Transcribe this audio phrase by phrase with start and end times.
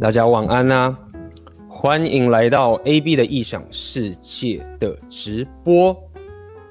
[0.00, 0.96] 大家晚安啊！
[1.68, 5.96] 欢迎来到 AB 的异想世界的直播。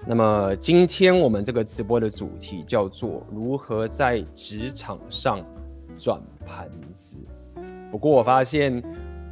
[0.06, 5.46] 那么今天我们这个直播的主题叫做如何在职场上
[5.98, 7.18] 转盘子。
[7.92, 8.82] 不过我发现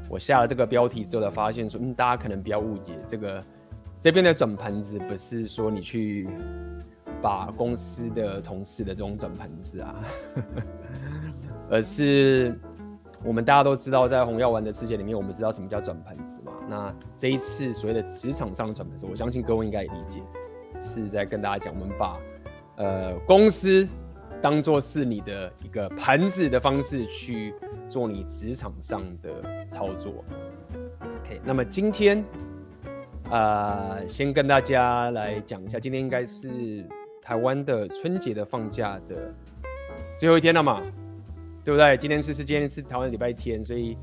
[0.10, 3.42] 我下了这个标题之后，才发现说，嗯，大家可能比较误解这个
[3.98, 6.28] 这边的转盘子，不是说你去
[7.22, 9.96] 把公司的同事的这种转盘子啊，
[11.72, 12.60] 而是。
[13.26, 16.52] 我们大家都知道，在红药丸的世界里面，我们知道什么叫转盘子嘛？
[16.70, 20.22] 那这一次所谓的职场上的转盘子，我相信各位应该也理解，
[20.80, 22.18] 是在跟大家讲，我们把
[22.76, 23.88] 呃公司
[24.42, 27.52] 当做是你的一个盘子的方式去
[27.90, 30.24] 做你职场上的操作。
[31.02, 32.24] OK，那么今天
[33.32, 36.86] 啊、呃，先跟大家来讲一下，今天应该是
[37.24, 39.34] 台湾的春节的放假的
[40.16, 40.80] 最后一天了嘛？
[41.66, 41.98] 对不对？
[41.98, 43.98] 今天是是今天是台湾礼拜天，所以，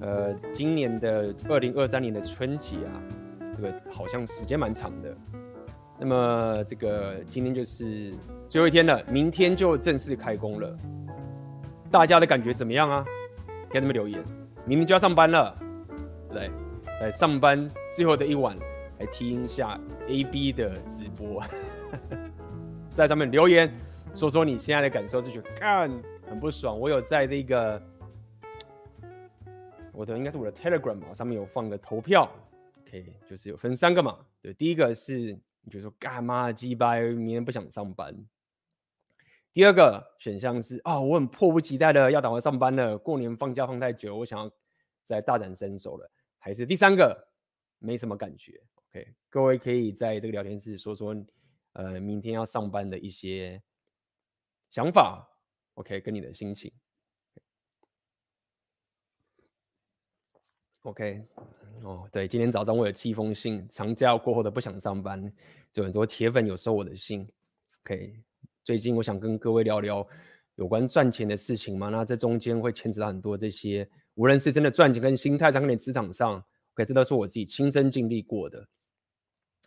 [0.00, 3.02] 呃，今年的二零二三年的春节啊，
[3.54, 5.14] 这个好像时间蛮长的。
[6.00, 8.14] 那么这个今天就是
[8.48, 10.74] 最后一天了，明天就正式开工了。
[11.90, 13.04] 大家的感觉怎么样啊？
[13.68, 14.18] 给他们留言。
[14.64, 15.54] 明天就要上班了，
[16.30, 16.50] 来
[17.02, 18.56] 来上班最后的一晚，
[19.00, 21.42] 来听一下 AB 的直播，
[22.88, 23.70] 在上面留言
[24.14, 25.90] 说说你现在的感受，是觉得干。
[26.32, 27.80] 很不爽，我有在这个
[29.92, 32.26] 我的应该是我的 Telegram 嘛，上面有放个投票
[32.80, 38.14] ，OK，就是有分三个嘛，对，第一个是你觉得说干嘛鸡掰，明天不想上班；
[39.52, 44.50] 第二个选项是啊、我很迫不及待的要赶快上班了，过年放假放太久，我想要
[45.04, 47.28] 再大展身手了；还是第三个
[47.78, 48.58] 没什么感觉
[48.88, 51.14] ，OK，各位可以在这个聊天室说说，
[51.74, 53.62] 呃，明天要上班的一些
[54.70, 55.28] 想法。
[55.74, 56.70] OK，跟你的心情。
[60.82, 61.24] OK，
[61.82, 65.32] 哦，对，今天早上我有寄封信，长假过后的不想上班，
[65.72, 67.26] 就很多铁粉有收我的信。
[67.84, 68.20] OK，
[68.64, 70.06] 最近我想跟各位聊聊
[70.56, 76.34] 有关赚钱的事情嘛，那这中间会牵扯到很多这些，无论是真的赚钱跟心态上，跟你职场上
[76.74, 78.68] ，OK，这都是我自己亲身经历过的。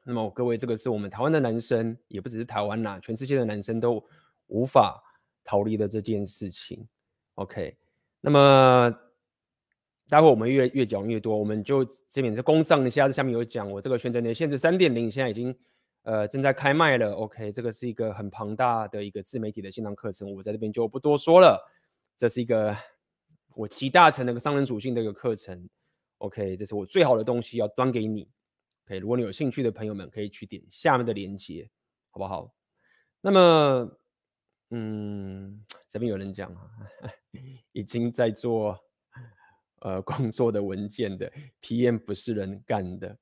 [0.03, 4.06] 那么各位，这个是我们台湾的男生，也不只是台湾呐，全世界的男生都
[4.47, 5.02] 无法。
[5.45, 6.85] 逃离的这件事情
[7.35, 7.78] ，OK，
[8.19, 8.91] 那么
[10.09, 15.55] 待会我们越越讲越多，我们就这边就工商一下，下面有讲我这个选择你的限制三点零，现在已经
[16.01, 21.63] 呃正在开卖了，OK，这个是一个很庞大的一个自媒体的线上课程，我在这边就不多说了，
[22.17, 22.75] 这是一个
[23.53, 25.69] 我集大成的一个商人属性的一个课程
[26.17, 28.28] ，OK，这是我最好的东西要端给你
[28.88, 31.69] ，OK，如果你有兴趣的朋友们可以去点下面的链接，
[32.09, 32.51] 好不好？
[33.22, 34.00] 那么。
[34.72, 36.62] 嗯，这边有人讲啊，
[37.72, 38.78] 已经在做
[39.80, 41.31] 呃工作的文件的
[41.62, 43.18] PM 不是人干的，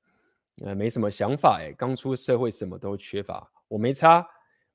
[0.64, 4.26] 呃，没什么想法哎，刚出社会什么都缺乏，我没差，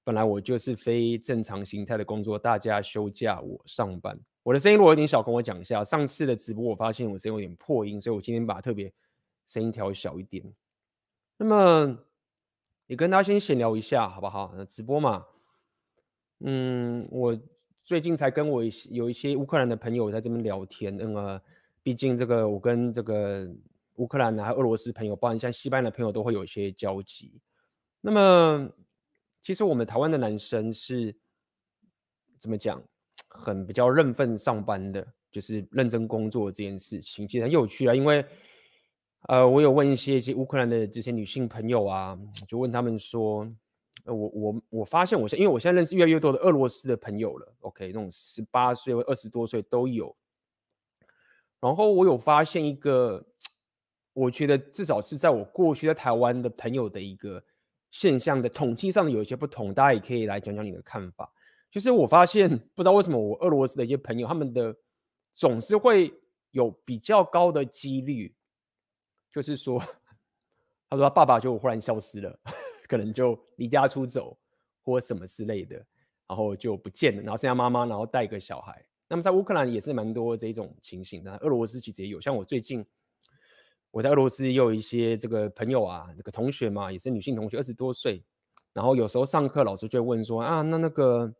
[0.03, 4.17] 本来我就是非正常形态的工作，大家休假我上班。
[4.43, 5.83] 我的声音如果有点小，跟我讲一下。
[5.83, 8.91] 上次的直播我发现我声音有点破音，所以我今天把特别
[9.45, 10.43] 声音调小一点。
[11.37, 11.97] 那么
[12.87, 14.53] 也跟大家先闲聊一下，好不好？
[14.55, 15.25] 那直播嘛。
[16.41, 17.37] 嗯，我
[17.83, 20.97] 最近才跟我有一些乌克兰的朋友在这边聊天。
[20.97, 21.41] 嗯啊，
[21.83, 23.45] 毕竟这个我跟这个
[23.95, 27.41] 乌克兰的还有俄罗斯朋友，包括像西班牙的朋友，都会有一些交集。
[27.99, 28.69] 那么，
[29.41, 31.13] 其实我们台湾的男生是
[32.39, 32.81] 怎么讲，
[33.27, 37.93] 很比较认份上班的，就是认真工作这件事情，其实很有趣啊。
[37.93, 38.25] 因为
[39.27, 42.17] 呃，我有问一些一些乌克兰的这些女性朋友啊，
[42.47, 43.45] 就问他们说。
[44.05, 50.15] 我我我发现我现因为我现在认识越来越多的俄罗斯的朋友了，OK，那种十八岁或二十多岁都有。
[51.59, 53.23] 然后我有发现一个，
[54.13, 57.43] 我觉得至少是在我过去在台湾的朋友的一个
[57.91, 61.31] 现象的统计上的有一些不同，大家也可以来讲讲你的看法。
[61.69, 64.75] 就是我发现不知道为什么我俄罗斯的一些朋友，他们的
[65.33, 66.13] 总是会
[66.51, 68.33] 有比较高的几率，
[69.33, 69.79] 就是说，
[70.89, 72.39] 他说他爸爸就忽然消失了。
[72.89, 74.37] 可能就离家出走
[74.83, 75.75] 或什么之类的，
[76.27, 78.83] 然后就不见了，然后剩下妈妈，然后带一个小孩。
[79.07, 82.19] 那么在乌克兰也是蛮多这种情形的，俄罗斯其实也有。
[82.19, 82.85] 像我最近
[83.91, 88.23] 我在俄罗斯也有一些这个朋友啊，这个同学嘛，也是女性同学，二十多岁。
[88.73, 91.33] 然后有时候上课老师就会问说啊，那那个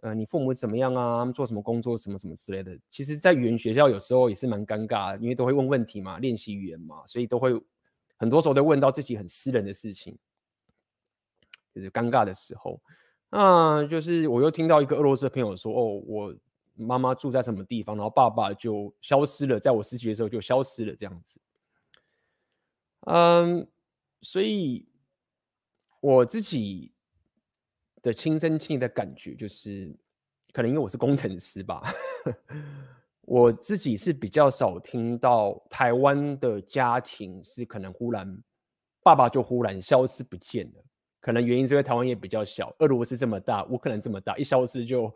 [0.00, 1.18] 呃，你父母怎么样啊？
[1.18, 1.96] 他们做什么工作？
[1.96, 2.76] 什么什么之类的。
[2.88, 7.50] 其实，在语言学校有时候也是蛮尴尬，因为都会问问题嘛，练习语言嘛，所以都会
[8.16, 10.18] 很多时候都问到自己很私人的事情。
[11.74, 12.80] 就是尴尬的时候，
[13.30, 16.34] 那就是我又听到一个俄罗斯的朋友说：“哦，我
[16.74, 21.40] 妈妈住在什么地方，然后爸爸就消失了，在我十几岁的时候就消失了，这样子。
[23.02, 23.68] 嗯，
[24.22, 24.88] 所以
[26.00, 26.92] 我自己
[28.02, 29.94] 的亲身经历的感觉就是，
[30.52, 31.82] 可能因为我是工程师吧，
[33.22, 38.42] 我自己是比较少听到台湾的家庭是可能忽然
[39.02, 40.84] 爸爸就忽然消失不见了。
[41.28, 45.14] 可能原因是因为台湾也比较小，俄罗斯这么大，乌克兰这么大，一消失就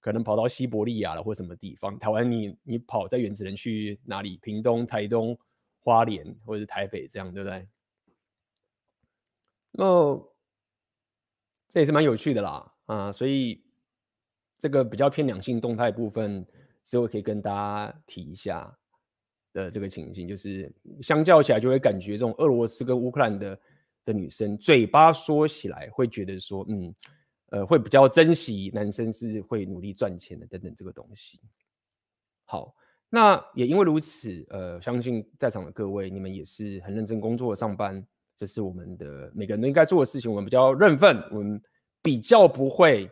[0.00, 1.96] 可能跑到西伯利亚了或什么地方。
[2.00, 4.38] 台湾你你跑再远只能去哪里？
[4.38, 5.38] 屏东、台东、
[5.78, 7.68] 花莲或者是台北这样，对不对？
[9.70, 10.20] 那
[11.68, 13.62] 这也是蛮有趣的啦，啊，所以
[14.58, 16.44] 这个比较偏两性动态部分，
[16.82, 18.76] 之后可以跟大家提一下
[19.52, 23.56] 的这个情形，就是相较起来就会感觉这种俄罗斯跟乌克兰的。
[24.04, 26.94] 的女生嘴巴说起来会觉得说，嗯，
[27.50, 31.40] 呃，会比较珍惜男生是会努力赚钱的等等这个东西。
[32.44, 32.74] 好，
[33.08, 38.04] 那也因为如此，呃，相信在场的各位你们也是很认真工作上班，
[38.36, 40.30] 这是我们的每个人都应该做的事情。
[40.30, 41.62] 我们比较认份，我们
[42.02, 43.10] 比较不会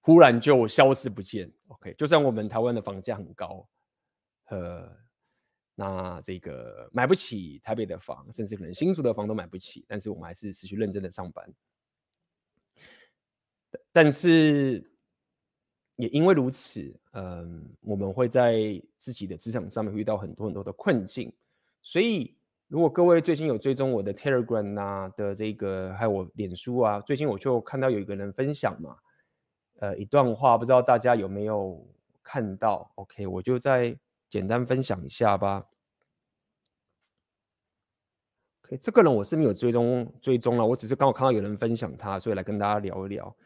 [0.00, 1.52] 忽然就消失不见。
[1.68, 3.68] OK，就算我们台湾的房价很高，
[4.50, 5.05] 呃。
[5.78, 11.54] 那这个买不起台北的房，甚至可能新竹的房都买不起，但是我们还是持续认真的上班。
[13.92, 14.90] 但是
[15.96, 21.30] 也因为如此，嗯，我们会在自己的职场上面遇到很多很多的困境。
[21.82, 22.34] 所以，
[22.68, 28.96] 如果各位最近有追踪我的 Telegram 啊的这个，还有我脸书啊，最近我就看到有一个人分享嘛，
[29.80, 31.86] 呃，一段话，不知道大家有没有
[32.22, 33.94] 看到？OK，我就在。
[34.28, 35.66] 简单分享一下吧。
[38.64, 43.36] OK，这个人我是没有追踪追踪了，我只是刚好看到有人分享他，所以来跟大家聊一聊。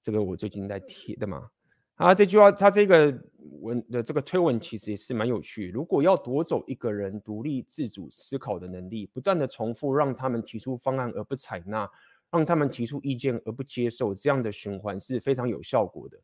[0.00, 1.50] 这个我最近在贴的嘛。
[1.96, 3.16] 啊，这句话他这个
[3.60, 5.70] 文的这个推文其实也是蛮有趣。
[5.70, 11.88] 如果要夺走一个人独立自主思考的能力，不断的重复让他们提出方案而不采纳，
[12.30, 16.18] 让他们提出意见而不接受，这样的循环是非常有效果的。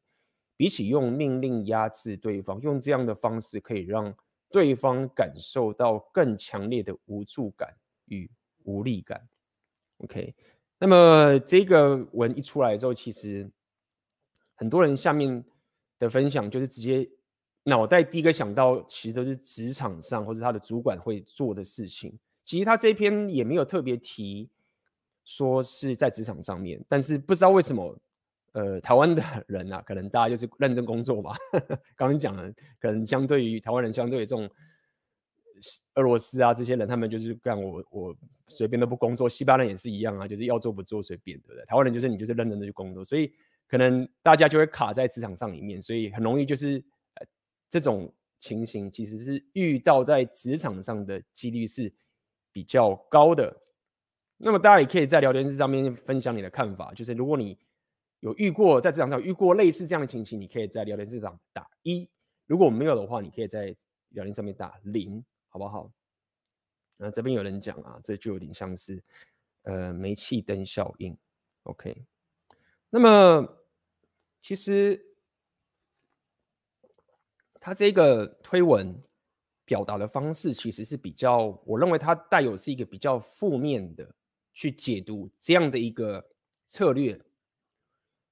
[0.61, 4.15] 比起用命令压制对方，用这样的方式可以让
[4.51, 7.75] 对方感受到更强烈的无助感
[8.09, 8.31] 与
[8.65, 9.27] 无力感。
[10.01, 10.35] OK，
[10.77, 13.51] 那么这个文一出来之后，其实
[14.55, 15.43] 很多人下面
[15.99, 17.09] 的分享就是直接
[17.63, 22.19] 脑袋第一个想到，其实都是职场上或者他的主管会做的事情。
[22.45, 24.51] 其实他这篇也没有特别提
[25.25, 27.99] 说是在职场上面，但是不知道为什么。
[28.53, 31.37] 呃，台湾的人啊，可能大家就是认真工作嘛。
[31.95, 34.51] 刚刚讲了，可能相对于台湾人，相对于这种
[35.95, 38.17] 俄罗斯啊这些人，他们就是干我我
[38.49, 39.29] 随便都不工作。
[39.29, 41.65] 西班牙人也是一样啊，就是要做不做随便，对不对？
[41.67, 43.33] 台湾人就是你就是认真的去工作，所以
[43.69, 46.83] 可能大家就会卡在职场上里面，所以很容易就是
[47.21, 47.27] 呃
[47.69, 51.93] 这种情形其实是遇到在职场上的几率是
[52.51, 53.57] 比较高的。
[54.39, 57.57] 那么大家也可以在聊天室上面分享你的看法，就是如果你。
[58.21, 62.09] 有遇过在职场上遇过类似这样的情形，你可以在聊天室上打一；
[62.47, 63.75] 如果没有的话，你可以在
[64.11, 65.91] 聊天上面打零，好不好？
[66.99, 69.03] 那这边有人讲啊，这就有点像是
[69.63, 71.17] 呃煤气灯效应。
[71.63, 72.05] OK，
[72.91, 73.49] 那么
[74.43, 75.03] 其实
[77.59, 79.01] 他这个推文
[79.65, 84.15] 表达的方式其实是比较，我认为它带有是一个比较负面的
[84.53, 86.29] 去解读这样的一个
[86.67, 87.19] 策略。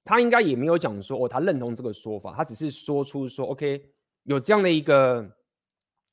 [0.09, 3.85] 他应该也没有讲说哦，他认同这个说法，他只是说出说，OK，
[4.23, 5.31] 有这样的一个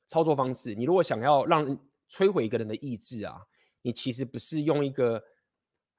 [0.06, 0.74] 操作方式。
[0.74, 1.66] 你如果想要让
[2.10, 3.40] 摧毁一个人的意志啊，
[3.80, 5.22] 你其实不是用一个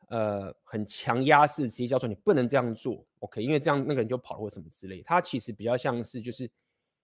[0.09, 5.01] 呃很强压式直接教说你不能这样做，OK，因为这样那个人就跑了或什么之类。
[5.01, 6.47] 他其实比较像是就是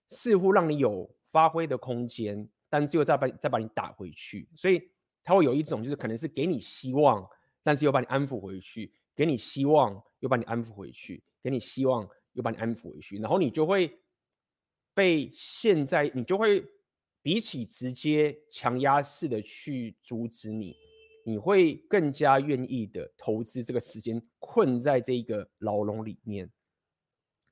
[0.06, 4.48] 似乎让你有发挥的空间，但最后再把再把你打回去。
[4.54, 4.88] 所以
[5.24, 7.28] 他会有一种就是可能是给你希望，
[7.64, 8.92] 但是又把你安抚回去。
[9.14, 13.18] 给你希望，又把你安抚回去；给你希望，又把你安抚回去。
[13.18, 14.00] 然后你就会
[14.92, 16.64] 被现在，你就会
[17.22, 20.74] 比起直接强压式的去阻止你，
[21.24, 26.50] 你会更加愿意的投资这个时间，困在这一个牢笼里面。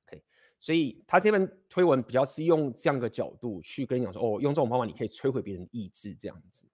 [0.07, 0.23] OK，
[0.59, 6.67] 所以他这篇推文比较是用这样的角度去跟你讲说：哦，用这种方法你可以摧毁别人意志，这样子。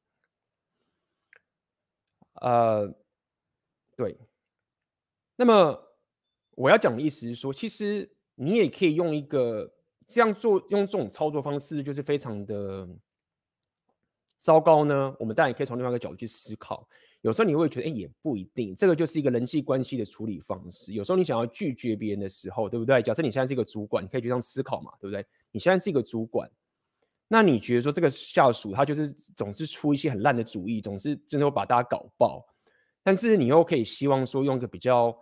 [2.41, 2.87] 呃，
[3.95, 4.17] 对。
[5.39, 5.81] 那么
[6.51, 9.73] 我要讲的意思是说，其实你也可以用一个
[10.05, 12.85] 这样做，用这种操作方式，就是非常的
[14.37, 15.15] 糟糕呢？
[15.17, 16.85] 我们当然也可以从另外一个角度去思考。
[17.21, 18.75] 有时候你会觉得，哎，也不一定。
[18.75, 20.91] 这个就是一个人际关系的处理方式。
[20.91, 23.01] 有时候你想要拒绝别人的时候，对不对？
[23.01, 25.25] 假设你现在是一个主管，你可以就这样思考嘛，对不对？
[25.51, 26.51] 你现在是一个主管，
[27.29, 32.45] 那你觉得说这个下属他就是总是出一些很烂的主意，总是真的会把大家搞爆。
[33.01, 35.17] 但是你又可以希望说用一个比较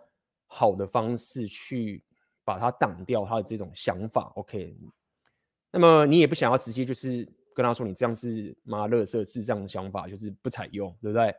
[0.48, 2.02] 好的方式去
[2.44, 4.76] 把它挡掉他的这种想法，OK？
[5.70, 11.34] 那么你也不想要直接就是跟他说你这样是妈垃圾智障的想法，就是不采用，对不对？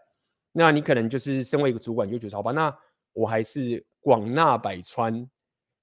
[0.51, 2.75] 那你可能就是身为一个主管，就觉得好吧，那
[3.13, 5.29] 我还是广纳百川，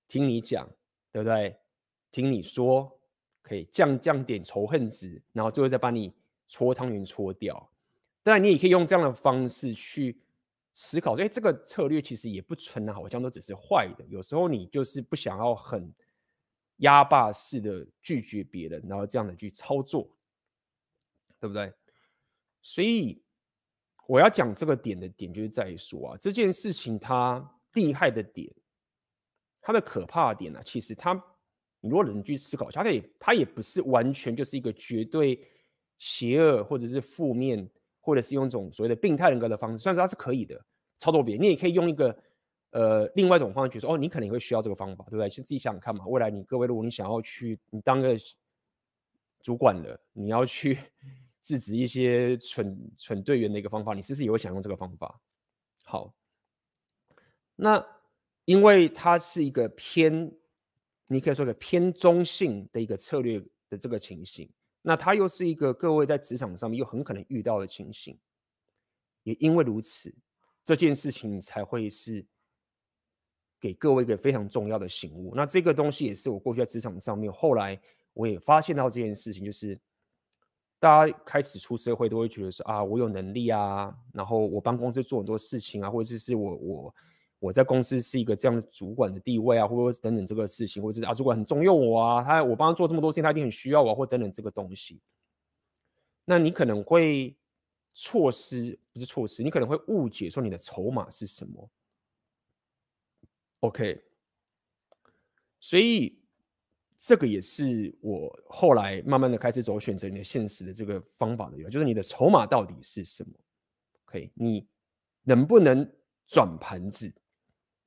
[0.08, 0.68] 听你讲，
[1.12, 1.56] 对不对？
[2.12, 2.90] 听你说，
[3.42, 6.12] 可以降降点仇恨值，然后最后再把你
[6.48, 7.70] 搓汤圆搓掉。
[8.22, 10.18] 当然，你也可以用这样的方式去
[10.76, 14.04] 思考，哎，这个策略其实也不纯，好像都只是坏的。
[14.08, 15.92] 有时候你就是不想要很
[16.76, 20.08] 压霸式的拒绝别人，然后这样的去操作，
[21.40, 21.72] 对不对？
[22.62, 23.20] 所以。
[24.08, 28.48] 我要讲这个点的点，就是在于说啊，这件事情它厉害的点，
[29.60, 31.12] 它的可怕的点呢、啊，其实它，
[31.80, 35.44] 你如果人去思考，它也它也不是完全就是一个绝对
[35.98, 37.68] 邪恶或者是负面，
[38.06, 40.64] 或者是用一种所谓的病态人格的方式，虽然说它是可以的
[40.96, 42.16] 操作别人，你也可以用一个
[42.70, 45.28] 呃另外一种方式去说，哦，你可能会需要这个方法，对不对？
[45.28, 48.16] 先自己想想看嘛，未来你各位，如果你想要去，你当个
[49.42, 50.78] 主管了，你要去。
[51.46, 55.20] 制止一些蠢蠢队员的一个方法，你是不是也会想用这个方法？
[55.84, 56.12] 好，
[57.54, 57.86] 那
[58.46, 60.32] 因为它是一个偏，
[61.06, 64.50] 你可以说个偏中性的一个策略的这个情形，
[64.86, 68.16] 那它又是一个各位在职场上面又很可能遇到的情形，
[69.24, 70.14] 也因为如此，
[70.64, 72.24] 这件事情才会是
[73.60, 75.34] 给各位一个非常重要的醒悟。
[75.34, 77.76] 那这个东西也是我过去在职场上面，后来
[78.12, 79.76] 我也发现到这件事情，就是。
[80.78, 86.94] 大家开始出社会都会觉得说啊，我有能力啊，然后我帮公司做很多事情啊，或者是我我
[87.38, 95.00] 我在公司是一个这样的主管的地位啊，或者等等这个事情，或者是啊主管很重用我啊，他我帮他做这么多事情，他一定很需要我，或等等这个东西。
[96.24, 97.36] 那你可能会
[97.94, 101.70] 错失，不是错失，你可能会误解说你的筹码是什么。
[103.60, 104.02] OK，
[105.60, 106.20] 所以。
[106.98, 113.30] 这个也是我后来慢慢的开始走选择你的现实的这个方法的原因，就是你的筹码到底是什么
[114.06, 114.66] ？OK，你
[115.22, 115.86] 能不能
[116.26, 117.12] 转盘子？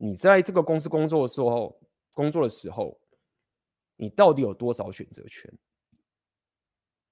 [0.01, 1.77] 你在这个公司工作的时候，
[2.13, 2.97] 工作的时候，
[3.97, 5.53] 你到底有多少选择权？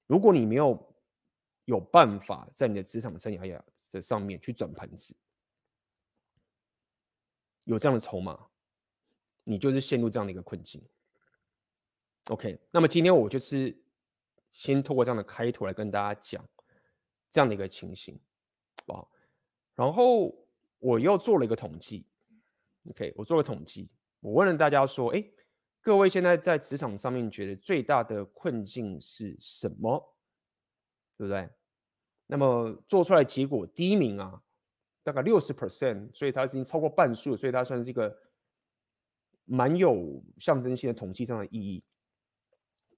[0.06, 0.96] 如果你没有
[1.66, 5.14] 有办法在你的职场生涯呀的上面去转盘子，
[7.66, 8.48] 有这样的筹码，
[9.44, 10.82] 你就是陷入这样的一个困境。
[12.30, 13.78] OK，那么今天我就是
[14.54, 16.50] 先透过这样的开头来跟大家讲
[17.30, 18.18] 这样的一个情形，
[18.78, 19.12] 好不好？
[19.76, 20.34] 然后
[20.80, 22.06] 我又做了一个统计
[22.90, 23.90] ，OK，我做个统计，
[24.20, 25.24] 我问了大家说，哎，
[25.82, 30.16] 各位现在在职场上面觉得最大的困境是什么？
[31.18, 31.50] 对不对？
[32.28, 34.42] 那么做出来结果第一名啊，
[35.02, 38.16] 大概六十 percent，所以它已经超过半数，所以它算是一个
[39.46, 41.84] 蛮有象征性的统计上的意义。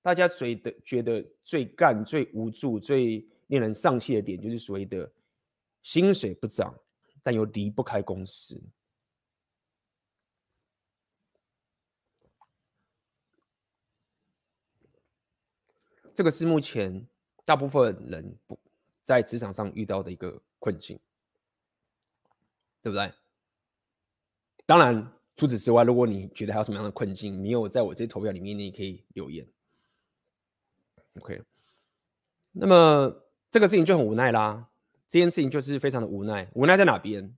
[0.01, 5.11] 大家觉得觉得最干、最无助、最令人丧气的点，就是所谓的
[5.83, 6.73] 薪水不涨，
[7.21, 8.59] 但又离不开公司。
[16.19, 17.07] 这个是目前
[17.45, 18.59] 大部分人不
[19.01, 20.99] 在职场上遇到的一个困境，
[22.81, 23.13] 对不对？
[24.65, 29.47] 当然，除此之外，如果你觉得还有什么样的困境，你有在我这投票里面，你也可以留言。
[31.21, 31.41] OK，
[32.51, 34.67] 那么这个事情就很无奈啦。
[35.07, 37.33] 这件事情就是非常的无奈，无奈在哪边？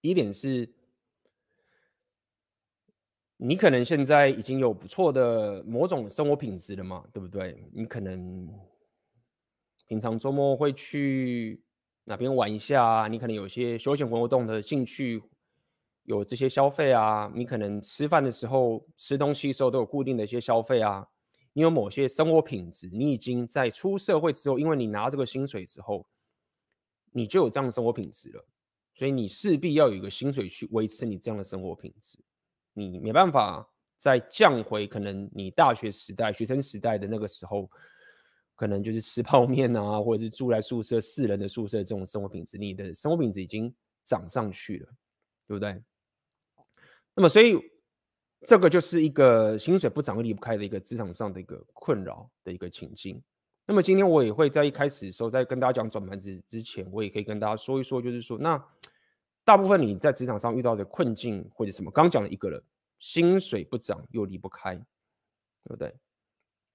[0.00, 0.74] 一点是，
[3.38, 7.62] 你可能现在已经有不错的某种生活品质了嘛，对不对？
[7.72, 8.48] 你可能
[9.86, 11.62] 平常周末会去
[12.04, 13.08] 哪边玩一下啊？
[13.08, 15.22] 你可能有些休闲活动的兴趣，
[16.04, 17.30] 有这些消费啊。
[17.34, 21.06] 你可能吃饭的时候、吃东西的时候都有固定的一些消费啊。
[21.52, 26.06] 你有某些生活品质，你已经在出社会之后，因为你拿这个薪水之后，
[27.12, 28.44] 你就有这样的生活品质了，
[28.94, 32.18] 所以你势必要有一个薪水去维持你这样的生活品质。
[32.76, 33.66] 你没办法
[33.96, 37.68] 再降回可能你大学时代、学生时代的那个时候，
[38.54, 44.88] 可能就是吃泡面啊，或者是住在宿舍四人的宿舍这种生活品质，你的生活品质已经涨上去了，
[45.48, 45.82] 对不对？
[47.14, 47.58] 那么所以。
[48.46, 53.20] 这个就是一个薪水不涨离不开的一个职场上的一个困扰的一个情境。
[53.64, 58.62] 那么今天我也会在一开始的时候，在跟大家讲转盘子之前，我也可以跟大家说一说，就是说，那
[59.46, 62.60] 大部分你在职场上遇到的困境或者什么，刚讲了一个了，
[62.98, 65.94] 薪水不涨又离不开，对不对？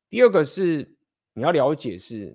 [0.10, 0.90] 第二个是
[1.34, 2.34] 你要了解是，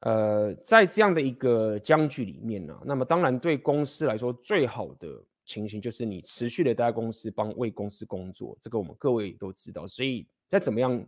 [0.00, 9.86] 呃，在这样的一个僵局里面呢、那么当然对公司来说最好的情形就是你持续的待在公司帮为公司工作，这个我们各位都知道。
[9.86, 11.06] 所以在怎么样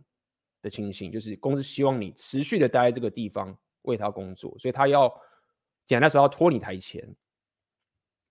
[0.61, 5.13] 的情形，就是公司希望你持续的待在这个地方为他工作，所以他要
[5.91, 7.13] 简单说要拖你台前，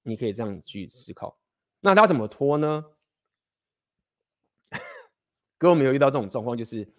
[0.02, 1.38] 你可以这样去思考。
[1.80, 2.82] 那他怎么拖呢？
[5.58, 6.90] 哥，我没有遇到这种状况，就是。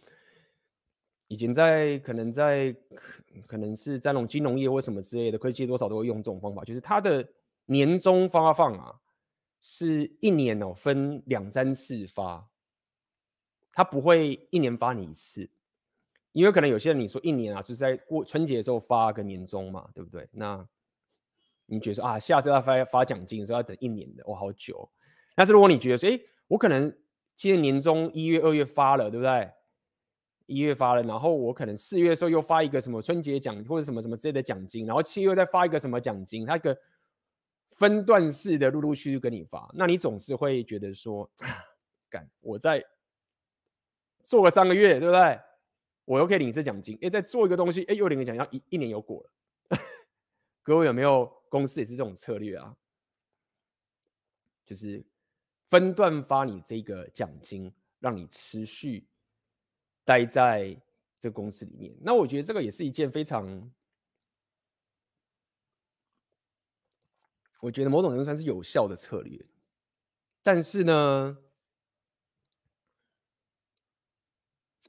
[1.30, 2.75] 以前在可能在
[3.48, 7.27] 可能是在那种金融业或什么之类的，科技多少都会用这种方法，就是他的
[7.65, 9.01] 年终发放啊，
[9.62, 12.48] 是一年哦分两三次发，
[13.72, 15.50] 他不会一年发你一次，
[16.31, 20.27] 因为可能有些人你说一年啊，就是在过春节的时候发个年终嘛，对不对？
[20.31, 20.65] 那
[21.65, 24.89] 你觉得说啊，下次要发发奖金的时候要等一年的，哇，好久。
[25.35, 26.95] 但是如果你觉得说，哎，我可能
[27.38, 29.51] 今年年终一月二月发了，对不对？
[30.47, 36.77] 一月发了，然后我可能四月的时候又发一个什么春节奖或者什么什么之类的奖金，然后七月再发一个什么奖金，它一个
[37.71, 41.29] 分段式的陆陆续续跟你发，那你总是会觉得说，
[42.09, 42.83] 干我再
[44.23, 45.39] 做个三个月，对不对？
[46.12, 49.32] 我又可以领一次奖金，哎，再做一个东西，哎，又领个奖金，一一年又过了。
[50.62, 52.75] 各位有没有公司也是这种策略啊？
[54.65, 55.01] 就是
[55.68, 59.08] 分段发你这个奖金，让你持续。
[60.03, 60.75] 待在
[61.20, 63.72] 这个公司里面，那我觉得这个也是一件非常，
[67.62, 69.39] 我觉得某种程度上是有效的策略。
[70.41, 71.38] 但是呢，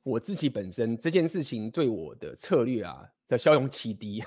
[0.02, 4.22] 我自己本身这件事情对我的策略啊的效用极低。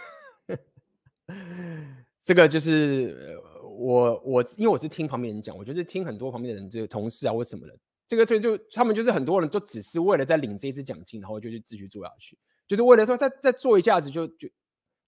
[2.24, 7.77] 这个就是我我因为我是听旁边人讲，我就是听很多旁边的人，就是同事啊或什么的。
[8.08, 14.48] 这个就就他们就是很多人都只是为了在领这一次奖金，然后就去继续做下去，就是为了说再再做一下子就就，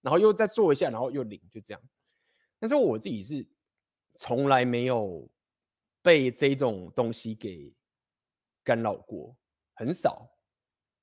[0.02, 1.80] 然后又再做一下，然后又领，就这样。
[2.58, 3.46] 但是我自己是
[4.16, 5.30] 从来没有
[6.02, 7.72] 被这种东西给
[8.64, 9.36] 干扰过，
[9.74, 10.28] 很少。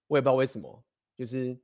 [0.07, 0.83] 我也不知道为什么，
[1.17, 1.57] 就是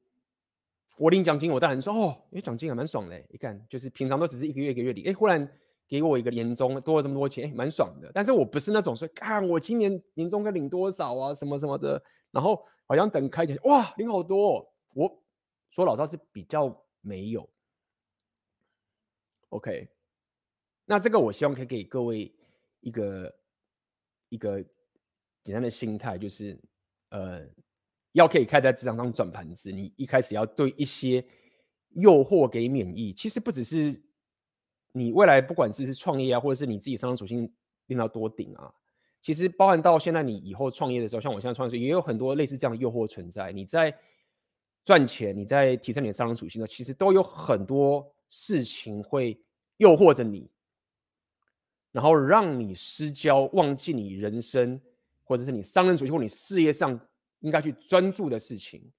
[0.98, 5.50] 我领奖金，我当然说哦，因为奖金还蛮爽的，一看，就是平常都只是一个月一个月领，哎，忽然。
[5.88, 8.10] 给我一个年终多了这么多钱，蛮爽的。
[8.14, 12.02] 但是我不是那种说，看我今年年终该领多少啊，什么什么的。
[12.32, 14.68] 然后好像等开奖，哇，领好多哦。
[14.94, 15.22] 我
[15.70, 17.50] 说老实话是比较没有。
[19.50, 19.90] OK，
[20.86, 22.34] 那这个我希望可以给各位
[22.80, 23.36] 一个
[24.30, 24.64] 一个
[25.44, 26.58] 简单的心态，就是
[27.10, 27.46] 呃，
[28.14, 31.26] 要可以开在职场上转盘子，你一开始要对一些
[31.96, 33.14] 诱惑给免疫。
[33.14, 34.02] 其实不只是。
[34.94, 37.50] 你未来不管是是创业啊，或者是你自己商业属性
[37.86, 38.70] 练到多顶啊，
[39.22, 43.54] 其实包含到现在你以后创业的时候，像我现在创业也有很多类似这样的诱惑存在。
[43.54, 43.98] 你在
[44.84, 49.42] 赚钱，你在提升你的商业属性呢，其实都有很多事情会
[49.78, 50.52] 诱惑着你，
[51.94, 54.78] 然后让你失焦，忘记你人生
[55.24, 57.00] 或者是你商人属性或你事业上
[57.42, 58.92] 应该去专注的事情。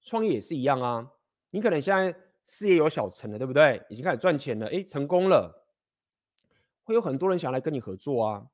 [0.00, 1.08] 创业也是一样啊，
[1.50, 2.18] 你可能现在。
[2.50, 3.84] 事业有小成了，对不对？
[3.90, 5.66] 已经开始赚钱了，诶，成功了，
[6.82, 8.48] 会有很多人想来跟你合作啊。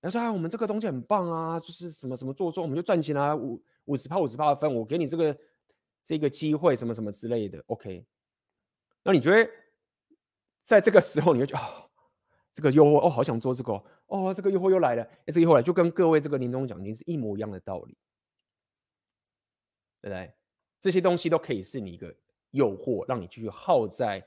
[0.00, 5.36] 他说啊，我们这个东西很棒啊，就是什么什么做做，我们就赚钱啊，五五十趴五十趴的分，我给你这个
[6.04, 7.60] 这个机会，什么什么之类的。
[7.66, 8.06] OK，
[9.02, 9.50] 那你觉得
[10.62, 11.90] 在这个时候，你会觉得哦，
[12.54, 13.72] 这个诱惑哦，好想做这个
[14.06, 17.98] 哦，这个诱惑又来了，诶，这个诱惑来就跟各位这个年终奖金是一模一样的道理，
[20.00, 20.32] 对不对？
[20.78, 22.14] 这些东西都可以是你一个。
[22.52, 24.20] 诱惑让你继续耗在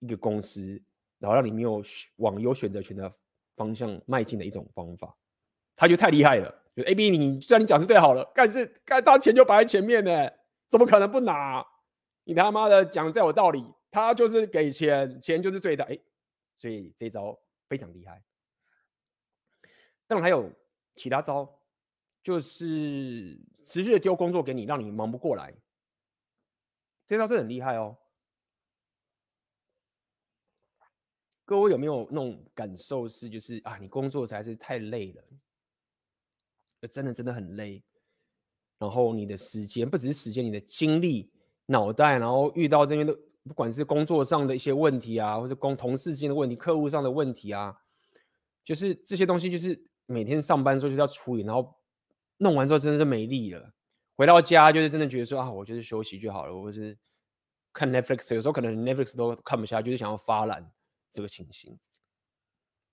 [0.00, 0.78] 一个公司，
[1.18, 1.82] 然后让你没有
[2.16, 3.10] 往有选择权的
[3.56, 5.16] 方向迈进的一种方法，
[5.74, 6.54] 他就太厉害了。
[6.76, 10.30] 就 A B，你虽然你讲是对好了，但是该他钱就摆在前面呢，
[10.68, 11.66] 怎么可能不拿？
[12.24, 15.86] 你他妈的讲再有道理，他就是给钱，钱就是最大。
[15.86, 15.98] 哎，
[16.54, 18.22] 所以这招非常厉害。
[20.06, 20.52] 当然还有
[20.96, 21.50] 其他招，
[22.24, 25.54] 就是持续的丢工作给你，让你忙不过来。
[27.06, 27.98] 这招是很厉害哦，
[31.44, 37.84] 各位有没有那种感受是，就是啊，你工作实在是太累了，真的真的很累，
[38.78, 41.30] 然后你的时间不只是时间，你的精力、
[41.66, 47.78] 脑袋，然后遇到这边的不管是工作上的一些问题啊，或者工同事之间的问题、客户上的问题啊，
[48.64, 51.78] 就是这些东西，就是每天上班的时候就是要处理，然后
[52.38, 53.72] 弄完之后真的是没力了。
[54.16, 56.96] 回到家就是真的觉得说啊，我就是休息就好了，我是
[57.72, 60.72] 看 Netflix，有时候可能 Netflix 都看不下，就是想要发懒
[61.10, 61.78] 这个情形，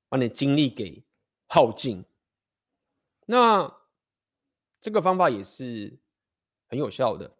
[0.09, 1.03] 把你精力给
[1.47, 2.03] 耗尽。
[3.27, 3.71] 那
[4.79, 5.99] 这个方法也是
[6.67, 7.31] 很有效的，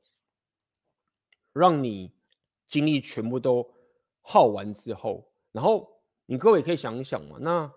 [1.54, 2.14] 让你
[2.68, 3.74] 精力全部都
[4.22, 7.74] 耗完之后，然后你各位可以想一想嘛，那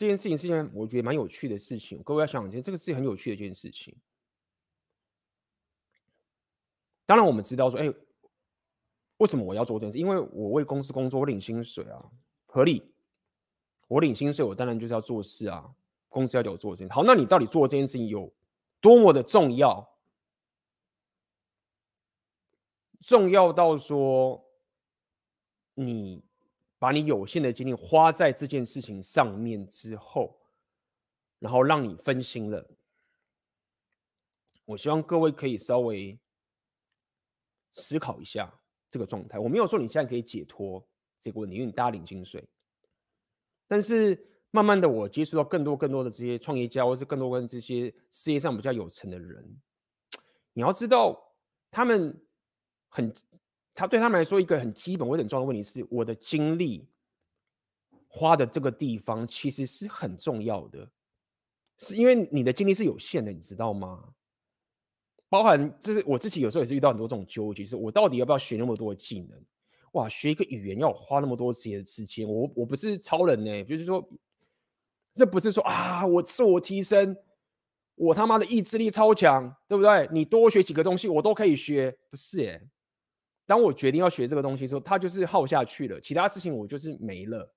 [0.00, 3.94] 这件事情是件我觉得蛮有趣的事情，各位要想想，这个是很有趣的一件事情。
[7.04, 7.92] 当然我们知道说，哎，
[9.18, 9.98] 为什么我要做这件事？
[9.98, 12.02] 因为我为公司工作，我领薪水啊，
[12.46, 12.82] 合理。
[13.88, 15.70] 我领薪水，我当然就是要做事啊。
[16.08, 18.32] 公司要叫我做这件事，好，那你到底做这件事情有
[18.80, 19.86] 多么的重要？
[23.02, 24.42] 重要到说，
[25.74, 26.24] 你
[26.80, 30.40] 把你有限的精力花在这件事情上面之后，
[31.38, 32.68] 然后让你分心了。
[34.64, 36.18] 我希望各位可以稍微
[37.70, 38.50] 思考一下
[38.88, 39.38] 这个状态。
[39.38, 40.82] 我没有说你现在可以解脱
[41.18, 42.48] 这个问题，因为你大家领薪水。
[43.68, 44.18] 但是
[44.50, 49.60] 慢慢的，我接触到更多更多的这些创业家，或是更多跟这些事业上比较有成的人。
[50.54, 51.34] 你要知道，
[51.70, 52.18] 他们
[52.88, 53.14] 很，
[53.80, 56.86] 他对他们来说一个很基本或者很重要的问题是：我的精力
[58.06, 60.86] 花的这个地方其实是很重要的，
[61.78, 64.12] 是因为你的精力是有限的，你知道吗？
[65.30, 69.42] 包含就是我自己有时候也是遇到很多这种纠结，是我到底要不要学那么多的技能？
[69.92, 74.06] 哇，学一个语言要花那么多时间时间，我我不是超人呢，就是说，
[75.14, 77.16] 这不是说啊，我自我提升，
[77.94, 80.06] 我他妈的意志力超强，对不对？
[80.12, 82.68] 你多学几个东西，我都可以学，不是耶。
[83.50, 87.52] 当我决定要学这个东西的时候，它就是耗下去了，其他事情我就是没了。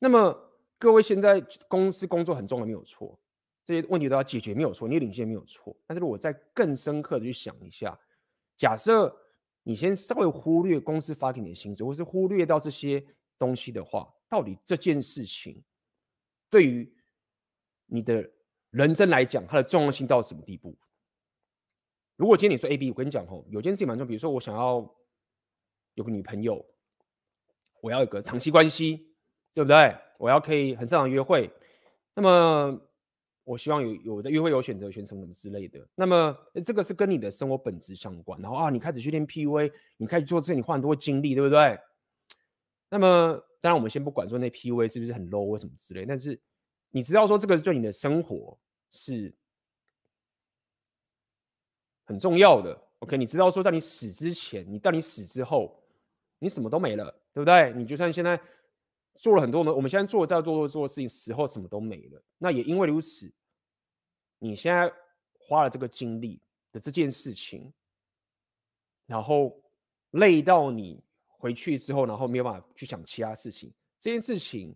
[0.00, 0.36] 那么
[0.80, 3.16] 各位现在公司工作很重要，没有错，
[3.64, 5.76] 这些问题都要解决，没有错，你领先没有错。
[5.86, 7.96] 但是如果再更深刻的去想一下。
[8.56, 9.16] 假设
[9.62, 13.00] 你先稍微忽略公司发给你的薪水，或是忽略到这些
[13.38, 15.62] 东西的话，到底这件事情
[16.50, 16.92] 对于
[17.86, 18.28] 你的
[18.70, 20.76] 人生来讲，它的重要性到什么地步？
[22.18, 24.94] 如果今天你说 A、B，我跟你讲吼，有件事情蛮重要，比如说我想要
[25.94, 26.62] 有个女朋友，
[27.80, 29.06] 我要有个长期关系，
[29.54, 29.96] 对不对？
[30.18, 31.50] 我要可以很正常约会，
[32.14, 32.78] 那么。
[33.44, 38.38] 我希望有有的约会有选择权什么什么之类的，那么这个是跟你的生活本质相关。
[38.42, 41.80] 然后啊，你开始去练 PUA，你开始做这，你花很多精力，对不对？
[42.90, 46.38] 那么当然，我们先不管说那 PUA 是不是很 low 或什么之类，但是
[46.90, 48.58] 你知道说这个对你的生活
[48.90, 49.34] 是
[52.08, 52.76] 很重要的。
[52.98, 55.80] OK，你知道说在你死之前，你到你死之后，
[56.40, 57.72] 你什么都没了，对不对？
[57.74, 58.40] 你就算现在。
[59.20, 62.22] 做了很多呢，我们现在做在做做做的事情，死后什么都没了。
[62.38, 63.28] 那也因为如此，
[64.38, 64.88] 你现在
[65.40, 66.40] 花了这个精力
[66.70, 67.72] 的这件事情，
[69.06, 69.60] 然后
[70.12, 73.74] 累到你回去之后，然后没有办法去想其他事情。
[73.98, 74.72] 这件事情，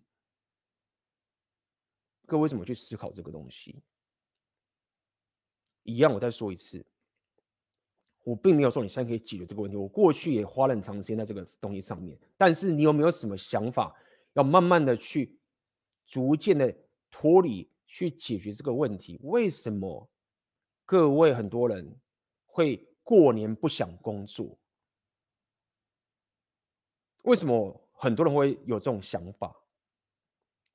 [2.25, 3.81] 各位怎么去思考这个东西？
[5.83, 6.85] 一样，我再说一次，
[8.23, 9.77] 我并没有说你现在可以解决这个问题。
[9.77, 13.95] 我过去也花了很长时间在这个东西上面，但是你有没有什么想法？
[14.33, 15.37] 要慢慢的去，
[16.05, 16.73] 逐渐的
[17.11, 19.19] 脱离，去解决这个问题。
[19.23, 20.09] 为什么
[20.85, 21.95] 各位很多人
[22.45, 24.57] 会过年不想工作？
[27.23, 29.55] 为什么很多人会有这种想法？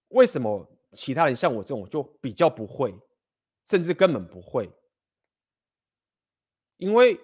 [0.09, 2.95] 为什么其他人像我这种就比较不会，
[3.67, 4.71] 甚至根本不会？
[6.77, 7.19] 因为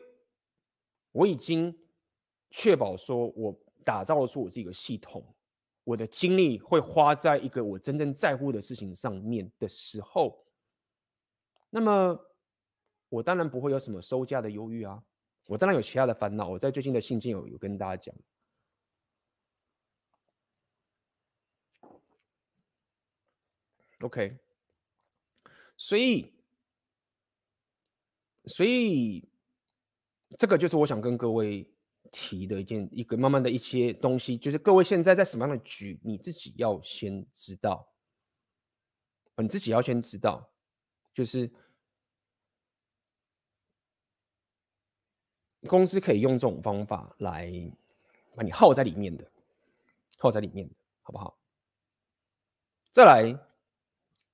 [1.14, 1.72] 我已经
[2.50, 5.24] 确保说，我打造出我这个系统。
[5.84, 10.44] 我的精力会花在一个我真正在乎的事情上面的时候，
[11.70, 12.18] 那么
[13.10, 15.04] 我当然不会有什么收价的忧郁啊，
[15.46, 16.48] 我当然有其他的烦恼。
[16.48, 18.16] 我在最近的信件有有跟大家讲
[24.00, 24.38] ，OK，
[25.76, 26.32] 所以，
[28.46, 29.28] 所以
[30.38, 31.68] 这个就是我想跟各位。
[32.12, 37.88] 提的一件一个慢慢的一些东西，就是各位现在在什么样的局，你自己要先知道，
[39.36, 40.48] 你自己要先知道，
[41.12, 41.50] 就是
[45.66, 47.50] 公司可以用这种方法来
[48.36, 49.28] 把你耗在里面的，
[50.18, 51.36] 耗在里面的，好不好？
[52.92, 53.36] 再来，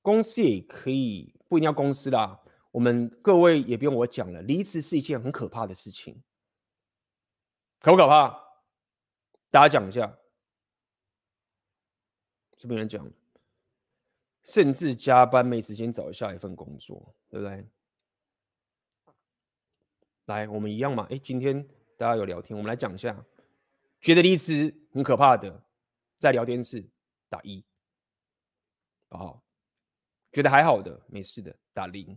[0.02, 2.39] 公司也可以不一定要公司啦，
[2.70, 6.22] 我们各位也不用我讲了，离职是一件很可怕的事情。
[7.80, 8.28] 可不可怕？
[9.50, 10.16] 大家讲一下，
[12.56, 13.10] 这边人讲，
[14.44, 17.66] 甚至加班没时间找下一份工作，对不对？
[20.26, 21.08] 来，我们一样嘛。
[21.10, 23.24] 哎，今天大家有聊天，我们来讲一下，
[24.00, 25.64] 觉得离职很可怕的，
[26.18, 26.88] 在聊天室
[27.28, 27.64] 打一，
[29.08, 29.42] 好，
[30.30, 32.16] 觉得还好的，没事的，打零。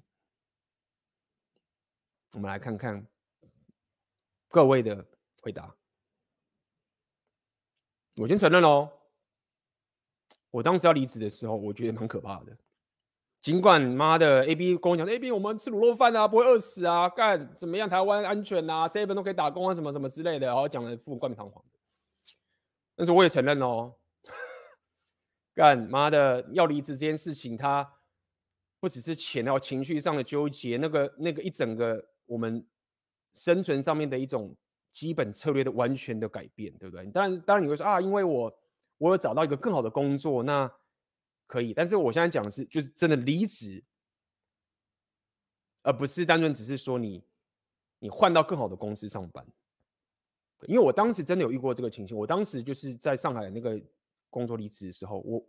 [2.33, 3.05] 我们来看看
[4.49, 5.05] 各位的
[5.41, 5.75] 回答。
[8.15, 8.89] 我先承认喽，
[10.49, 12.57] 我当时要离职的时候，我觉得蛮可怕的。
[13.39, 17.87] 尽管妈的 A B 跟我讲，A B 我们吃卤肉饭啊，不会饿死啊，干怎么样？
[17.87, 21.63] 台湾安全啊，seven 都可以打工啊，什么什么之类的，然后讲的富冠冕堂皇。
[22.95, 23.95] 但是我也承认哦，
[25.53, 27.95] 干妈的要离职这件事情，它
[28.79, 32.12] 不只是钱，还有情绪上的纠结，那个那个一整个。
[32.25, 32.65] 我们
[33.33, 34.55] 生存上面的一种
[34.91, 37.05] 基本策略的完全的改变，对不对？
[37.07, 38.53] 当然，当然你会说啊，因为我
[38.97, 40.71] 我有找到一个更好的工作，那
[41.47, 41.73] 可以。
[41.73, 43.83] 但是我现在讲的是，就是真的离职，
[45.81, 47.23] 而不是单纯只是说你
[47.99, 49.45] 你换到更好的公司上班。
[50.67, 53.77] 因为我当时真的有遇过这个情形，我当时就是在上海那个
[54.29, 55.45] 工作离职的时候，我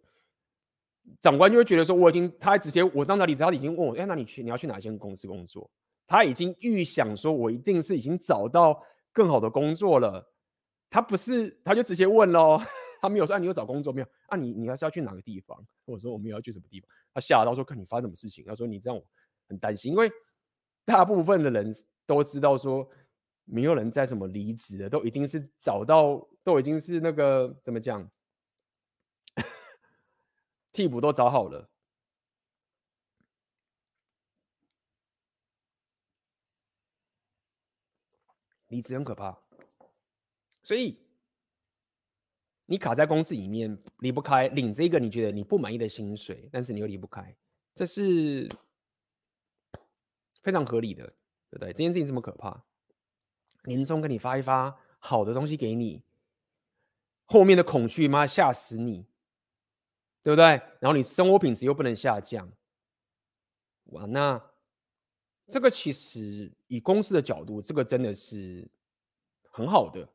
[1.21, 5.71] 长官就会觉得说，我已经他直接我当时离职，他已经问我，哎，那你去你要去哪一间公司工作？
[6.07, 10.33] 他已经预想说，我一定是已经找到更好的工作了。
[10.91, 12.61] 他不是，他就直接问喽。
[13.01, 14.07] 他没有说，啊，你有找工作没有？
[14.29, 15.63] 啊，你你还是要去哪个地方？
[15.85, 16.89] 我说我们要去什么地方。
[17.13, 18.45] 他吓到说，看你发生什么事情。
[18.47, 19.05] 他说你这样我
[19.49, 20.11] 很担心，因为
[20.85, 21.71] 大部分的人
[22.07, 22.89] 都知道说，
[23.45, 28.09] 没有人在什么离职的，都一定是找到，都已经是那个怎么讲，
[30.73, 31.69] 替补都找好了。
[38.75, 39.39] 离职很可怕，
[40.65, 40.99] 所以
[42.67, 47.37] 你卡在公司里面离不开，领这个你觉得你不满意的薪水，但是你又离不开，
[47.73, 48.51] 这是
[50.43, 51.07] 非常合理的，
[51.51, 51.69] 对不对？
[51.69, 52.65] 这件事情这么可怕，
[53.63, 56.03] 年终给你发一发好的东西给你，
[57.27, 59.07] 后面的恐惧妈吓死你，
[60.25, 60.47] 对不对？
[60.81, 62.51] 然后你生活品质又不能下降，
[63.85, 64.51] 哇，那。
[65.47, 68.67] 这个其实以公司的角度，这个真的是
[69.51, 70.09] 很好的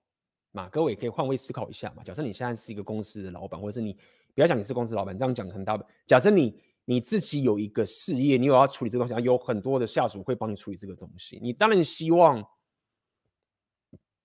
[0.51, 0.67] 嘛。
[0.69, 2.03] 各位也可以换位思考一下嘛。
[2.03, 3.93] 假设你现在是一个公司的老板，或者是你
[4.33, 5.79] 不要讲你是公司老板，这样讲很大。
[6.07, 12.43] 假设你你自己有一个事业，你有要处理这个东西，有很多的下属会帮你处理这个东西，你当然希望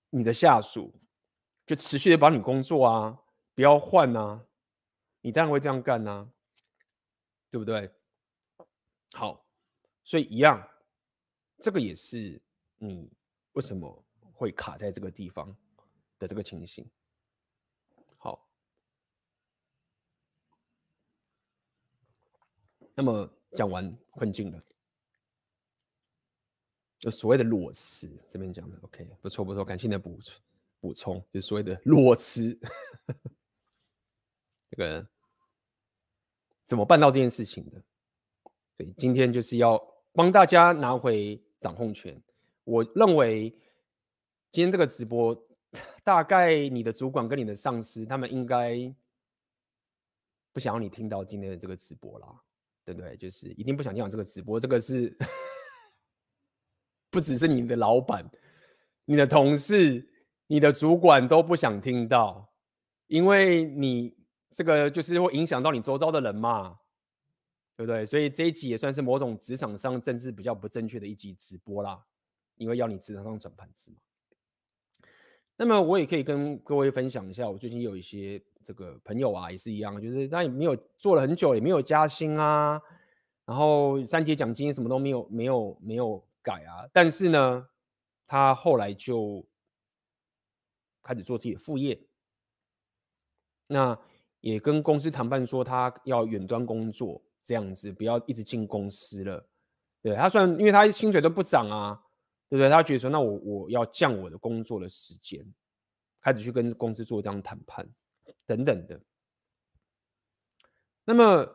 [0.09, 0.99] 你的下属
[1.67, 3.19] 就持续的帮你工作啊，
[3.53, 4.43] 不要换啊，
[5.21, 6.27] 你当然会这样干啊，
[7.51, 7.91] 对不对？
[9.13, 9.45] 好，
[10.03, 10.67] 所以一样。
[11.59, 12.39] 这个也是
[12.77, 13.09] 你
[13.53, 15.55] 为什么会卡在这个地方
[16.19, 16.85] 的这个情形。
[18.17, 18.47] 好，
[22.93, 24.63] 那么讲完困境了，
[26.99, 30.41] 就所谓的裸辞，这边讲的 OK，不错不错，感谢你的补充
[30.79, 32.57] 补充，就所谓的裸辞，
[34.69, 35.07] 这个
[36.65, 37.81] 怎么办到这件事情的？
[38.77, 39.77] 对，今天就是要
[40.15, 41.39] 帮大家拿回。
[41.57, 42.21] 掌控权，
[42.63, 43.49] 我认为
[44.51, 45.35] 今天这个直播，
[46.03, 48.77] 大概你的主管跟你的上司，他们应该
[50.51, 52.27] 不想要你听到今天的这个直播啦，
[52.83, 53.17] 对不对？
[53.17, 55.17] 就是一定不想听到这个直播，这个是
[57.09, 58.29] 不只是你的老板、
[59.05, 60.07] 你的同事、
[60.45, 62.53] 你的主管都不想听到，
[63.07, 64.15] 因为你
[64.51, 66.77] 这个就是会影响到你周遭的人嘛。
[67.77, 68.05] 对不对？
[68.05, 72.05] 所以这一集也算是某种职场上政治比较不正确的一集直播啦，
[72.55, 73.97] 因为要你职场上转盘子嘛。
[75.57, 82.81] 那么我也可以跟各位分享一下，我最近有一些这个朋友啊，也是一样，就是他也没有做了很久，也没有加薪啊，
[83.45, 86.87] 然后三节奖金什么都没有，没有没有改啊。
[86.93, 87.67] 但是呢，
[88.25, 89.45] 他后来就
[91.03, 91.99] 开始做自己的副业，
[93.67, 93.99] 那
[94.39, 97.21] 也跟公司谈判说他要远端工作。
[97.45, 99.47] 这样子不要一直进公司了，
[100.01, 102.03] 对，他算，因为他薪水都不涨啊，
[102.49, 102.67] 对不对？
[102.67, 105.45] 他觉得说，那我我要降我的工作的时间，
[106.21, 107.87] 开始去跟公司做这样谈判
[108.47, 108.99] 等等的。
[111.03, 111.47] 那么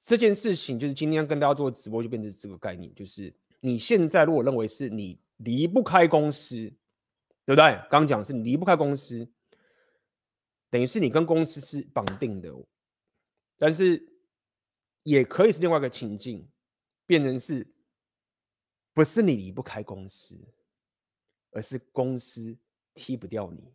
[0.00, 6.56] 这件事情就是今天跟大家做直播，就变成这个概念，就是你现在如果认为是你离不开公司，
[7.44, 7.78] 对不对？
[7.90, 9.28] 刚讲是你离不开公司，
[10.70, 12.50] 等于是你跟公司是绑定的。
[13.58, 14.06] 但是
[15.02, 16.48] 也可以是另外一个情境，
[17.06, 17.66] 变成是，
[18.92, 20.38] 不是你离不开公司，
[21.52, 22.56] 而是公司
[22.94, 23.72] 踢不掉你。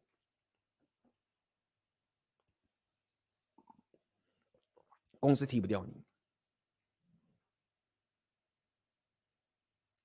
[5.20, 6.04] 公司踢不掉你，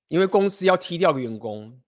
[0.09, 1.81] 因为公司要踢掉个员工，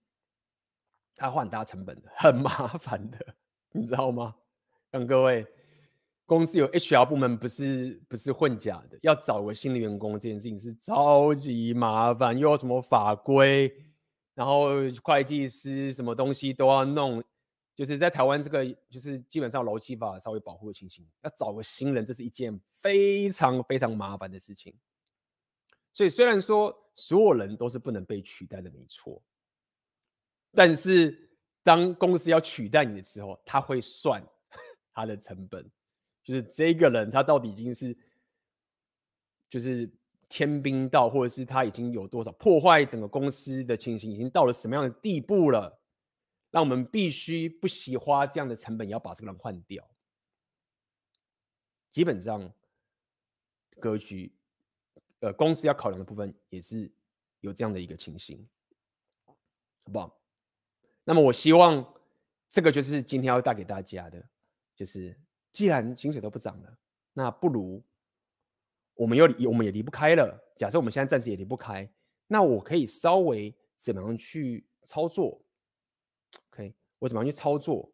[1.14, 3.36] 他花很大成本的，很麻烦的，
[3.70, 4.36] 你知道吗？
[4.90, 5.46] 让各位，
[6.30, 13.68] 公司有 HR 部门不是不是混假的，要找个新的员工这件事情是超级麻烦，又有什么法规，
[14.36, 14.68] 然后
[15.02, 17.20] 会计师什么东西都要弄。
[17.74, 24.72] 就是在台湾这个，就是基本上劳基法稍微保护的情形，要找个新人，这是一件非常非常麻烦的事情。
[25.92, 29.20] 所以虽然说所有人都是不能被取代的，没错，
[30.52, 31.28] 但是
[31.64, 34.22] 当公司要取代你的时候，他会算
[34.94, 35.68] 他的成本，
[36.30, 37.96] 就是这个人他到底已经是
[39.48, 39.90] 就是
[40.28, 45.78] 天兵到，或者是他已经有多少破坏整个公司的情形，已经到了什么样的地步了。
[46.52, 49.88] 让我们必须不惜花这样的成本，也要把这个人换掉。
[51.90, 52.52] 基本上，
[53.80, 54.32] 格局，
[55.20, 56.90] 呃，公司要考量的部分也是
[57.40, 58.48] 有这样的一个情形，
[59.26, 60.20] 好不好？
[61.04, 61.94] 那么，我希望
[62.48, 64.28] 这个就是今天要带给大家的，
[64.74, 65.16] 就是
[65.52, 66.78] 既然薪水都不涨了，
[67.12, 67.82] 那不如
[68.94, 70.38] 我们又我们也离不开了。
[70.56, 71.90] 假设我们现在暂时也离不开，
[72.26, 75.42] 那我可以稍微怎么样去操作
[76.50, 77.92] ？OK，我怎么样去操作，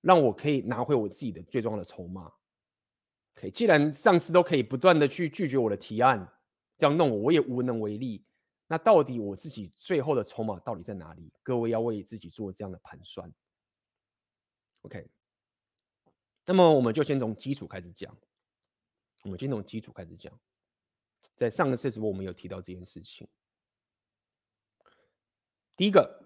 [0.00, 2.32] 让我可以拿回我自己的最重要的筹码
[3.36, 6.30] ？OK，既然上司都可以不断的去拒绝我的提案，
[6.76, 8.24] 这样弄我，我也无能为力。
[8.66, 11.32] 那到底我自己最后的筹码到底在哪里？
[11.42, 13.32] 各位要为自己做这样的盘算。
[14.82, 15.08] OK，
[16.48, 18.12] 那么我们就先从基础开始讲。
[19.22, 20.32] 我们先从基础开始讲。
[21.36, 23.28] 在上个次直播我们有提到这件事情。
[25.76, 26.24] 第一个。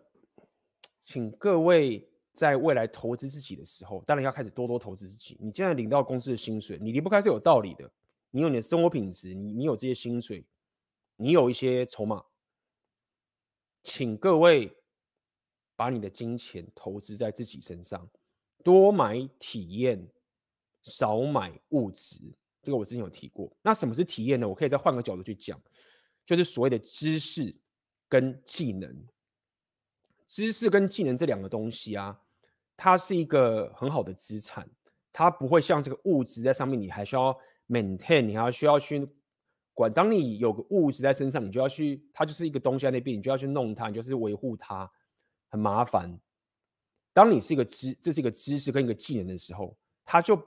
[1.05, 5.37] 请各位在未来投资自己的时候，当然要开始多多投资自己。
[5.41, 7.93] 你现在领到公司的薪水，你离不开是有道理的。
[8.31, 10.47] 你有你的生活品质，你你有这些薪水，
[11.17, 12.25] 你有一些筹码。
[13.83, 14.75] 请各位
[15.75, 18.09] 把你的金钱投资在自己身上，
[18.63, 20.07] 多买体验，
[20.83, 22.21] 少买物质。
[22.63, 23.53] 这个我之前有提过。
[23.63, 24.49] 那什么是体验呢？
[24.49, 25.61] 我可以再换个角度去讲，
[26.25, 27.55] 就是所谓的知识
[28.09, 29.05] 跟技能。
[30.29, 32.19] 知识跟技能这两个东西啊，
[32.77, 34.67] 它是一个很好的资产，
[35.13, 39.07] 它不会像这个物质在上面，你还需要 maintain，你还需要去
[39.75, 39.93] 管。
[39.93, 44.91] 当你有个物质在身上，你就要去，它就是一个东西在那边，你就要去弄它，你就是维护它，
[45.51, 46.19] 很麻烦。
[47.13, 50.41] 当你是一个知，这是一个知识跟一个技能的时候，它就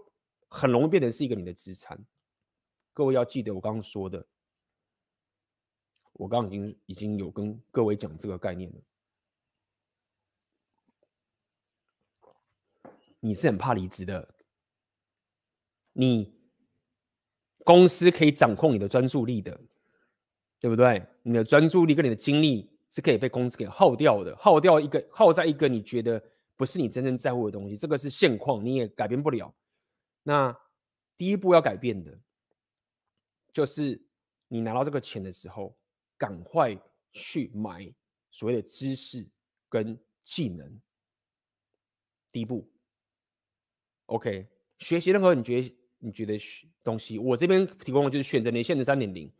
[0.47, 1.99] 很容易变成是一个你的资产。
[2.93, 4.25] 各位要记得我刚刚说的，
[6.13, 8.77] 我刚刚已经已经有跟各位讲这个概念了。
[13.19, 14.35] 你是很怕离职的，
[15.93, 16.33] 你
[17.63, 19.59] 公司可以掌控你的专注力的，
[20.59, 21.03] 对不对？
[21.23, 26.23] 你的专注力跟你的精力是可以被公司给耗掉的，耗掉一个，耗在一个你觉得
[26.55, 29.53] 不是你真正在乎的东西，这个是现况，你也改变不了。
[30.23, 30.57] 那
[31.17, 32.19] 第一步要改变的，
[33.53, 34.01] 就是
[34.47, 35.77] 你拿到这个钱的时候，
[36.17, 36.77] 赶快
[37.11, 37.93] 去买
[38.31, 39.27] 所谓的知识
[39.69, 40.81] 跟技能。
[42.31, 42.69] 第一步。
[44.07, 46.37] OK，学习任何你觉得你觉得
[46.83, 49.31] 东西，我这边提供的就是选择年限的三点零，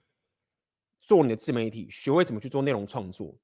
[1.00, 3.38] 做你的自媒体，学会怎么去做内容创作，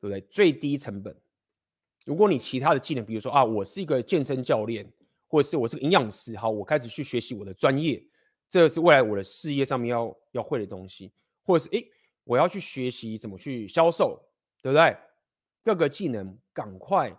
[0.00, 0.20] 对不对？
[0.30, 1.20] 最低成本。
[2.06, 4.90] 如果你其他的技能，比如说啊，我是一个健身教练，
[5.26, 8.02] 或者是我是个营养师，好，我开始去学习我的专业，
[8.48, 11.86] 这是未来我的事业上面要要会的东西，或者是诶，
[12.24, 14.18] 我要去学习怎么去销售，
[14.62, 14.96] 对不对？
[15.62, 17.14] 各个技能赶快。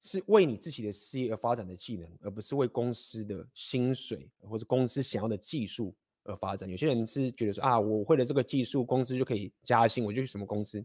[0.00, 6.70] 是为你自己的事业而发展的技能，而不是为公司的薪水或者公司想要的技术而发展。
[6.70, 10.80] 有些人是觉得说啊，我会了这个技术，公司就可以加薪，我就去什么公司。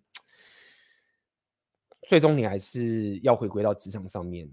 [2.05, 4.49] 最终你还是要回归到职场上面。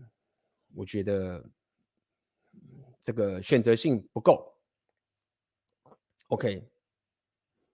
[0.74, 1.44] 我觉得
[3.02, 4.54] 这个选择性不够。
[6.28, 6.64] OK，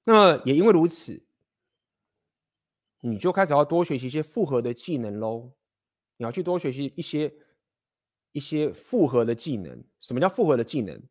[0.05, 1.23] 那么也因为如此，
[3.01, 5.53] 你就开始要多学习一些复合的技能喽。
[6.17, 7.35] 你要去多学习一些
[8.33, 9.85] 一些复合的技能。
[10.01, 11.03] 什么叫复合的技能？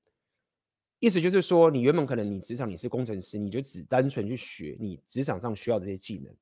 [0.99, 6.35] 意思就是说，你原本可能你职场你是工程师，你就只单纯去学你职场上需要的这些技能。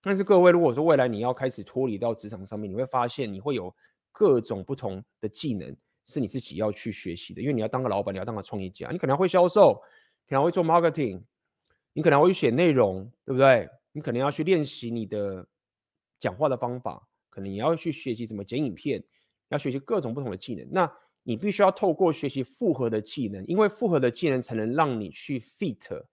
[0.00, 3.74] 但是各位，如果说未来你要开始脱离到职场上面，你会发现你会有
[4.12, 5.76] 各种不同的技能
[6.06, 7.42] 是你自己要去学习的。
[7.42, 9.74] 因为你要当个老板，你要当个创业家，你可能会销售，
[10.26, 11.22] 可能会做 marketing，
[11.92, 13.68] 你可能会写内容，对不对？
[13.92, 15.46] 你可能要去练习你的
[16.18, 17.08] 讲话的方法。
[17.28, 19.02] 可能你要去学习怎么剪影片，
[19.48, 20.66] 要学习各种不同的技能。
[20.70, 20.92] 那
[21.22, 26.04] 你必须要透过学习复合的技能，因为复合的技能才能让你去 fit，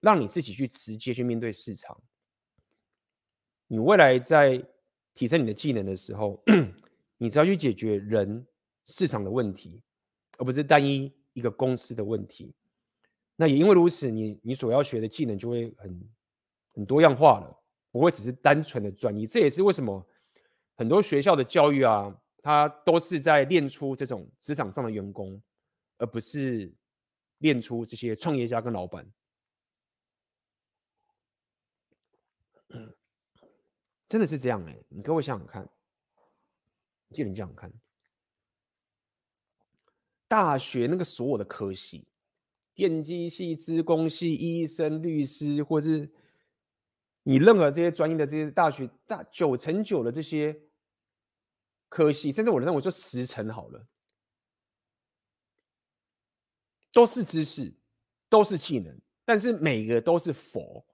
[0.00, 2.02] 让你自己去直接去面对市场。
[3.72, 4.62] 你未来在
[5.14, 6.38] 提升你的技能的时候，
[7.16, 8.46] 你只要去解决人
[8.84, 9.80] 市场的问题，
[10.36, 12.54] 而不是单一一个公司的问题。
[13.34, 16.10] 那也因为如此，你你所要学的技能就会很
[16.74, 19.26] 很多样化了，不会只是单纯的专一。
[19.26, 20.06] 这也是为什么
[20.76, 22.14] 很多学校的教育啊。
[22.42, 25.40] 他都是在练出这种职场上的员工，
[25.96, 26.70] 而不是
[27.38, 29.06] 练出这些创业家跟老板。
[34.12, 35.66] 真的是这样哎、你各位想想看，
[37.14, 37.72] 记得你想想看，
[40.28, 42.06] 大学那个所有的科系，
[42.74, 46.12] 电机系、资工系、医生、律师，或是
[47.22, 50.60] 你任何这些专业的这些大学，大九成九的这些。
[51.88, 53.86] 科系，甚至我认为说十成好了，
[56.92, 57.74] 都是知识，
[58.28, 60.86] 都是技能，但是每个都是佛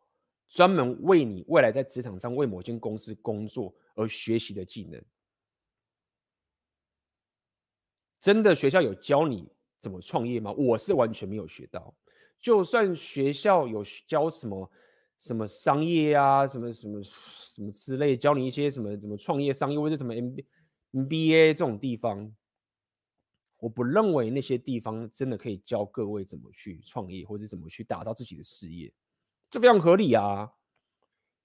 [0.49, 5.03] 专门为你未来在职场上为某间公司工作而学习的技能。
[8.21, 10.53] 真的学校有教你怎么创业吗？
[10.53, 11.95] 我是完全没有学到。
[12.41, 14.71] 就算学校有教什么
[15.19, 20.45] 什么商业啊，什么什么什么之类，教你一些什么怎么创业商业或者什么 MBA。
[20.93, 22.35] MBA 这种地方，
[23.59, 28.91] 我不认为那些地方真的可以教各位怎么去创业，或者怎么去打造自己的事业，
[29.51, 30.53] 这非常合理啊。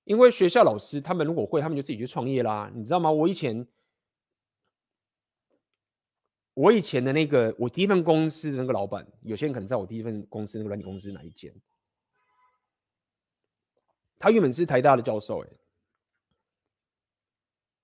[0.05, 2.69] 因为学校老师他们如果会，他们就自己去创业啦。
[2.75, 3.09] 你知道吗？
[3.09, 3.65] 我以前，
[6.53, 11.53] 我以前的那个我第一份公司的那个老板，有些人可能知道我第一份公司那个软体公司是哪一间。
[14.19, 15.49] 他原本是台大的教授，哎，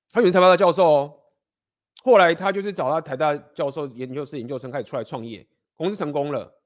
[0.10, 1.16] 他原本是台大的教授哦。
[2.04, 5.48] 后来他就是找他台大教授、研究室研究生开始出来创业，
[5.78, 6.59] 公司成功了。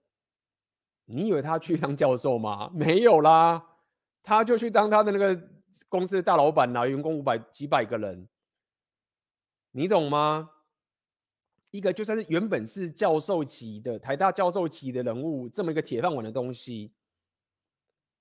[1.05, 2.69] 你以为他去当教授吗？
[2.73, 3.63] 没有啦，
[4.21, 5.49] 他就去当他的那个
[5.89, 8.27] 公司的大老板啦，员工五百几百个人，
[9.71, 10.49] 你懂吗？
[11.71, 16.93] 一个就算是原本是教授级的台大教授级的人物，这么一个铁饭碗的东西，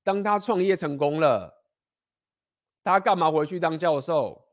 [0.02, 1.62] 当他创业成功了，
[2.82, 4.48] 他干嘛回去当教授？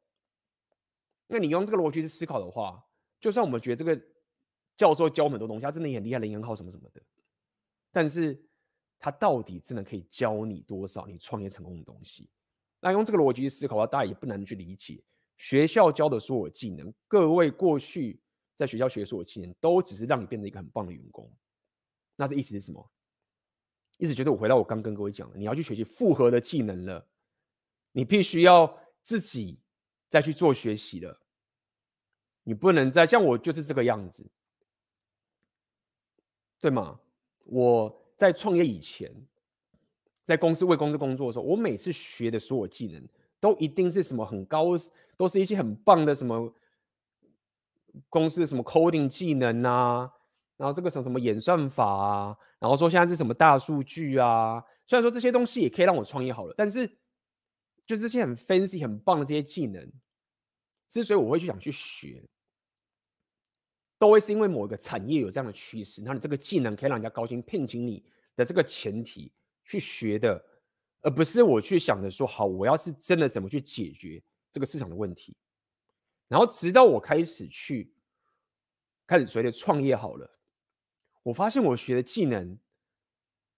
[1.27, 2.83] 那你用这个逻辑去思考的话，
[3.21, 3.99] 就算我们觉得这个
[4.75, 7.01] 教授教很多东西，他真的也很厉害，人缘好什么什么的，
[7.91, 8.39] 但是
[8.99, 12.29] 他到底真的可以教你多少你创业成功的东西？
[12.79, 15.03] 那用这个逻辑去思考的话，大家也不难去理解，
[15.37, 18.21] 学校教的所有技能，各位过去
[18.55, 21.31] 在学校学的所有技能，都只是让你变成一个很棒的员工。
[22.15, 22.91] 那这意思是什么？
[23.97, 27.07] 意思就是我回到我刚跟各位讲的，你要去学习复合的技能了，
[27.91, 29.59] 你必须要自己。
[30.11, 31.21] 再去做学习了，
[32.41, 34.27] 你不能再像我就是这个样子，
[36.59, 36.99] 对吗？
[37.49, 39.11] 我在创业以前，
[40.23, 43.03] 在公司为公司工作的时候，我每次学的所有技能，
[43.39, 44.65] 都一定是什么很高，
[45.17, 46.53] 都是一些很棒的什么
[48.09, 50.11] 公司的什么 coding 技能啊，
[50.57, 56.89] 然后这个什么什么演算法啊，然后说现在是什么大数据啊，虽然说这些东西也可以让我创业好了，但是。
[57.87, 59.91] 就是这些很 fancy、很棒的这些技能，
[60.87, 62.23] 之所以我会去想去学，
[63.99, 68.03] 都会是因为某一个产业有这样的趋势，那你这个技能可以让人家高薪聘请你
[68.35, 69.31] 的这个前提
[69.63, 70.43] 去学的，
[71.01, 74.19] 而不是我去想着说，好，我要是真的怎么去解决
[74.51, 75.37] 这个市场的问题，
[76.27, 77.93] 然后直到我开始去
[79.05, 80.39] 开始所谓的创业好了，
[81.21, 82.57] 我发现我学的技能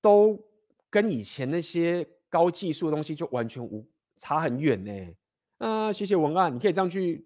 [0.02, 0.38] 都
[0.89, 3.88] 跟以前那些高技术的东西就完全无。
[4.18, 5.16] 差很远呢、
[5.58, 7.26] 啊，谢谢文案，你可以这样去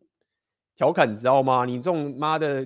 [0.78, 1.66] 调侃，你知道吗？
[1.66, 2.66] 你这种妈的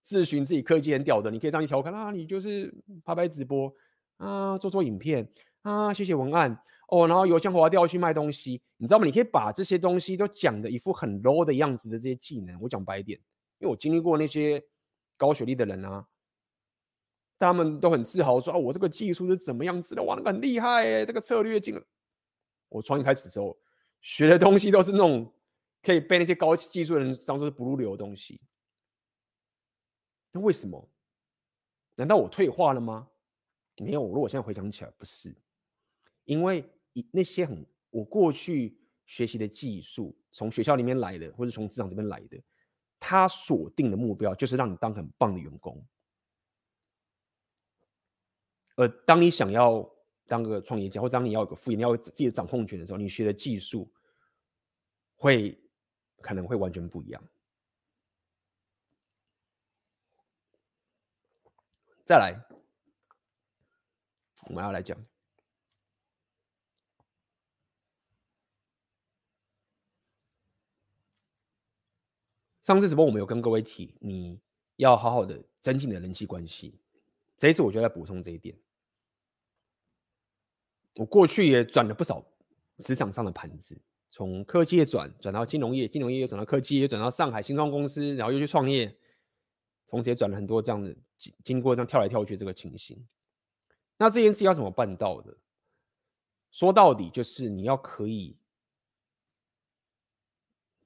[0.00, 2.72] 自寻自己科技很屌的，你可以这样去调侃啊，你就是
[3.04, 3.72] 拍拍直播
[4.16, 5.30] 啊，做做影片
[5.62, 9.04] 啊，写写文案哦，然后油腔滑调去卖东西，你知道吗？
[9.04, 13.18] 你可以把这些东西都讲的一副很 low 的样子的这些技能，我讲白一点，
[13.58, 14.62] 因为我经历过那些
[15.16, 16.06] 高学历的人啊，
[17.38, 21.80] 他们都很自豪说啊，我这个技术是怎么样子的，哇，那个很厉害哎，这个策略进。
[22.68, 23.58] 我创业开始的时候，
[24.00, 25.32] 学的东西都是那种
[25.82, 28.40] 可以被那些高技术人当做是不入流的东西。
[30.32, 30.88] 那为什么？
[31.96, 33.08] 难道我退化了吗？
[33.76, 34.00] 没有。
[34.00, 35.34] 我如果现在回想起来，不是，
[36.24, 36.64] 因为
[37.10, 42.40] 那些很我过去学习的技术，从学校里面来的，或者从职场这边来的，
[42.98, 45.84] 他锁定的目标就是让你当很棒的员工。
[48.76, 49.86] 而当你想要
[50.26, 53.92] 当个创业家，或者当你要有个副业，你要有自己的掌控权的时候，你学的技术
[55.16, 55.60] 会
[56.22, 57.22] 可能会完全不一样。
[62.10, 62.36] 再来，
[64.48, 64.98] 我们要来讲。
[72.62, 74.40] 上次直播我们有跟各位提，你
[74.74, 76.80] 要好好的增进你的人际关系。
[77.38, 78.58] 这一次我就要补充这一点。
[80.96, 82.26] 我过去也转了不少
[82.78, 83.80] 职场上的盘子，
[84.10, 88.98] 从科技业转转到金融业，金融业又转到科技，又转到上海新创公司，然后又去创业，
[89.90, 93.06] 同时也转了很多这样的经经过这样跳来跳去这个情形。
[93.98, 95.36] 那这件事要怎么办到的？
[96.50, 98.38] 说到底就是你要可以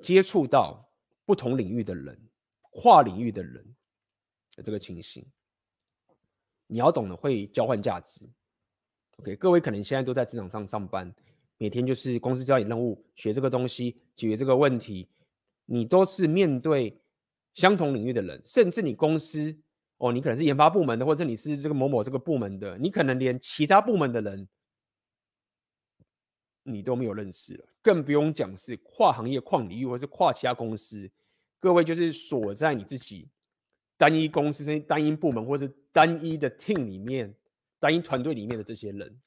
[0.01, 0.81] 接触到。
[1.27, 2.21] 不同领域的人，
[2.71, 3.65] 跨领域的人
[4.57, 5.25] 的这个情形，
[6.67, 8.29] 你要懂得会交换价值。
[9.17, 11.11] OK，各位可能现在都在职场上上班，
[11.57, 15.09] 每天就是公司交你任务，学这个东西，解决这个问题，
[15.65, 16.95] 你都是面对
[17.55, 19.57] 相同领域的人，甚至你公司
[19.99, 24.49] 哦，你可能是研发部门的，或者你是这个某某这个部门的，你可能连其他部门的人
[26.65, 27.67] 你都没有认识了。
[27.81, 31.11] 更不用讲是跨行业、跨领域，或是跨其他公司。
[31.61, 33.29] 各位就是锁在你自己
[33.97, 37.35] 单一公司、单一部门，或是单一的 team 里面、
[37.79, 39.21] 单一团队里面的这些人。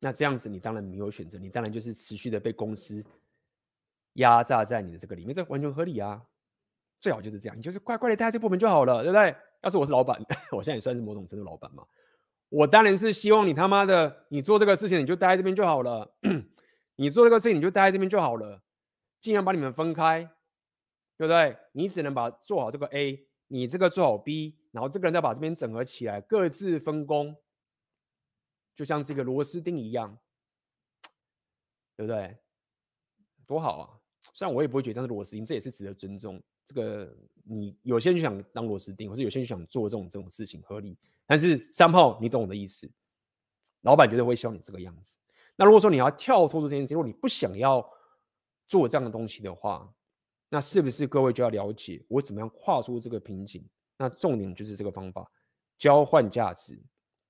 [0.00, 3.02] 那这样子，你当然没有选择，你当然就是持续的被公司
[4.14, 6.26] 压榨在你的这个里面，这完全合理啊。
[7.00, 9.36] 最好就是这样，你就是乖乖的待在这部门就好了，对不对？
[9.62, 10.18] 要是我是老板，
[10.52, 11.84] 我现在也算是某种程度老板嘛。
[12.48, 16.14] 我当然是希望你他妈的，你做这个事情你就待在这边就好了。
[16.96, 18.62] 你做这个事情你就待在这边就好了，
[19.20, 20.22] 尽量把你们分开，
[21.18, 21.56] 对不对？
[21.72, 27.36] 你只能把做好这个 A，你这个做好 B，然后这个人再把这边整合起来，各自分工，
[28.76, 30.18] 就像是一个螺丝钉一样，
[31.96, 32.38] 对不对？
[33.46, 34.00] 多好啊！
[34.32, 36.42] 虽然我也不会觉得这是螺丝钉，这也是值得尊重。
[36.64, 37.14] 这个
[37.44, 40.96] 你有些人就想当螺丝钉，或者有些人就想做这种这种事情，合理。
[41.26, 42.90] 但是三炮，你懂我的意思。
[43.82, 45.18] 老板绝对会希望你这个样子。
[45.56, 47.86] 那如果说你要跳脱出这件事，如果你不想要
[48.66, 49.94] 做这样的东西的话，
[50.48, 53.62] 那是不是各位就要了解我怎么样跨出这个瓶颈？
[53.98, 55.30] 那重点就是这个方法：
[55.76, 56.82] 交换价值，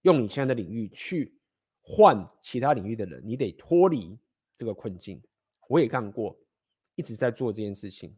[0.03, 1.37] 用你现在的领域去
[1.83, 4.17] 换其他领域的人，你得脱离
[4.57, 5.21] 这个困境。
[5.69, 6.37] 我也干过，
[6.95, 8.17] 一直在做这件事情。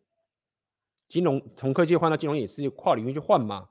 [1.09, 3.71] 金融从科技换到金融也是跨领域去换嘛。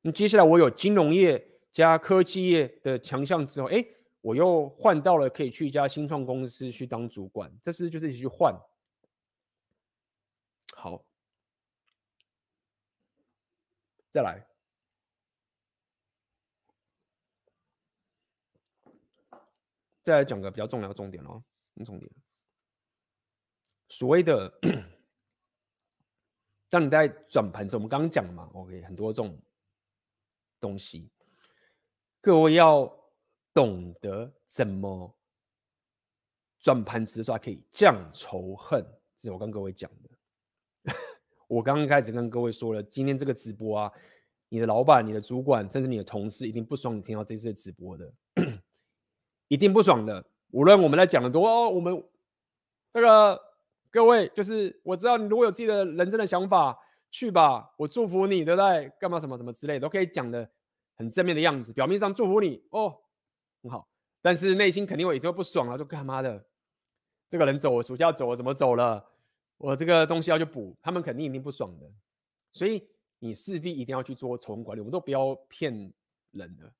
[0.00, 3.84] 那接下来我有金融业加科技业的强项之后，哎，
[4.20, 8.54] 我又换到了可以去一家新创公司去当主管，这是就是一起去换。
[10.74, 11.04] 好，
[14.10, 14.46] 再来，
[20.02, 21.42] 再来讲个比较重要的重点哦，
[21.84, 22.10] 重点，
[23.88, 24.52] 所谓的，
[26.68, 29.38] 当你在转盘子，我们刚刚讲了嘛，OK，很多这种。
[30.58, 31.10] 东西，
[32.22, 32.90] 各位要
[33.52, 35.14] 懂得怎么
[36.58, 38.82] 转盘子的时候，还可以降仇恨。
[39.18, 40.92] 这是我跟各位讲的。
[41.46, 43.92] 我刚刚开始跟各位说了，今天这个直播啊，
[44.48, 48.10] 你的老板、你的主管，甚至你的同事，一定不爽你听到这次的直播的，
[49.48, 50.24] 一定不爽的。
[50.52, 52.02] 无论我们在讲的多，我们
[52.94, 53.45] 这个
[53.96, 56.78] 各位，就是我知道你如果有自己的人生的想法。
[57.08, 58.92] 去吧，我祝福你，对不对？
[59.00, 60.50] 干嘛什么什么之类都可以讲的
[60.96, 62.94] 很正面的样子，表面上祝福你哦，
[63.62, 63.88] 很好，
[64.20, 66.46] 但是内心肯定会也就不爽了，说干嘛的？
[67.30, 69.02] 这个人走，我暑假走了，怎么走了？
[69.56, 71.90] 我这个东西要去补，他们肯定一定不爽的。
[72.52, 72.86] 所以
[73.18, 75.72] 你势必一定要去做仇恨管理，我们都不要骗
[76.32, 76.70] 人的，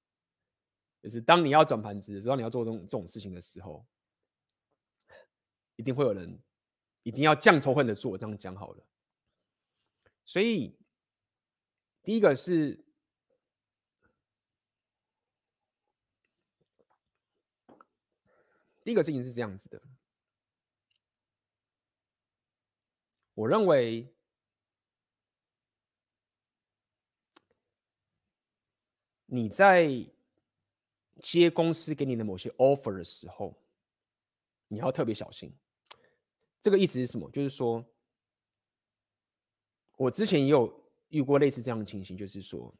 [1.03, 3.87] 就是当你要转盘子的时候，你要做这种这种事情的时候，
[5.77, 6.39] 一定会有人
[7.07, 8.85] 一定要降仇恨的做，这样讲好了。
[10.25, 10.77] 所以，
[12.03, 12.85] 第一个是，
[18.83, 19.81] 第一个事情是这样子的。
[23.35, 24.13] 我认为，
[29.27, 29.89] 你在
[31.23, 33.63] 接公司给你的某些 offer 的时候，
[34.67, 35.57] 你要特别小心。
[36.67, 37.31] 这个意思是什么？
[37.31, 37.85] 就是说。
[39.99, 40.71] 我之前也有
[41.09, 42.71] 遇过类似这样的情形，就是说，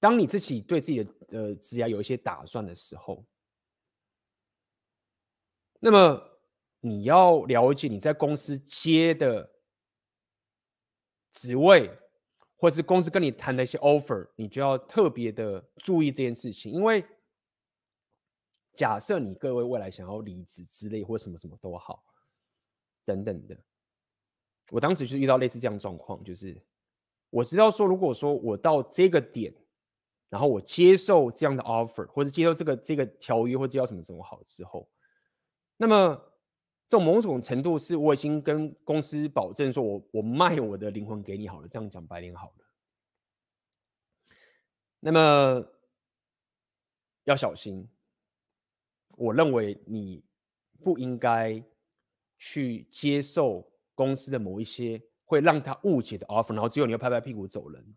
[0.00, 3.24] 当你自己对自己的呃职业有一些打算的时候，
[5.78, 6.20] 那么
[6.80, 9.48] 你要了解你在公司接的
[11.30, 11.96] 职位，
[12.56, 17.06] 或是公司跟你谈的一些 offer，你就要特别的注意这件事情，因为
[18.74, 22.04] 假设你各位未来想要离职之类，或什么什么都好，
[23.08, 23.56] 等等的。
[24.70, 26.62] 我当时就遇到类似这样状况，就是
[27.30, 29.54] 我知道说，如果说我到这个点，
[30.28, 34.86] 然后我接受这样的 offer，或者接受这个这个条约，或者接到什么什么好之后，
[35.78, 36.14] 那么
[36.86, 42.64] 这种某种程度是我已经跟公司保证说我，我我卖我的灵魂给你好了，这样讲白点好了。
[45.00, 45.66] 那么
[47.24, 47.88] 要小心，
[49.16, 50.22] 我认为你
[50.82, 51.62] 不应该
[52.38, 57.96] 去接受公司的某一些会让他误解的 offer，然后最后你要拍拍屁股走人，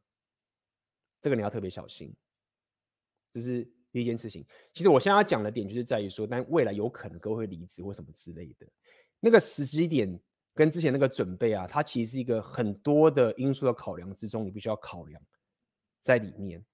[1.21, 2.13] 这个你要特别小心。
[3.33, 4.45] 这是第一件事情。
[4.73, 8.67] 其实我现在要讲的点就是在于说，但未来有可能各位会离职或什么之类的，
[9.19, 10.19] 那个时机点
[10.53, 15.21] 跟之前那个准备啊，它其实是一个很多的因素的考量之中，你必须要考量
[16.01, 16.65] 在里面。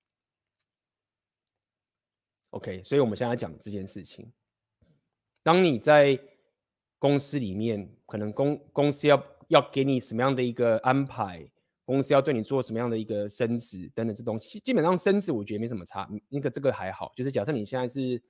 [2.51, 4.31] OK，所以我们现在讲这件事情。
[5.43, 6.19] 当你在
[6.99, 11.49] 公司里面，可能公公司要要给你什么样的一个安排，
[11.85, 17.11] 公司要对你做什么样的一个升职等等这东西，基本上升职我觉得没什么差，那个这个还好。
[17.15, 18.21] 就是假设你现在是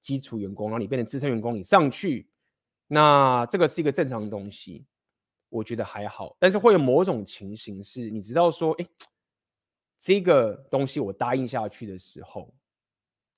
[0.00, 2.28] 基础员工，然后你变成资深员工，你上去，
[2.86, 4.86] 那这个是一个正常的东西，
[5.48, 6.36] 我觉得还好。
[6.38, 8.86] 但是会有某种情形是，你知道说，哎，
[9.98, 12.54] 这个东西我答应下去的时候。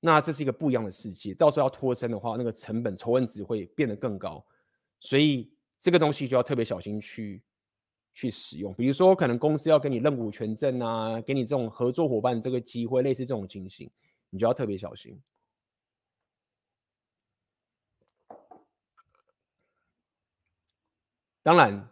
[0.01, 4.47] 那这是一个不一样的世界，到时候要脱身的话，那个成本仇恨值会变得更高，
[5.01, 7.43] 所以这个东西就要特别小心去
[8.13, 8.73] 去使用。
[8.75, 13.91] 比如说，可能公司要给你认股权证啊，给你这种合作伙伴这个机会，类似这种情形，
[14.31, 15.21] 你就要特别小心。
[21.43, 21.89] 当然，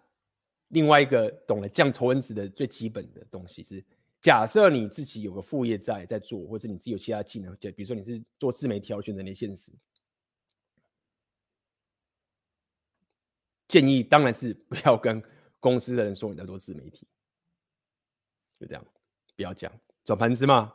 [0.69, 3.85] 另外一个懂得降仇恩值的最基本的东西是。
[4.23, 9.71] 假设你自己有个副业在在做，或者你自己有其他技能，就比如说你是做自媒体，要选择连线时，
[13.69, 15.23] 建议当然是不要跟
[15.61, 17.07] 公司的人说你在做自媒体，
[18.61, 18.85] 就这样，
[19.37, 19.73] 不要讲
[20.05, 20.75] 转盘子嘛，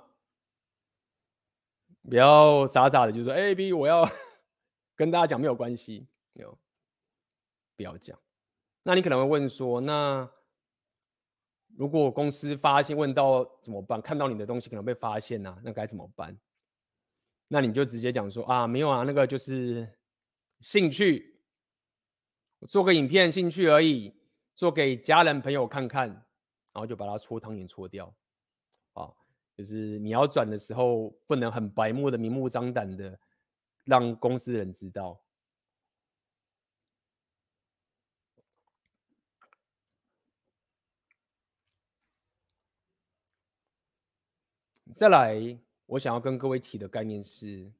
[2.04, 4.10] 不要傻傻的就说 A B 我要
[4.96, 6.58] 跟大家讲没有关系，有
[7.76, 8.20] 不要讲，
[8.84, 10.30] 那你可能会问说那。
[11.78, 14.02] 如果公司发现问到怎么办？
[14.02, 16.38] 看到你的东西可能被发现呐，那该怎么办？
[17.48, 19.88] 那你就直接讲说啊，没有啊，那个就是
[20.60, 21.31] 兴趣，
[22.68, 24.14] 做个影片兴趣而已，
[24.56, 26.24] 做给家人朋友看看，然
[26.74, 28.14] 后就把它搓汤圆搓掉。
[28.94, 29.12] 啊，
[29.58, 33.20] 就是你要转的时候，不能很白目的、明目张胆的
[33.86, 35.22] 让公司的人知道。
[44.94, 47.72] 再来，我想要跟各位提的概念是，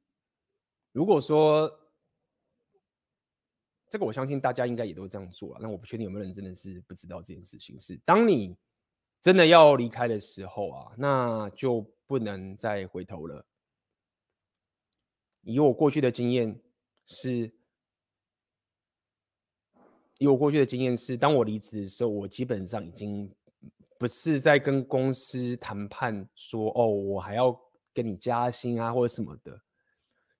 [0.92, 1.81] 如果说
[3.92, 5.58] 这个，我相信大家应该也都这样做了。
[5.60, 7.78] 那我不确定有没有人真的是不知道这件事情。
[7.78, 8.56] 是当你
[9.20, 13.44] 真的要离开的时候啊，那就不能再回头了。
[15.42, 16.58] 以我过去的经验
[17.04, 17.52] 是，
[20.16, 23.30] 以我过去的经验是，当我离职的时候，我基本上已经。
[23.98, 27.56] 不是在跟公司谈判说哦，我还要
[27.94, 29.62] 跟你加薪啊，或者什么的，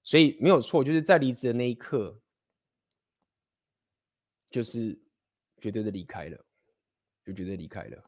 [0.02, 2.20] 所以没有错，就是在离职的那一刻，
[4.52, 4.96] 就是
[5.60, 6.38] 绝对的离开了，
[7.24, 8.04] 就绝对离开了，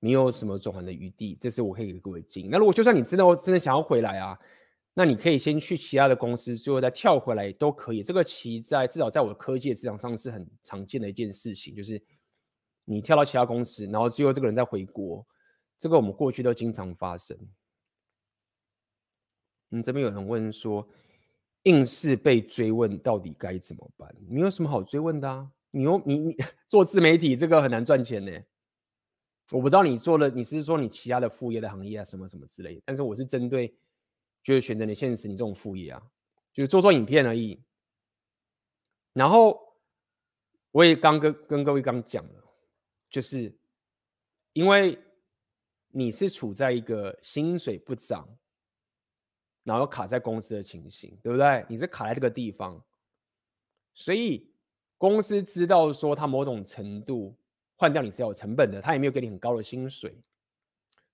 [0.00, 1.38] 没有什么转换的余地。
[1.40, 2.48] 这是我可以给各位建议。
[2.48, 4.38] 那如果就算你真的真的想要回来啊，
[4.92, 8.02] 那你可以先去其他的公司，最后再跳回来都可以。
[8.02, 12.02] 这个其在至少在我的科技的市场上是很常见的一件事情，就是。
[12.84, 15.24] 你跳到其他公司，然后最后这个人再回国，
[15.78, 17.38] 这个我们过去都经常发生。
[19.70, 20.86] 嗯，这边有人问说，
[21.64, 24.14] 硬是被追问到底该怎么办？
[24.28, 25.50] 没有什么好追问的啊。
[25.70, 26.36] 你又你你
[26.68, 28.32] 做自媒体这个很难赚钱呢。
[29.50, 32.82] 我不知道你做了，你是说你其他的副业的行业啊，什么什么之类。
[32.84, 33.74] 但是我是针对
[34.42, 36.02] 就是选择你现实你这种副业啊，
[36.52, 37.62] 就是做做影片而已。
[39.12, 39.60] 然后
[40.70, 42.42] 我也刚跟跟各位刚讲了。
[43.10, 43.54] 就是
[44.54, 44.98] 因为
[45.88, 48.26] 你是处在一个薪水不涨，
[49.64, 51.64] 然后卡在公司的情形，对不对？
[51.68, 52.82] 你是卡在这个地方，
[53.94, 54.50] 所以
[54.98, 57.36] 公司知道说他某种程度
[57.76, 60.14] 换掉你是要有成本的，他也没有给你很高的薪水，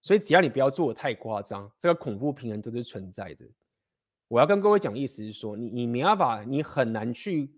[0.02, 3.44] 所以只要你不要做的太夸张，这个恐怖平衡都是存在的。
[4.28, 7.50] 我要跟各位讲的意思是说，你你没办法，你很难去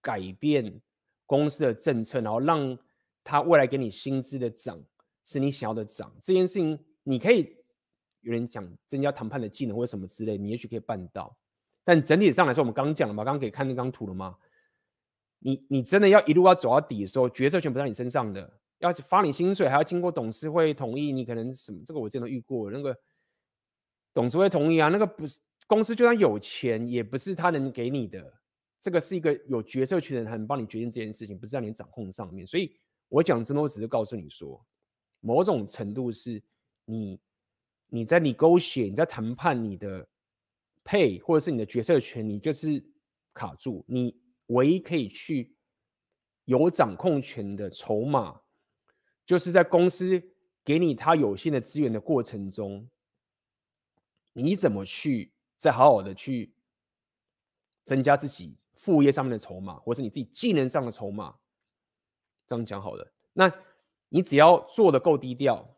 [0.00, 0.80] 改变
[1.26, 2.78] 公司的政策，然后让。
[3.22, 4.82] 他未来给你薪资的涨
[5.24, 7.54] 是你想要的涨，这件事情你可以
[8.20, 11.36] 有人想增加谈判的技能或者什么之类，你也许可以办到。
[11.84, 14.36] 但整体上来说，我们刚刚讲了嘛，刚刚可以看那张图了吗？
[15.38, 22.94] 你你真的要一路要走到底的时候，决策权不在你身上的，要发你薪水，还要经过董事会同意，你可能什么这个我真的遇过，那个
[24.12, 28.34] 董事会同意啊，那个不是公司就算有钱，也不是他能给你的，
[28.78, 32.46] 这个是一个有决策权的人才能帮你决定这件事情，不是在你掌控上面。
[32.46, 32.76] 所以
[33.08, 34.62] 我讲真的，我只是告诉你说，
[35.20, 36.42] 某种程度是
[36.84, 37.18] 你
[37.90, 40.08] 你在 negotiate，你在谈判你的
[40.84, 42.82] pay 或者是你的决策权，你就是
[43.34, 44.16] 卡住，你
[44.46, 45.54] 唯一可以去
[46.44, 48.40] 有掌控权的筹码。
[49.26, 50.20] 就是在公司
[50.64, 52.88] 给你他有限的资源的过程中，
[54.32, 56.52] 你怎么去再好好的去
[57.84, 61.36] 增加自己副业上面的筹码，或是你自己技能上的筹码？
[62.48, 63.52] 这样讲好了，那
[64.08, 65.76] 你只要做得够低调，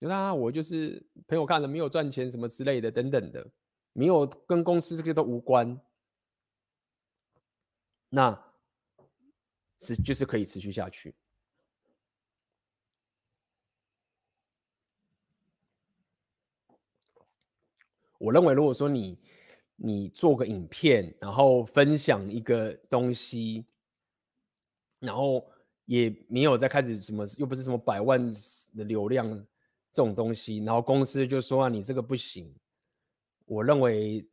[0.00, 3.50] 那我就是朋友看了没有赚钱什么之类的等等的，
[3.92, 5.80] 没有跟公司这些都无关，
[8.08, 8.38] 那
[9.80, 11.14] 是就是可以持续下去。
[18.18, 19.16] 我认为，如果说你
[19.76, 23.64] 你做个影片，然后分享一个东西，
[24.98, 25.48] 然后
[25.84, 28.28] 也没有再开始什么，又不是什么百万
[28.76, 29.46] 的流量
[29.98, 32.54] 这种东西，然后公司就说啊，你这个不行。
[33.46, 34.24] 我认为，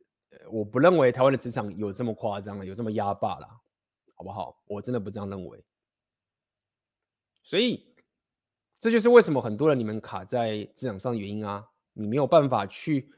[0.48, 3.60] 我不认为台湾的职场有这么夸张，有这么压霸啦，
[4.14, 4.62] 好不好？
[4.68, 5.64] 我真的不这样认为。
[7.42, 7.84] 所以，
[8.78, 13.10] 这就是为什么很多人你们卡在职场上的原因啊，你没有办法去。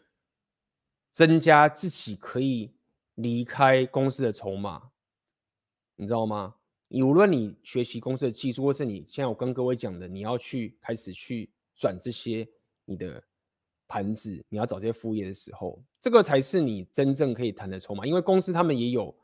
[1.10, 2.72] 增加自己可以
[3.16, 4.90] 离开公司的筹码，
[5.96, 6.54] 你知道吗？
[6.86, 12.46] 你无论你学习公司的技术，或是你现在我跟各位讲的，你要去开始去转这些
[12.84, 13.22] 你的
[13.86, 18.04] 盘子，你要找这些副业的时候，这个才是你真正可以谈的筹码。
[18.04, 19.16] 因为公司他们也有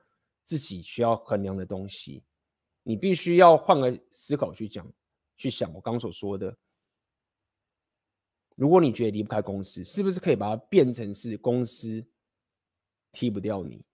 [0.45, 2.23] 自己需要衡量的东西，
[2.85, 4.87] 你必须要换个思考去讲，
[5.37, 6.57] 去想我刚所说的。
[8.55, 12.07] 如果你觉得离不开公司，是不是可以把它变成是公司
[13.11, 13.85] 踢不掉你？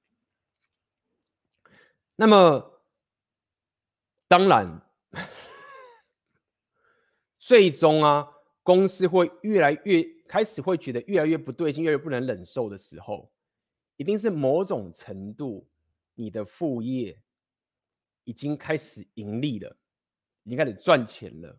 [2.14, 2.82] 那么，
[4.28, 4.82] 当然，
[7.38, 8.28] 最终啊，
[8.62, 13.32] 公司会越来越开始会觉得越来越不对劲，越来越不能忍受的时候，
[13.96, 15.68] 一定是某种程度
[16.14, 17.20] 你的副业
[18.24, 19.76] 已经开始盈利了，
[20.44, 21.58] 已经开始赚钱了。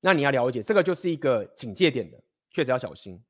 [0.00, 3.22] 那你要了解，这个就是一个警戒点的，确实要小心。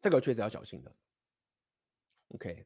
[0.00, 0.94] 这个确实要小心的。
[2.28, 2.64] OK，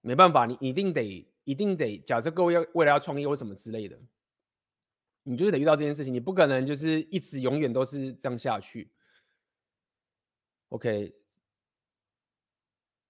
[0.00, 1.98] 没办法，你一定得，一定得。
[2.00, 3.98] 假设各位要未来要创业或什么之类的，
[5.22, 8.92] 你就是得遇到这件事情，你不可能就是一直永远都是这样下去。
[10.68, 11.14] OK，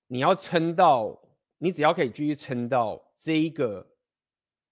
[0.07, 1.21] 你要撑到。
[1.61, 3.85] 你只要可以继续撑到这一个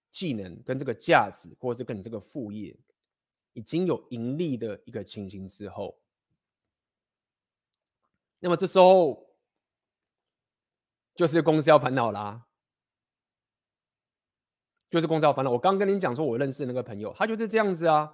[0.09, 2.73] 技能跟这个价值，或者是跟你这个副业
[3.51, 5.99] 已经有盈利的一个情形之后，
[8.39, 9.35] 那么这时候
[11.13, 12.46] 就是公司要烦恼啦，
[14.89, 15.51] 就是公司要烦恼。
[15.51, 18.13] 我刚跟你讲说，我认识那个朋友，他就是这样子啊，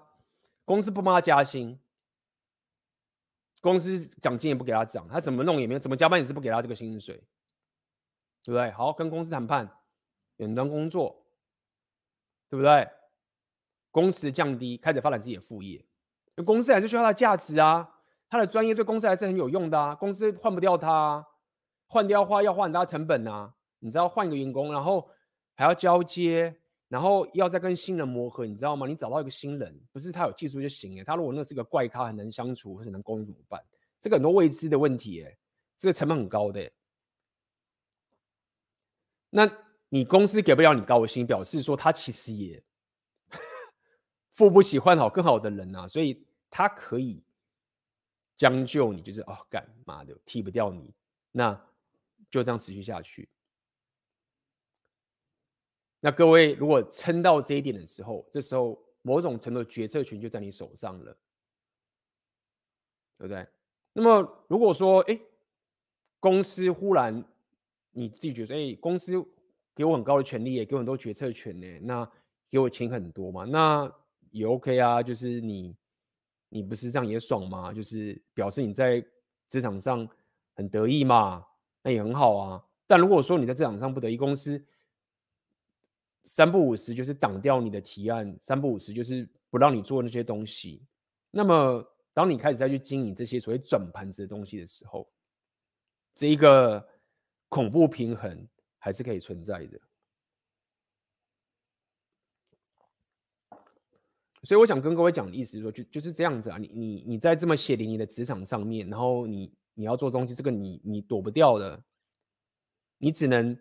[0.66, 1.80] 公司不帮他加薪，
[3.62, 7.24] 公司奖金也不给他涨，他怎么弄也没有，怎么加班也是不给他这个薪水。
[8.46, 8.70] 对不对？
[8.72, 9.78] 好，跟公司谈判，
[10.36, 11.24] 远端工作，
[12.50, 12.90] 对不对？
[13.90, 15.86] 工时降低，开始发展自己的副业。
[16.46, 19.96] 公司还是需要他的价值啊，他的专业对公司还是很有用的啊。
[19.96, 21.28] 公司换不掉他啊，
[21.88, 23.54] 换掉花要花很大成本啊。
[23.80, 25.10] 你知道，换一个员工，然后
[25.56, 26.58] 还要交接，
[26.94, 28.86] 然后要再跟新人磨合，你知道吗？
[28.86, 33.60] 你找到一个新人，不是他有技术就行哎，他如果那是个怪咖，很难相处，或是能沟通怎么办？
[34.00, 35.36] 这个很多未知的问题哎，
[35.76, 36.72] 这个成本很高的。
[39.32, 39.52] 那
[39.90, 42.64] 你公司给不了你高薪，表示说他其实也
[44.30, 47.24] 付不起换好更好的人啊，所以他可以
[48.38, 50.94] 将就你，就是哦，干嘛的踢不掉你，
[51.32, 51.60] 那
[52.30, 53.28] 就这样持续下去。
[56.04, 61.18] 那各位如果撑到这一点的时候，这时候某种程度决策权就在你手上了，
[63.18, 63.48] 对不对？
[63.94, 65.18] 那么如果说哎，
[66.20, 67.24] 公司忽然。
[67.96, 69.14] 你自己觉得，哎，公司
[69.76, 72.12] 给我很高的权利，也给我很多决策权呢，那
[72.50, 73.88] 给我钱很多嘛，那
[74.32, 75.76] 也 OK 啊，就是你，
[76.50, 77.72] 你不是这样也爽吗？
[77.72, 79.00] 就是表示你在
[79.48, 80.10] 职场上
[80.56, 81.46] 很得意嘛，
[81.84, 82.66] 那也很好啊。
[82.88, 84.60] 但如果说你在职场上不得意，公司
[86.24, 90.82] 三不五时就是挡掉你的提案，三不五时就是不让你做那些东西，
[91.32, 95.08] 那么当你开始再去经营这些所谓转盘子的东西的时候，
[96.16, 96.88] 这一个。
[97.50, 98.48] 恐怖平衡
[98.80, 99.80] 还是可以存在的。
[104.42, 111.84] 所以我想跟各位讲的意思是说，就就是这样子啊，你你你在这么血淋淋的职场上面，然后你你要做东西，这个你你躲不掉的，
[112.98, 113.56] 你只能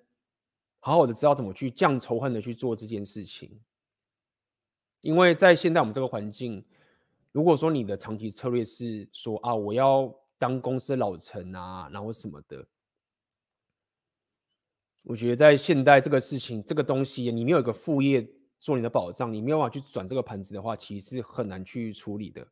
[0.84, 3.60] 好好的知道怎么去降仇恨的去做这件事情。
[5.00, 6.62] 因为在现在我们这个环境，
[7.30, 12.66] 如果说你的长期策略是说啊，我要当公司老臣啊，然后什么的，
[15.02, 18.28] 我觉得在现代这个事情，这个东西你没有一个副业。
[18.62, 22.46] 做你的保障，你没有办法去转这个盘子的话，其实是很难去处理的。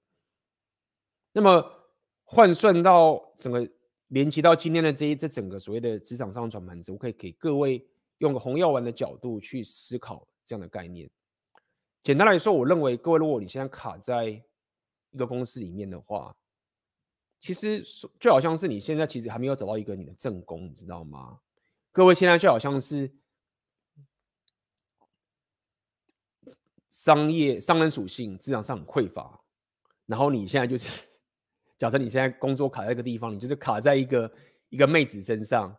[1.32, 1.64] 那么
[2.24, 3.70] 换算到整个
[4.08, 7.86] 连接到今天的这一这整个所谓的职场上转盘子，我可以给各位
[8.20, 11.10] 用个红药丸的角度去思考这样的概念。
[12.02, 14.24] 简单来说，我认为各位，如果你现在卡在
[15.10, 16.34] 一个公司里面的话，
[17.40, 17.84] 其实
[18.18, 21.38] 就好像是你现在其实还没有找到一个你的正宫，你知道吗？
[21.92, 23.12] 各位现在就好像是。
[26.92, 29.40] 商业商人属性职场上很匮乏，
[30.06, 31.06] 然后你现在就是，
[31.78, 34.30] 假设你现在工作卡在一个地方，你就是卡在一个
[34.70, 35.74] 一个妹子身上，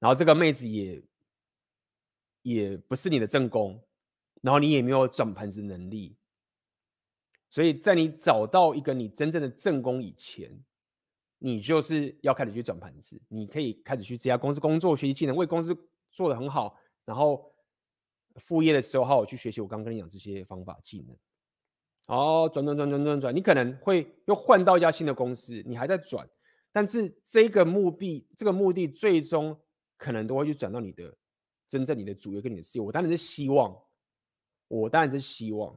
[0.00, 1.00] 然后这个妹子也
[2.42, 3.82] 也不是你的正宫，
[4.42, 6.16] 然后你也没有转盘子能力，
[7.48, 10.62] 所以在你找到一个你真正的正宫以前，
[11.38, 15.76] 你就是要开始去转盘子，你可以开始去这家公司工作，学习技能，为公司
[16.10, 17.50] 做得很好，然后。
[18.36, 19.60] 副业的时候，好好去学习。
[19.60, 21.14] 我刚刚跟你讲这些方法技能。
[22.06, 26.26] 哦，转转转转转转，你可能会又换到一家新的公司，你还在转，
[26.72, 29.54] 但是这个目的，这个目的最终
[29.98, 31.14] 可能都会去转到你的
[31.72, 32.84] 真正你的主业跟你的事业。
[32.84, 33.74] 我当然是希望，
[34.68, 35.74] 我当然是希望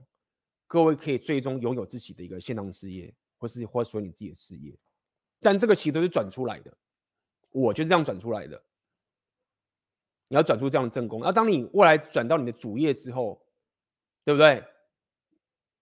[0.68, 4.78] 各位可以最终拥有自己的一个线上事业，或是或者说你自己的事业。
[5.40, 6.78] 但这个其实都是转出来的，
[7.50, 8.62] 我就是这样转出来的。
[10.28, 13.42] 你要转出这样的正宫，那当你未来转到你的主业之后，
[14.26, 14.62] 对不对？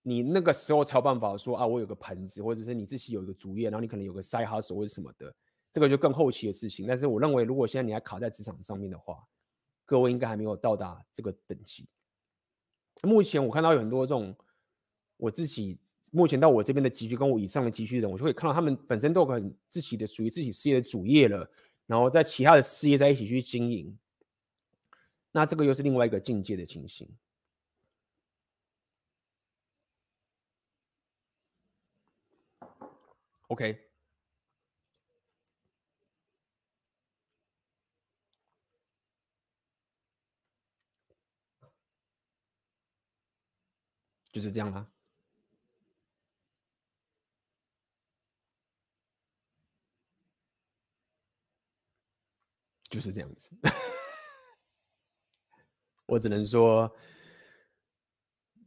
[0.04, 5.34] 你那个时候才有办法说啊，我有个盘子，或者是你自己有一个主业，然后你可能有个 side hustle 或者什么的，
[5.72, 6.86] 这个就更后期的事情。
[6.86, 9.26] 但是我认为，如果现在你还卡在职场上面的话，
[9.94, 11.88] 各位应该还没有到达这个等级。
[13.04, 14.36] 目前我看到有很多这种，
[15.18, 15.78] 我自己
[16.10, 21.48] 目前到我这边的集聚跟我以上的集聚的人，我就会看到他们本身都有很自己的属于自己事业的主业了，
[21.86, 23.96] 然后在其他的事业在一起去经营。
[25.32, 27.08] 那这个又是另外一个境界的情形。
[33.46, 33.80] OK，
[44.34, 44.86] 就是这样啦，
[52.90, 53.52] 就是这样子。
[56.08, 56.92] 我只能说，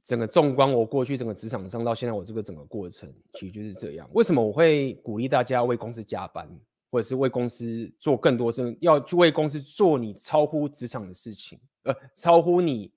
[0.05, 4.09] 整个纵观我过去整个职场上到现在我这个整个过程，其实就是这样。
[4.15, 6.49] 为什么我会鼓励大家为公司加班，
[6.93, 12.95] 或者是为公司做更多事，要去为公司做你超乎职场的事情，呃，超乎你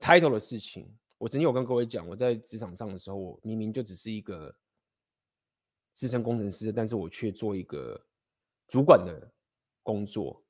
[0.00, 0.92] title 的事情。
[1.20, 4.56] 我曾经有跟各位讲，我在职场上的时候，我明明就只是一个
[5.92, 8.02] 资深工程师，但是我却做一个
[8.66, 9.30] 主管的
[9.82, 10.42] 工作，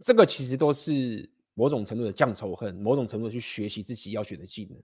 [0.00, 1.28] 这个其实都是。
[1.54, 4.82] 某种程度的降仇恨，某种程度的去学习自己要学的技能。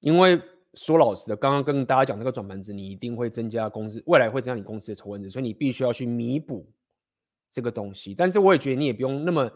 [0.00, 0.38] 因为
[0.74, 6.70] 说老实的，刚刚跟大家讲这个转盘子，你一定会增加公司未来会增加你公司的仇恨值，所以你必须要去弥补
[7.50, 8.14] 这个东西。
[8.14, 9.50] 但是我也觉得你也不用那么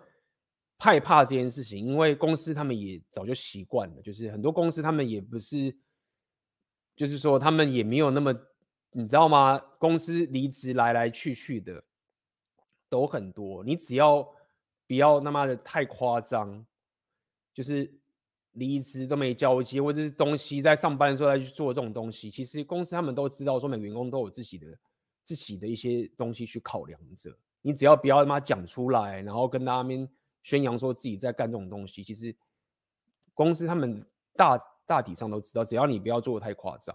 [0.78, 5.76] 害怕这件事情，因为公司他们也早就习惯了，就是很多公司他们也不是，
[6.96, 8.32] 就是说他们也没有那么，
[8.92, 9.58] 你知道吗？
[9.78, 11.84] 公司离职来来去去的。
[12.90, 14.26] 都很多，你只要
[14.86, 16.64] 不要那么的太夸张，
[17.52, 18.00] 就是
[18.52, 22.30] 离职都没交接，或者是东西在上班的时候再去做这种东西。
[22.30, 24.66] 其实公司他们都知道，说每个员工都有自己的
[25.22, 27.30] 自己的一些东西去考量着。
[27.60, 30.08] 你只要不要他妈讲出来，然后跟他们
[30.42, 32.34] 宣扬说自己在干这种东西，其实
[33.34, 36.94] 公司他们大大体上都知道，只要你不要做的太夸张。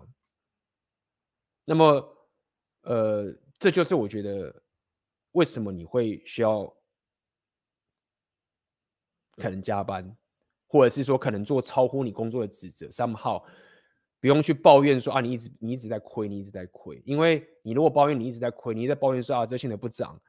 [1.66, 2.18] 那么，
[2.82, 4.62] 呃，这就是我觉得。
[5.34, 6.72] 为什么你会需要
[9.38, 10.16] 可能加班，
[10.68, 13.44] 或者是说可能做超乎你工作的职责？somehow
[14.20, 17.02] 不用去抱怨说啊，你一直你一直在亏，你一直在亏。
[17.04, 20.22] 因为你如果抱怨你一直在亏，你在抱怨说啊，这现在不涨，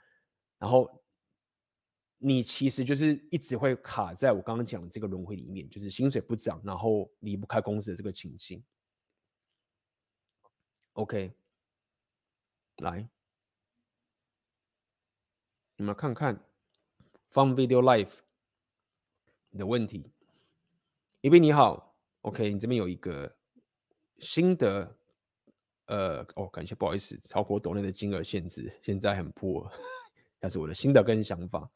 [0.59, 1.04] 然后
[2.27, 8.65] 你其实就是一直会卡在我刚刚讲的这个轮回里面，就是薪水不涨，然后离不开公司的这个情形。
[10.95, 11.35] OK，
[12.79, 13.07] 来。
[15.77, 16.43] 你们看看
[17.31, 18.21] Fun Video Life
[19.59, 20.11] 的问题。
[21.21, 23.37] 一斌你好，OK，你这边有一个
[24.19, 24.97] 新的，
[25.89, 29.71] 呃，哦，感谢，不好意思，超过抖内的金额限制，现在很破，
[30.41, 31.71] 但是我的心得跟想法。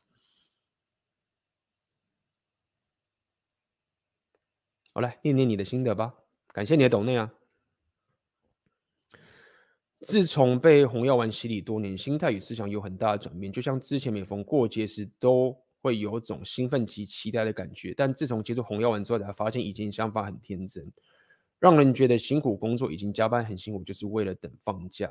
[4.98, 6.12] 好，来念念你的心得吧，
[6.52, 7.32] 感谢你的抖内啊。
[10.00, 13.52] 自从被红药丸洗礼多年，心态与思想有很大的转变。
[13.52, 17.94] 就像之前每逢过节时，都会有种兴奋及期待的感觉。
[17.96, 20.92] 但自从接触红药丸之后，才发现以前想法很天真，
[21.60, 25.08] 让人觉得辛苦工作已经加班很辛苦，就是为了等放假，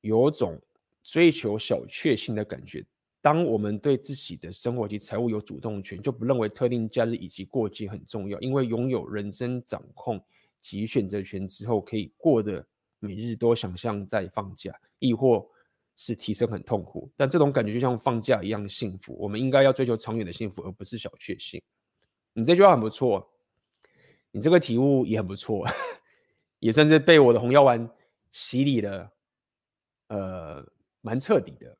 [0.00, 0.58] 有种
[1.02, 2.86] 追求小确幸的感觉。
[3.28, 10.18] 当我们对自己的生活及财务有主动权，就不认为特定假日以及过节很重要，因为拥有人生掌控
[10.62, 12.64] 及选择权之后，可以过得。
[13.00, 15.46] 每日都想象在放假，亦或
[15.94, 19.14] 是提升很痛苦，但这种感觉就像放假一样幸福。
[19.20, 21.60] 我们应该要追求长远的幸福，而不是小确幸。
[22.32, 23.30] 你这句话很不错，
[24.30, 25.66] 你这个体悟也很不错，
[26.60, 27.86] 也算是被我的红药丸
[28.30, 29.12] 洗礼了，
[30.08, 30.66] 呃，
[31.02, 31.78] 蛮彻底的。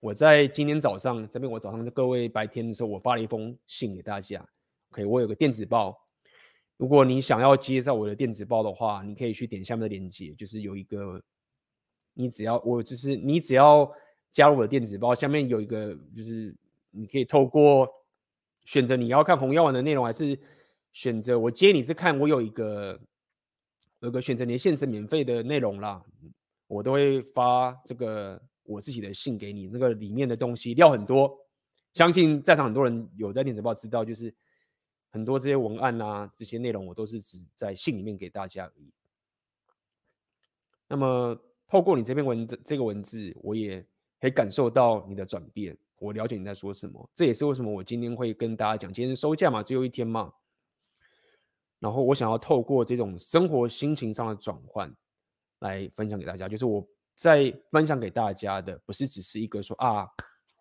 [0.00, 4.42] 我在今天早上这边，我早上各位白天的时候，我发了一封信给大家。
[4.92, 5.94] OK，我有个电子报。
[6.78, 11.22] 如果你想要接在我的电子报的话，你可以去点下面的链接，就是有一个，
[12.14, 13.92] 你只要我就是你只要
[14.32, 16.56] 加入我的电子报，下面有一个就是
[16.90, 17.86] 你可以透过
[18.64, 20.38] 选择你要看红药丸的内容，还是
[20.94, 22.98] 选择我接你是看我有一个
[24.00, 26.02] 有个选择连线是免费的内容啦，
[26.66, 28.40] 我都会发这个
[28.70, 31.36] 我自己的信给你，那个里面的东西料很多，
[31.94, 34.34] 相信在场很多人有在电子报知道，就是。
[35.12, 38.94] 很多这些文案啊，这些内容我都是只在信里面给大家而已。
[40.86, 43.84] 那么透过你这篇文，这个文字，我也
[44.20, 45.76] 可以感受到你的转变。
[45.98, 50.32] 我了解你在说什么，这也是为什么我今天会跟大家讲，今天收假嘛，只有一天嘛。
[51.80, 54.94] 然后我想要透过这种生活心情上的转换，
[55.58, 56.48] 来分享给大家。
[56.48, 56.86] 就是我
[57.20, 60.08] 在分享给大家的，不是只是一个说啊，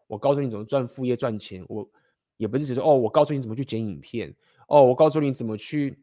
[0.08, 1.90] 我告诉你怎么赚副业赚钱，我。
[2.38, 4.34] 也不是只说哦，我告诉你怎么去剪影片，
[4.70, 6.02] 哦，我告诉你怎么去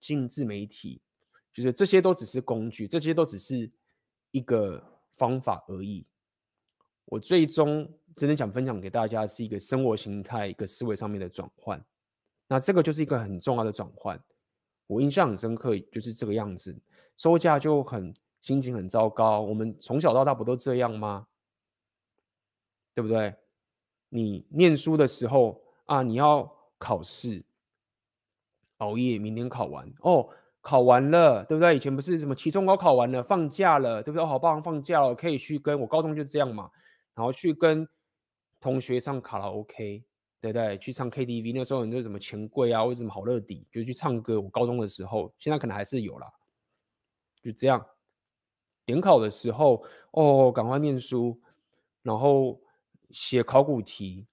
[0.00, 1.02] 进自媒体，
[1.52, 3.68] 就是这些都只是工具，这些都只是
[4.30, 4.80] 一个
[5.10, 6.06] 方法而已。
[7.06, 11.84] 我最终真的想分享给大家是一个生活形态、一个思维上面的转换。
[12.46, 14.16] 那这个就是一个很重要的转换。
[14.86, 16.72] 我印象很深刻，就是这个样子，
[17.16, 18.14] 收价就很
[18.46, 19.40] 心情很糟糕。
[19.40, 21.26] 我们从小到大不都这样吗？
[22.94, 23.34] 对不对？
[24.08, 27.44] 你念书的时候啊，你要考试，
[28.76, 30.28] 熬夜，明天考完哦，
[30.60, 31.74] 考完了，对不对？
[31.74, 34.22] 以前不是什么期中考考完了，放假了，对不对？
[34.22, 36.70] 哦，好棒，放假了，可以去跟我高中就这样嘛，
[37.16, 37.86] 然后去跟
[38.60, 40.04] 同学上卡拉 OK，
[40.40, 40.78] 对不对？
[40.78, 44.40] 去唱 KTV，那时候很多什么钱柜啊，或者什么好乐迪，就去唱歌。
[44.40, 46.32] 我高中的时候，现在可能还是有啦，
[47.42, 47.84] 就这样。
[48.86, 51.40] 联考的时候，哦，赶快念书，
[52.02, 52.58] 然后。
[53.12, 54.26] 写考古题，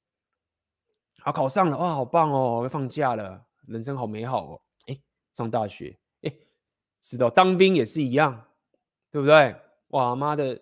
[1.22, 2.62] 啊，考上了哇，好棒哦！
[2.64, 4.62] 要放假了，人生好美好哦。
[4.88, 4.99] 哎，
[5.36, 6.36] 上大学，哎，
[6.99, 8.45] 知道当兵也是一样，
[9.12, 9.56] 对不对？
[9.89, 10.60] 哇妈的，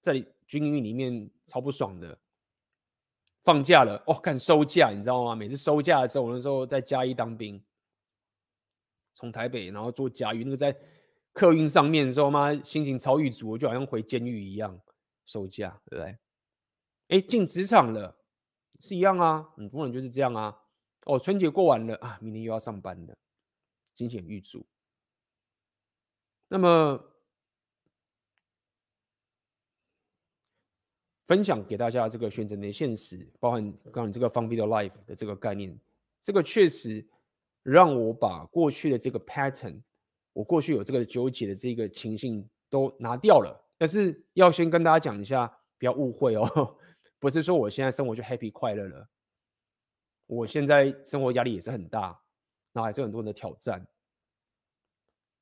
[0.00, 2.16] 在军营里面超不爽的。
[3.42, 5.34] 放假了哦，看收假，你知道吗？
[5.34, 7.60] 每次收假的时候，我那时候在嘉义当兵，
[9.12, 10.74] 从台北然后坐嘉义，那个在
[11.32, 14.80] 客运上面的时候，妈心情超郁卒，就好像回监狱一样。
[15.26, 16.18] 收假，对不对？
[17.08, 18.16] 哎，进职场了，
[18.80, 20.58] 是一样啊，很多人就是这样啊。
[21.04, 23.14] 哦，春节过完了啊，明天又要上班了，
[23.94, 24.66] 心情郁卒。
[26.48, 26.98] 那么，
[31.26, 35.78] 分享给大家这个选择的现实，包含刚刚你这个方 u n Life 的这个概念，
[36.22, 37.06] 这个确实
[37.62, 39.82] 让我把过去的这个 pattern，
[40.38, 43.60] 我过去有这个纠结的这个情形都拿掉了。
[43.76, 46.76] 但是要先跟大家讲一下，不要误会哦。
[47.18, 49.08] 不是说我现在生活就 happy 快乐了，
[50.26, 52.16] 我现在生活压力也是很大，
[52.72, 53.84] 那还是有很多人的挑战，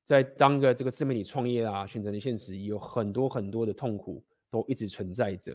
[0.03, 5.53] 在当个这个自媒体创业啊，选择的现实有很多很多的痛苦都一直存在着。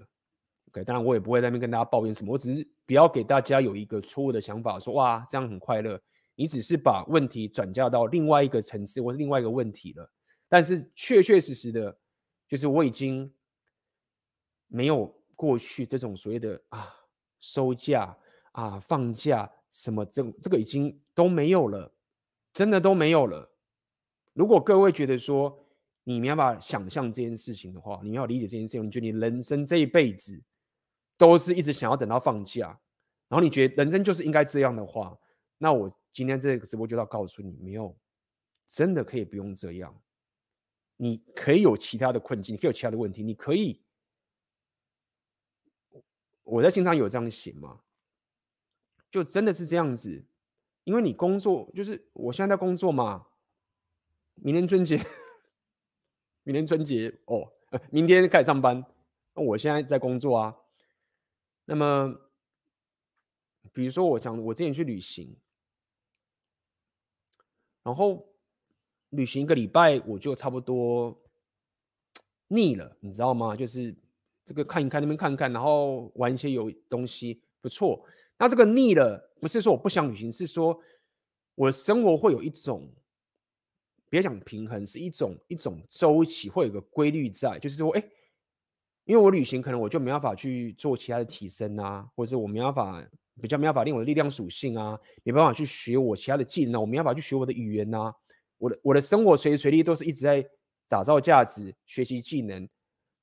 [0.68, 6.00] OK，当然我也不会在那边跟大家抱怨什么，我只是不要给大家有一个错误的想法，说哇这样很快乐，
[6.34, 10.10] 你只是把问题转嫁到另外一个层次或是另外一个问题了。
[10.48, 11.98] 但是确确实实的，
[12.48, 13.32] 就是我已经
[14.68, 15.14] 没有。
[15.34, 16.94] 过去这种所谓的啊
[17.40, 18.16] 收假
[18.52, 21.92] 啊放假什么这这个已经都没有了，
[22.52, 23.50] 真的都没有了。
[24.34, 25.58] 如果各位觉得说
[26.04, 30.40] 你没办法想象这件事情的话，你要理解这件事情，你觉得你人生这一辈子
[31.18, 32.68] 都是一直想要等到放假，
[33.26, 35.18] 然后你觉得人生就是应该这样的话，
[35.58, 37.96] 那我今天这个直播就要告诉你，没有，
[38.66, 40.02] 真的可以不用这样。
[40.96, 43.82] 你可以有其他的困境，你可以有其他的问题，你可以。
[46.44, 47.80] 我在信上有这样写吗？
[49.10, 50.24] 就真的是这样子，
[50.84, 53.26] 因为你工作就是我现在在工作嘛。
[54.34, 54.96] 明天春节，
[56.42, 57.52] 明天春节哦，
[57.90, 58.84] 明天开始上班。
[59.34, 60.56] 那我现在在工作啊。
[61.64, 62.18] 那么，
[63.72, 65.36] 比如说我讲，我之前去旅行，
[67.82, 68.26] 然后
[69.10, 71.16] 旅行一个礼拜，我就差不多
[72.48, 73.56] 腻了，你知道吗？
[73.56, 73.94] 就是
[74.44, 78.04] 这个看一看，那边看看，然后玩一些有东西，不错。
[78.38, 80.80] 那这个腻了，不是说我不想旅行，是说
[81.54, 82.92] 我生活会有一种。
[84.08, 88.04] 别讲平衡，是一种一种周期，会有个规律在，就是说，哎，
[89.04, 93.02] 因为我旅行，可能我就没办法去做其他的提升啊，或者是我没办法
[93.42, 98.14] 比较没办法练我的力量属性啊，没办法去学我其他的技能，我没办法去学我的语言啊，
[98.56, 100.48] 我的我的生活随时随地都是一直在
[100.88, 102.66] 打造价值、学习技能，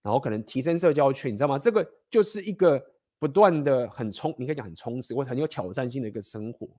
[0.04, 1.58] 然后可能提升社交圈，你知道吗？
[1.58, 2.80] 这个就是一个
[3.18, 6.70] 不断的很充，你可以讲很充实或很有挑战性的一个生活。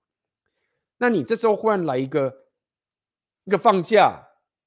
[0.98, 2.46] 那你这时候忽然来一个。
[3.44, 4.22] 一个放假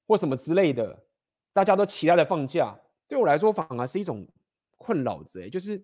[0.08, 1.06] 或什么之类的，
[1.54, 4.28] 大家都期待的放假，对我来说反而是一种
[4.78, 5.42] 困扰子。
[5.44, 5.82] 哎，就是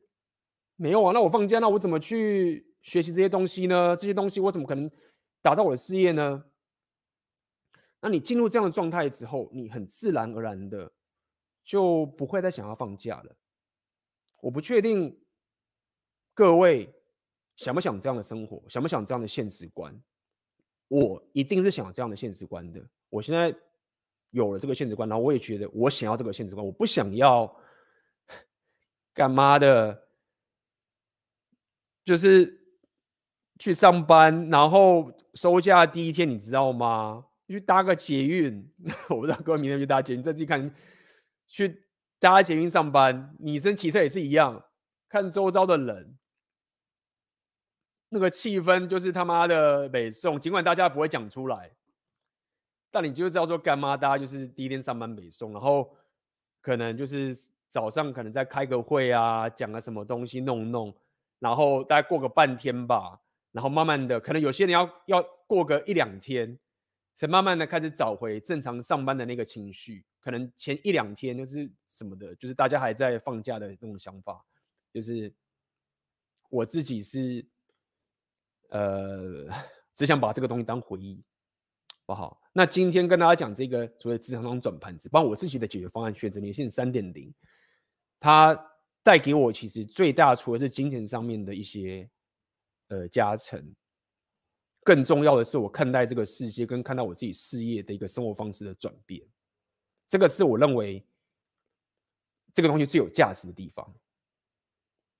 [0.76, 3.96] 没有啊，那我放假，那我怎么去学习这些东西呢？
[3.96, 4.90] 这些东西我怎么可能
[5.42, 6.44] 打造我的事业呢？
[8.02, 10.92] 那你进入这样的状态之后，你很自然而然的
[11.64, 13.36] 就不会再想要放假了。
[14.42, 15.22] 我不确定
[16.34, 16.94] 各位
[17.58, 19.94] 想不想这样的生活，想不想这样的现实观。
[20.88, 22.82] 我一定是想这样的现实观的。
[23.10, 23.54] 我现在
[24.30, 26.66] 有了这个现实观，然后我也觉得我想要这个现实观。
[26.66, 27.54] 我不想要
[29.14, 30.08] 干嘛的，
[32.06, 32.59] 就是
[33.60, 37.26] 去上班，然后收假第一天，你知道吗？
[37.48, 38.68] 去搭个捷运，
[39.10, 40.74] 我不知道各位明天去搭捷运，你再自己看。
[41.48, 41.84] 去
[42.20, 44.64] 搭捷运上班，女生骑车也是一样，
[45.10, 46.16] 看周遭的人。
[48.10, 51.72] 那个气氛就是他妈的北宋，尽管大家不会讲出来，
[52.92, 53.98] 但你就知道说干嘛？
[53.98, 55.90] 大家就是第一天上班北宋，然后
[56.62, 57.36] 可能就是
[57.68, 60.96] 早上可能再开个会啊，讲个什么东西弄弄，
[61.40, 63.20] 然后大概过个半天吧，
[63.52, 66.58] 然后慢慢的，可能有些人要要过个一两天，
[67.16, 70.06] 才慢慢的开始找回正常上班的那个情绪。
[70.20, 74.46] 可能前一两天就是什么的，就是大家还在放假的这种想法，
[74.94, 75.34] 就是
[76.50, 77.46] 我自己是。
[78.72, 79.48] 呃，
[79.96, 81.24] 只想把这个东西当回忆，
[82.06, 82.40] 不好。
[82.54, 87.34] 那今天跟大家讲这个所谓职场中转盘子，帮我自己的解决方案，选择年限三点零，
[88.20, 88.56] 它
[89.02, 92.08] 带给我其实最大，除了是金钱上面的一些
[92.90, 93.74] 呃加成，
[94.84, 99.26] 更重要的是我看待这个世界跟看待我自己事业的一个生活方式的转变，
[100.08, 101.04] 这个是我认为
[102.54, 103.92] 这个东西最有价值的地方，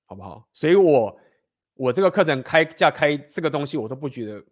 [0.06, 0.48] 好不好？
[0.54, 1.20] 所以我。
[1.82, 4.46] 我这个课程开价开这个东西，我都不觉得，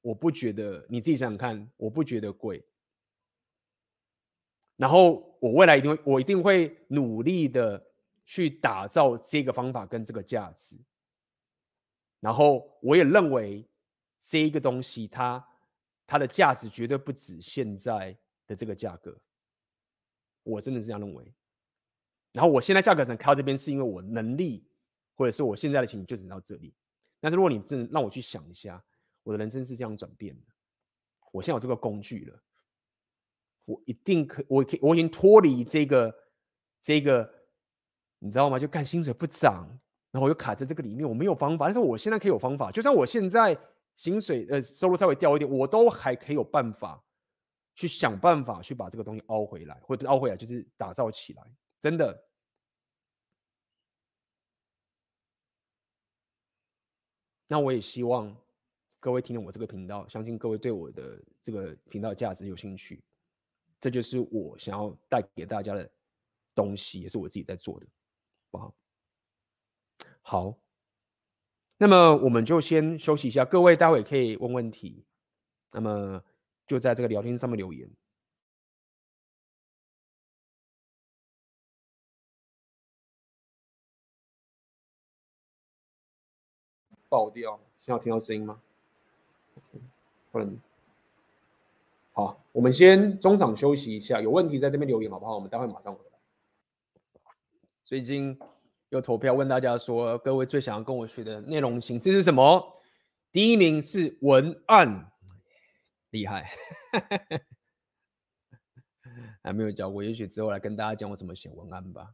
[0.00, 2.60] 我不觉得，你自己想想看，我不觉得贵。
[4.76, 7.80] 然后我未来一定会，我一定会努力的
[8.24, 10.76] 去打造这个方法跟这个价值。
[12.22, 13.68] 然后我也认为
[14.18, 15.46] 这一个东西它，
[16.06, 18.16] 它的价值绝对不止现在
[18.46, 19.14] 的这个价格。
[20.42, 21.34] 我真的是这样认为。
[22.32, 24.66] 然后我现在价格能开到这边，是因为我能力。
[25.14, 26.74] 或者是我现在的情景就只能到这里，
[27.20, 28.82] 但是如果你真的让我去想一下，
[29.22, 30.46] 我的人生是这样转变的，
[31.30, 32.42] 我现在有这个工具了，
[33.66, 36.12] 我一定可，我可以，我已经脱离这个
[36.80, 37.30] 这个，
[38.20, 38.58] 你知道吗？
[38.58, 39.68] 就干薪水不涨，
[40.12, 41.64] 然后我又卡在这个里面，我没有方法。
[41.64, 43.58] 但是我现在可以有方法，就算我现在
[43.96, 47.02] 薪水呃收入稍微掉一点，我都还可以有办法
[47.74, 51.42] 去想办法去把这个东西凹回来，或者凹回来就是打造起来，
[51.80, 52.24] 真的。
[57.48, 58.34] 那我也希望
[59.00, 63.02] 各位听了我这个频道，相信各位对我的这个频道价值有兴趣，
[63.80, 65.90] 这就是我想要带给大家的
[66.54, 67.86] 东西，也是我自己在做的，
[68.50, 68.74] 好不好？
[70.22, 70.56] 好，
[71.76, 75.04] 那么我们就先休息一下，各位待会可以问问题，
[75.72, 76.22] 那么
[76.66, 77.90] 就在这个聊天上面留言。
[87.08, 87.60] 爆掉！
[87.82, 88.62] 现在听到声音吗？
[90.30, 90.58] 不能。
[92.12, 95.34] 好，我们先中场休息一下，有问题在这边留言好不好？
[95.34, 96.18] 我们待会马上回来。
[97.84, 98.38] 最近
[98.92, 102.62] 又投票问大家说，各位最想要跟我学的内容形式是什么？
[103.32, 105.10] 第一名是文案，
[106.10, 106.52] 厉害，
[109.42, 112.12] 还没有教过，也许之后来跟大家讲我怎么写文案吧。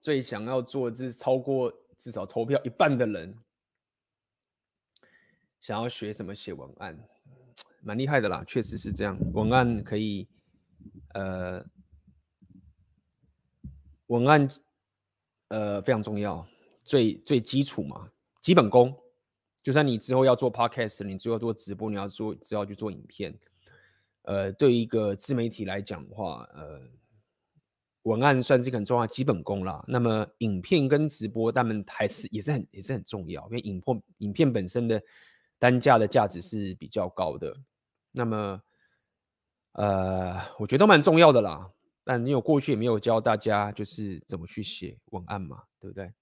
[0.00, 3.36] 最想要做的是超过至少投票一半的人，
[5.60, 6.98] 想要学什么写文案，
[7.82, 9.18] 蛮厉害的啦，确实是这样。
[9.34, 10.26] 文案可以，
[11.16, 11.64] 呃，
[14.08, 14.48] 文案
[15.48, 16.46] 呃非常重要，
[16.84, 18.10] 最最基础嘛，
[18.42, 18.94] 基本功。
[19.62, 23.34] 就算你之后要做 podcast，你之后做直播，你要做，只要去做影片，
[24.22, 26.80] 呃，对于一个自媒体来讲的话，呃。
[28.02, 29.84] 文案算是一个很重要的基本功啦。
[29.88, 35.02] 那么影片跟直播，他们还是也是很也是很重要，因为影片影片本身的
[35.58, 37.52] 单价的价值是比较高的。
[38.12, 38.62] 那么，
[39.76, 41.70] 呃，我觉得都蛮重要的啦。
[42.02, 46.14] 但因为我过去也没有教大家就是怎么去写文案嘛，对不对？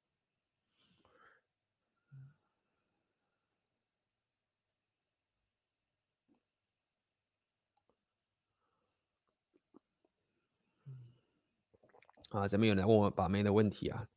[12.30, 14.08] 啊，这边有人问我把妹的问题啊。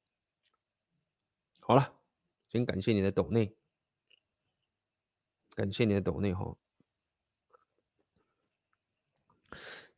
[1.59, 1.93] 好了，
[2.49, 3.55] 先感谢你的抖内，
[5.53, 6.55] 感谢你的抖内哈。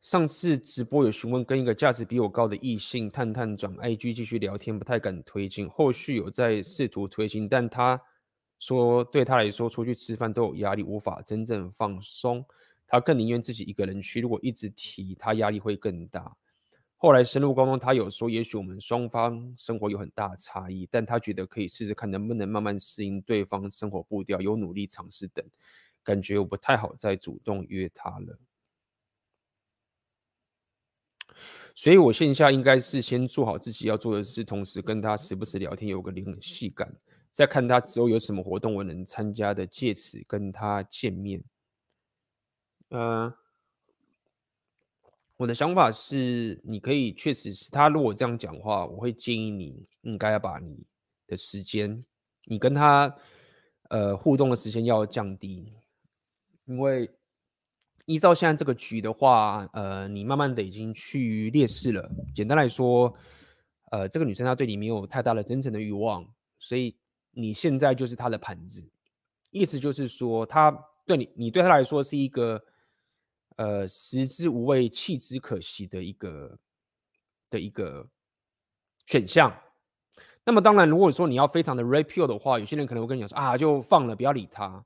[0.00, 5.68] 上次直播有询问跟一个价值比我高的异性探探转 IG 继续聊天，不太敢推进。
[5.68, 8.00] 后续有在试图推进，但他
[8.58, 12.42] 说对他来说出去吃饭都有压力，无法真正放松。
[12.86, 16.34] 他更宁愿自己一个人去，如果一直提，他压力会更大。
[16.96, 25.44] 后来深入沟通，他有说，也许我们双方生活有很大差异，但他觉得可以试试看能不能慢慢适应对方生活步调，有努力尝试等。
[26.02, 28.38] 感觉我不太好再主动约他了，
[31.80, 36.94] 所以我线下应该是先做好自己要做的事，同时跟他时不时聊天，有个联系感，
[37.32, 41.42] 再看他之后有什么活动我能参加的，借此跟他见面。
[42.90, 43.34] 呃。
[45.38, 50.86] 我的想法是，你可以确实是他如果这样讲话，我会建议你应该要把你
[51.26, 51.98] 的时间，
[52.44, 53.16] 你跟他
[53.88, 55.72] 呃互动的时间要降低，
[56.66, 57.08] 因为
[58.10, 62.10] 依照现在这个局的话，呃，你慢慢的已经趋于劣势了。
[62.34, 63.14] 简单来说，
[63.90, 66.26] 呃，这个女生她对你没有太大的真诚的欲望，
[66.58, 66.96] 所以
[67.30, 68.90] 你现在就是她的盘子，
[69.50, 70.70] 意思就是说，她
[71.06, 72.62] 对你，你对她来说是一个。
[73.56, 76.58] 呃，食之无味，弃之可惜的一个
[77.50, 78.08] 的一个
[79.04, 79.54] 选项。
[80.46, 84.82] 那么，当然，如果说你要非常的 repeal 的话，有些人可能会跟你讲说啊，就放了，不要理他。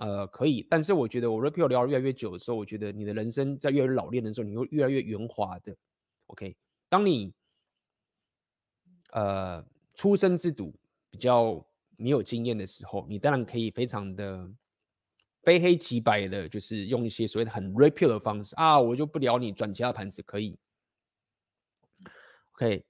[0.00, 5.76] 呃，可以，但是我觉得我 repeal 聊得越来越久的时候，我觉得你的人生在越来越老练的时候，你会越来越圆滑的。
[6.26, 6.56] OK，
[6.88, 7.32] 当你
[9.12, 9.64] 呃
[9.94, 10.72] 初生之犊
[11.10, 11.64] 比较
[11.96, 14.50] 没有经验的时候，你当然可以非常的。
[15.42, 20.54] 非黑即白的，就是用一些所谓的很 repeal 的方式啊，我就不聊你，转其他盘子可以
[22.52, 22.84] ，OK，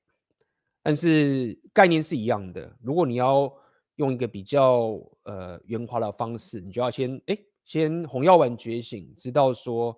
[0.82, 2.77] 但是概念是一样的。
[2.82, 3.57] 如果你要
[4.01, 9.94] 用一个比较呃圆滑的方式，你就要先哎，先红药丸觉醒，知道说，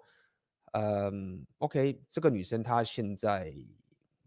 [0.72, 3.54] 嗯，OK，这个女生她现在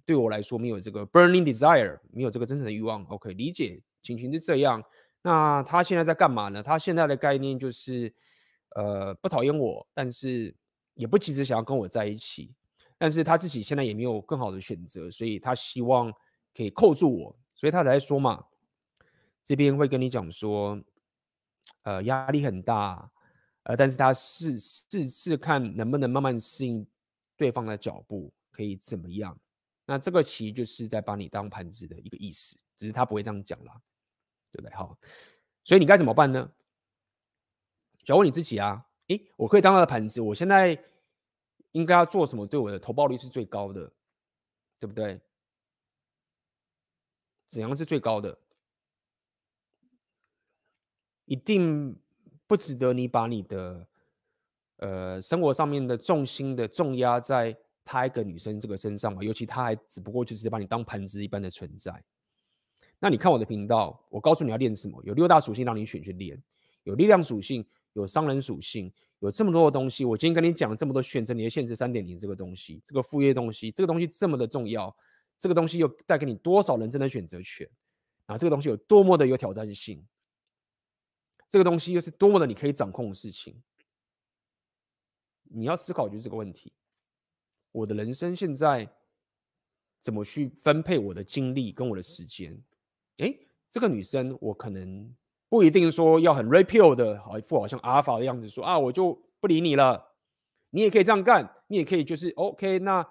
[0.06, 4.81] 对我来说没有这个 burning desire，没有这个真诚的欲望，OK，理解情形是这样。
[5.22, 6.64] 那他现在在干嘛呢？
[6.64, 8.14] 他现在的概念就是，
[8.76, 10.56] 呃，不讨厌我，但是
[10.93, 12.53] 也不急着想要跟我在一起。
[12.97, 16.10] 但是他自己现在也没有更好的选择，所以他希望
[16.56, 18.41] 可以扣住我，所以他才说嘛，
[19.46, 20.78] 这边会跟你讲说，
[21.84, 23.10] 呃，压力很大，
[23.64, 26.86] 呃，但是他试试试看能不能慢慢适应
[27.38, 29.40] 对方的脚步，可以怎么样？
[29.86, 33.82] 那这个其实就是在把你当盘子的一个意思，只是他不会这样讲啦。
[34.52, 34.74] 对不对？
[34.74, 34.98] 好，
[35.66, 36.50] 所以你该怎么办呢？
[38.06, 40.82] 想问你自己啊，诶，我可以当他的盘子，我现在
[41.74, 42.48] 应该要做什么？
[42.48, 43.92] 对我的投报率是最高的，
[44.80, 45.20] 对不对？
[47.50, 48.38] 怎样是最高的？
[51.26, 51.95] 一定
[52.47, 53.88] 不值得你把你的
[54.77, 62.03] 呃生活上面的重心的重压在他一个女生这个身上嘛，尤其他还只不过就是把你当盘子一般的存在。
[62.99, 65.02] 那你看我的频道，我告诉你要练什么？
[65.03, 66.41] 有六大属性让你选去练，
[66.84, 70.06] 有力量属性，有商人属性，有这么多的东西。
[70.06, 74.95] 我今天跟你讲这么多，选择你的现实三点零这个东西，这个副业东西，这个东西这么的重要，
[75.38, 77.69] 这个东西又带给你多少人生的选择权？
[78.27, 80.03] 啊，这个东西有多么的有挑战性？
[81.48, 83.62] 这个东西又是多么的你可以掌控的事情？
[85.44, 86.74] 你要思考就是这个问题。
[87.72, 88.90] 我的人生现在
[90.02, 92.62] 怎么去分配我的精力跟我的时间？
[93.18, 95.16] 诶，这个女生我可能
[95.48, 100.14] 不一定说要很 repeal 的，好一副好像阿尔法的样子说啊，我就不理你了。
[100.72, 103.08] 你也可以这样干，你也可以就是 OK，那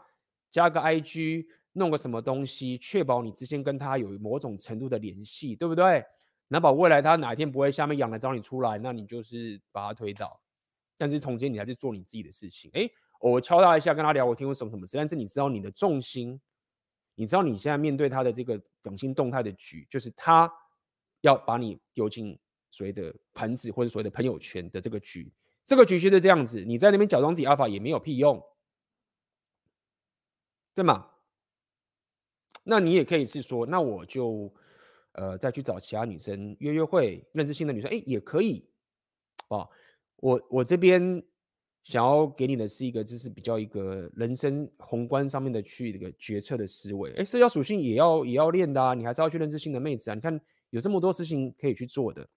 [0.51, 6.05] 加个 IG，弄个什么东西，确保你之间跟他有某种程度的联系，对不对？
[6.49, 10.41] 难保未来他哪一天不会下面痒来找你出来，那你就是把他推倒。
[10.97, 12.71] 但是从前你还是做你自己的事情。
[12.75, 12.91] 诶，
[13.21, 14.97] 我敲他一下，跟他聊，我听过什么什么事。
[14.97, 16.41] 但是你知道你的重心，
[17.15, 20.53] 你知道你现在面对他的这个两心动态的局，就是他
[21.23, 22.39] 要把你丢进
[22.71, 25.33] 所谓的盘子或者所谓的朋友圈的这个局。
[25.65, 28.41] 这个局就是这样子，你在那边假装自己阿法也没有屁用，
[30.75, 31.11] 对吗？
[32.63, 34.53] 那你也可以是说，那我就
[35.15, 38.65] 呃再去找其他女生约约会，认识新的女生，哎，也可以
[39.49, 39.69] 啊。
[40.17, 41.23] 我我这边
[41.83, 47.13] 想要给你的是一个，就是比较一个人生宏观上面的去一个决策的思维。
[47.15, 50.15] 哎，社交属性也要也要练的啊，你还是要去认识新的妹子啊。
[50.15, 52.29] 你看有这么多事情可以去做的，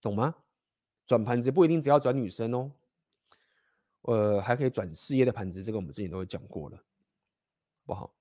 [0.00, 0.34] 懂吗？
[1.06, 2.72] 转盘子不一定只要转女生哦，
[4.02, 6.80] 呃，还可以转事业的盘子，这个我们之前都有讲过了。
[7.84, 8.14] 不好，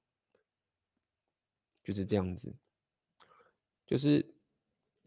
[1.90, 2.54] 就是这样子。
[3.88, 4.24] 就是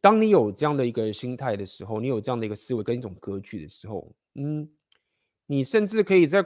[0.00, 4.68] 当你有这样的一个心态的时候，你有这样的一个思维跟一种格局的时候，嗯，
[5.46, 6.44] 你甚至可以在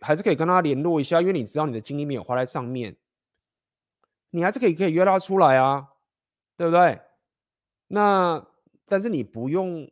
[0.00, 2.96] 还是可以跟他联络一下，因为你知道你的精力没有花在上面，
[4.30, 5.88] 你还是可以可以约他出来啊，
[6.56, 7.00] 对不对？
[7.88, 8.46] 那
[8.84, 9.90] 但是你不用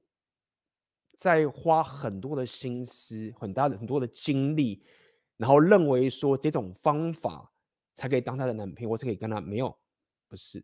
[1.17, 4.87] 再花很多的心思、很大的很多的精力。
[5.37, 7.53] 然后认为说这种方法
[7.95, 9.75] 才可以当他的男朋友，或是可以跟他没有，
[10.29, 10.63] 不是，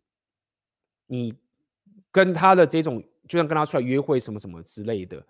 [1.07, 1.33] 你
[2.11, 5.25] 跟他的这种，就像跟他出来约会什么什么之类的，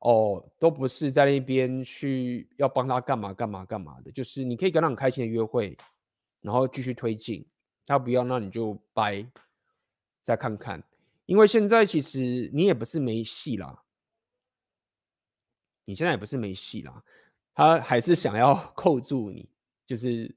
[0.00, 5.76] 哦，都不是在那边去要帮他干嘛干嘛干嘛的，就是你可以跟他很开心的约会，
[6.40, 7.44] 然后继续推进，
[7.84, 9.26] 他不要那你就掰，
[10.22, 10.82] 再看看，
[11.26, 13.82] 因为现在其实你也不是没戏啦，
[15.84, 17.02] 你现在也不是没戏啦。
[17.52, 19.46] 他还是想要 扣住你，
[19.84, 20.34] 就是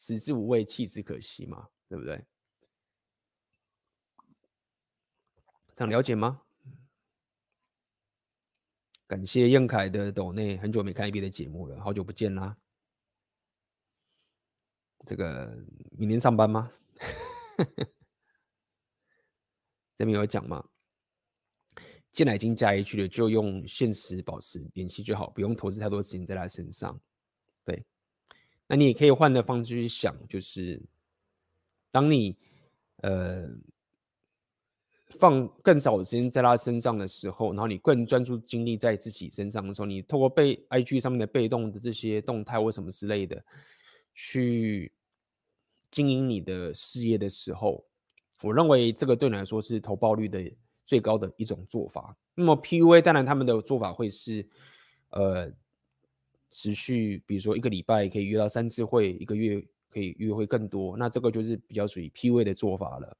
[0.00, 2.24] 食之无味，弃之可惜嘛，对不对？
[5.76, 6.40] 想了解吗？
[9.06, 12.56] 感谢燕凯的抖内，很久没看一遍的节目了，好久不见啦。
[15.04, 15.54] 这个
[15.90, 16.72] 明天上班吗？
[19.98, 20.66] 这边有讲吗？
[22.10, 26.98] 进来已经加一句了，就用现实保持联系就好，不用投资太多时间在他身上。
[27.64, 27.84] 对，
[28.70, 30.80] 那你也可以换的方式去想，就是
[31.90, 32.36] 当你
[32.98, 33.48] 呃
[35.08, 43.44] 放更少的时间在他身上的时候，然后你更专注精力在自己身上的时候，你透过被 IG 上面的被动的这些动态或什么之类的
[44.14, 44.92] 去
[45.90, 47.84] 经营你的事业的时候，
[48.44, 50.50] 我认为这个对你来说是投报率的。
[50.86, 52.16] 最高的一种做法。
[52.34, 54.44] 那么 PUA 当然他们的做法会是，
[55.10, 55.48] 呃，
[56.50, 60.96] 持续，比如说一个礼拜可以约到三次会，一个月可以约会更多。
[60.96, 63.16] 那这个就是比较属于 PUA 的做法了。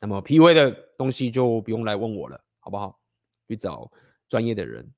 [0.00, 3.00] 那么 PUA 的东西就不用来问我了，好不好？
[3.48, 3.90] 去找
[4.28, 4.92] 专业的人。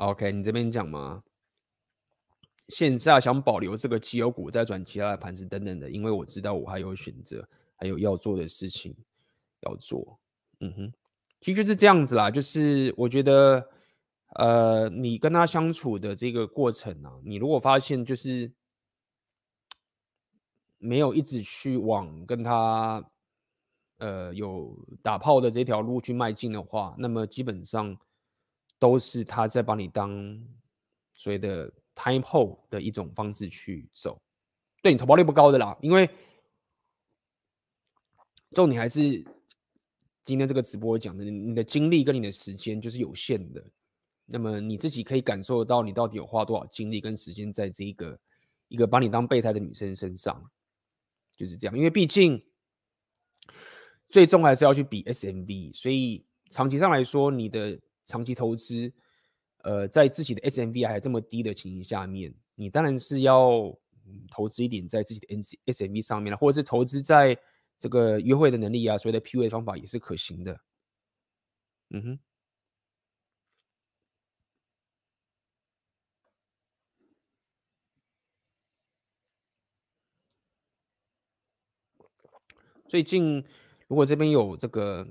[0.00, 1.22] OK，你这边讲吗？
[2.68, 7.46] 线下想保留这个绩优股，再转其他的盘子等等的，因为我知道我还有选择，
[7.76, 8.96] 还有要做的事情
[9.60, 10.18] 要做。
[10.60, 10.92] 嗯哼，
[11.42, 12.30] 其实就是这样子啦。
[12.30, 13.68] 就是我觉得，
[14.36, 18.50] 呃，你跟他相处的这个过程啊，你如果发现就是
[20.78, 23.04] 没有一直去往跟他
[23.98, 27.98] 呃有打炮的这条路去迈进的话，那么基本上。
[28.80, 30.10] 都是他在帮你当
[31.12, 34.20] 所谓的 time hold 的一种方式去走，
[34.82, 36.08] 对你投报率不高的啦，因为
[38.52, 39.22] 重点还是
[40.24, 43.62] 今天这个直播讲的，你的精力跟你的时间就是有限的，
[44.24, 48.18] 那么你自己可以感受到你到底有花多少精力跟时间在这一个
[48.68, 50.42] 一个把你当备胎的女生身上，
[51.36, 52.42] 就是这样，因为毕竟
[54.08, 57.78] 最终还是要去比 SMV，所以长期上来说你的。
[58.10, 58.92] 长期投资
[59.62, 63.72] 呃在自己的 smv 还这么低的情形下面你当然是要
[64.30, 65.26] 投资一点在自己的
[65.72, 67.36] smv 上面了或者是投资在
[67.78, 70.60] 这个约会的能力啊所谓的 pua 方法也是可行的。
[71.90, 72.18] 嗯哼。
[82.90, 83.44] 最近
[83.86, 85.06] 如果这边有这个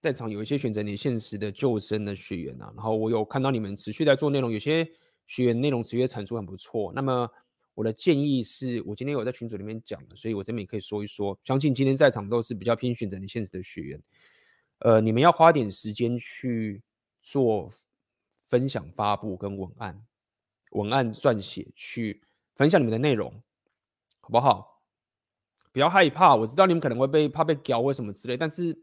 [0.00, 4.88] 在场有一些选择你现实的救生的学员啊，然后我有看到你们持续在做内容，有些
[5.26, 6.90] 学员内容持续产出很不错。
[6.94, 7.28] 那么
[7.74, 11.38] 我的建议是，我今天有在群组里面讲的，所以我这边也可以说一说。
[11.44, 14.02] 相信今天在场都是比较偏选择你现实的学员，
[14.78, 16.82] 呃，你们要花点时间去
[17.22, 17.70] 做
[18.42, 20.02] 分享、发布跟文案、
[20.70, 22.22] 文案撰写，去
[22.54, 23.30] 分享你们的内容，
[24.20, 24.82] 好不好？
[25.72, 28.76] 不要害怕，我知道你们可能会被怕被屌或什么之类，但是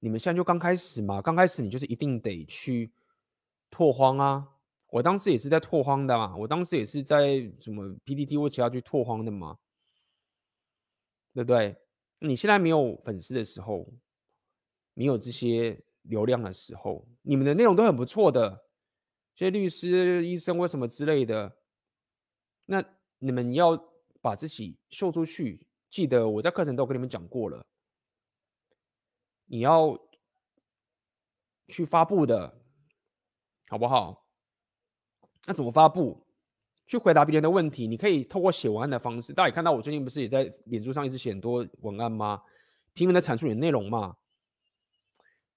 [0.00, 2.92] 你们现在就刚开始嘛，刚开始你就是一定得去
[3.70, 4.48] 拓荒啊！
[4.90, 9.58] 我当时也是在拓荒的嘛，我当时也是在什么 PDT 或其他去拓荒的嘛，
[11.34, 11.76] 对不对？
[12.20, 13.92] 你现在没有粉丝的时候，
[14.94, 18.64] 没有这些流量的时候，你们的内容都很不错的，
[19.36, 21.56] 这些律师、医生或什么之类的，
[22.66, 22.82] 那
[23.18, 23.76] 你们要
[24.20, 25.66] 把自己秀出去。
[25.90, 27.64] 记得我在课程都跟你们讲过了，
[29.48, 29.98] 你要
[31.66, 32.62] 去发布的，
[33.68, 34.24] 好不好？
[35.46, 36.24] 那怎么发布？
[36.86, 39.32] 去回答别人的问题，你可以透过写文案的方式。
[39.34, 42.42] 大家也看到我最近不是也在脸书上一直写很多文案吗？
[42.94, 44.16] 拼命的阐述你的内容嘛。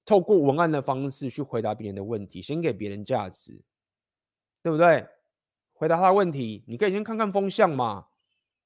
[0.03, 3.63] 透过文案的方式去回答别人的问题，先给别人价值，
[4.61, 5.07] 对不对？
[5.73, 8.07] 回答他的问题，你可以先看看风向嘛。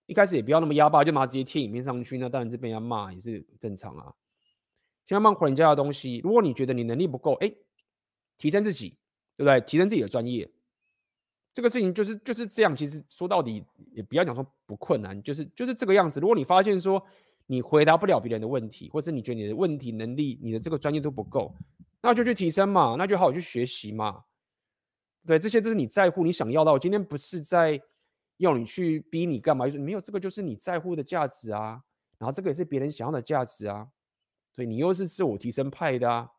[0.08, 4.14] 一开始也不要那么压霸，就把它直接贴影片上去，那当然这边要骂也是正常啊。
[5.08, 6.20] 先要慢慢回人家的东西。
[6.24, 7.52] 如果你觉得你能力不够，哎，
[8.38, 8.98] 提升自己，
[9.38, 9.62] 对不对？
[9.62, 10.50] 提升自己的专业，
[11.54, 12.76] 这个事情就是就是这样。
[12.76, 13.64] 其实说到底，
[13.94, 16.20] 也不要讲说不困难，就是就是这个样子。
[16.20, 17.02] 如果你发现说
[17.46, 21.56] 你回答不了别人的问题，或者你觉得你的问题能力、你的这个专业都不够，
[22.02, 24.24] 那就去提升嘛，那就好好去学习嘛。
[25.26, 26.74] 对，这些就是你在乎、你想要到。
[26.74, 27.82] 我今天不是在。
[28.38, 29.66] 要你去逼你干嘛？
[29.66, 31.82] 就是没有这个，就是你在乎的价值啊。
[32.18, 33.88] 然后这个也是别人想要的价值啊。
[34.56, 36.32] 所以你又是自我提升派的啊，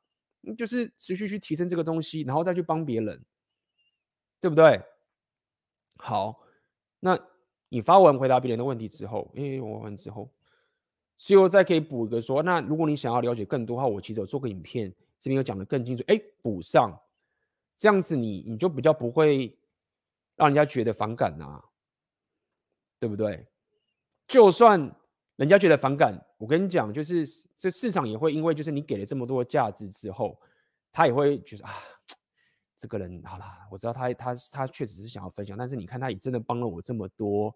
[0.57, 3.23] 就是持续去提升这个东西，然后再去帮别人，
[4.41, 4.81] 对不对？
[5.99, 6.41] 好，
[6.99, 7.19] 那
[7.69, 10.31] 你发文回答别人的问题之后，哎，我完之后，
[11.19, 14.91] 最后再可以补一个说，那如果你想要了解更多的话，我其实有做个影片，
[15.21, 16.99] 这边有讲得更清楚，哎，补上，
[17.77, 19.55] 这样子你你就比较不会
[20.37, 21.63] 让人家觉得反感啊。
[22.99, 23.47] 对不对？
[24.27, 24.91] 就算
[25.37, 27.27] 人家觉得反感，我跟你讲，就是
[27.57, 30.41] 这市场也会因为就是你给了这么多价值之后，
[30.91, 31.75] 他也会觉得啊，
[32.77, 37.55] 这个人好啦，我知道他他他确实是想要分享，但是你看他也真的帮了我这么多，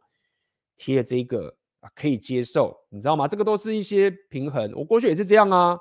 [0.77, 3.27] 贴了这个啊可以接受，你知道吗？
[3.27, 4.71] 这个都是一些平衡。
[4.77, 5.79] 我过去也是这样啊，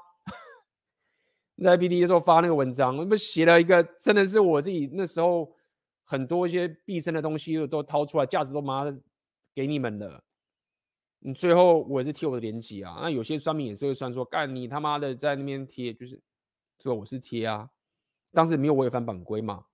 [1.61, 5.53] 在 PTT 的时候发那个文章，我不写了一个，真的是我自己那时候
[6.05, 8.93] 很多一些毕生的东西都掏出来，价值都妈的。
[9.55, 10.23] 给你们的，
[11.19, 12.99] 你最后我也是贴我的链接啊。
[13.01, 16.21] 那有些酸民也是会算说，干你他妈的在那边贴，就是
[16.79, 17.69] 说我是贴啊。
[18.31, 19.65] 当时没有违反版规嘛，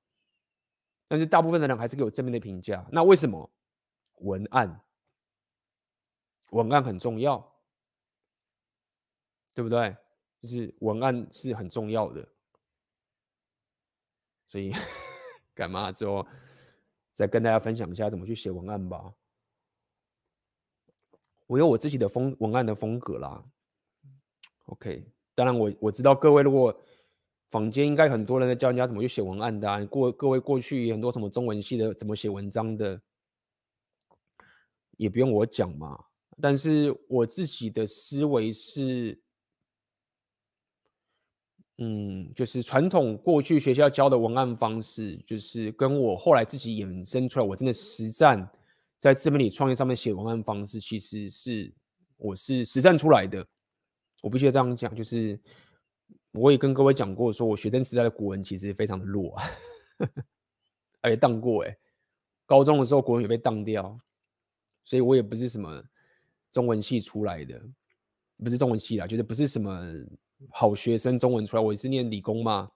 [1.08, 2.88] 但是大部分的人还是给我正面的评价。
[2.92, 3.52] 那为什么？
[4.20, 4.82] 文案，
[6.52, 7.54] 文案很重要，
[9.54, 9.96] 对不对？
[10.42, 12.26] 就是文案是很重要的，
[14.46, 14.72] 所以
[15.54, 16.26] 干嘛之后
[17.12, 19.14] 再跟大家分享一下怎么去写文案吧。
[21.48, 23.44] 我有我自己的风文案的风格啦
[24.66, 25.06] ，OK，
[25.36, 26.76] 当然我我知道各位如果
[27.50, 33.00] 坊间应该很多人在教人家怎么去写文案的啊，过各位过去很多什么中文系的怎么写文章的，
[34.98, 36.06] 也不用我讲嘛。
[36.42, 39.22] 但是我自己的思维是，
[41.78, 48.50] 嗯，就是传统过去学校教的文案方式，就是跟我后来自己衍生出来，我真的实战。
[49.06, 51.72] 在自媒体创业上面写文案方式，其实是
[52.18, 53.46] 我是实战出来的。
[54.24, 55.40] 我必须要这样讲，就是
[56.32, 59.44] 我也跟各位讲过，说我学生时代的古文其实非常的弱啊，
[61.02, 61.78] 而且当过哎，
[62.48, 63.96] 高中的时候国文也被当掉，
[64.84, 65.84] 所以我也不是什么
[66.52, 67.62] 中文系出来的，
[68.44, 69.80] 不是中文系啦，就是不是什么
[70.50, 72.72] 好学生，中文出来，我也是念理工嘛。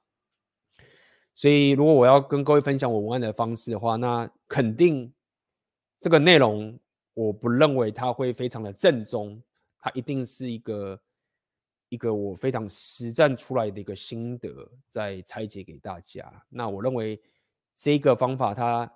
[1.34, 5.12] 所以如果我要跟各位分享我文案的方式的话，那肯定。
[6.00, 6.80] 这个内容
[7.14, 9.42] 我不认为它会非常的正宗，
[9.80, 11.02] 它一定是一个
[11.90, 16.46] 一个我非常实战出来的一个心得，在拆解给大家。
[16.50, 17.22] 那我认为
[17.76, 18.92] 这个方法它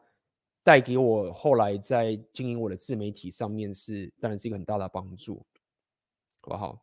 [0.64, 5.46] 带给我后来在经营我的自媒体上面是当然是一个很大的帮助，
[6.42, 6.83] 好不好？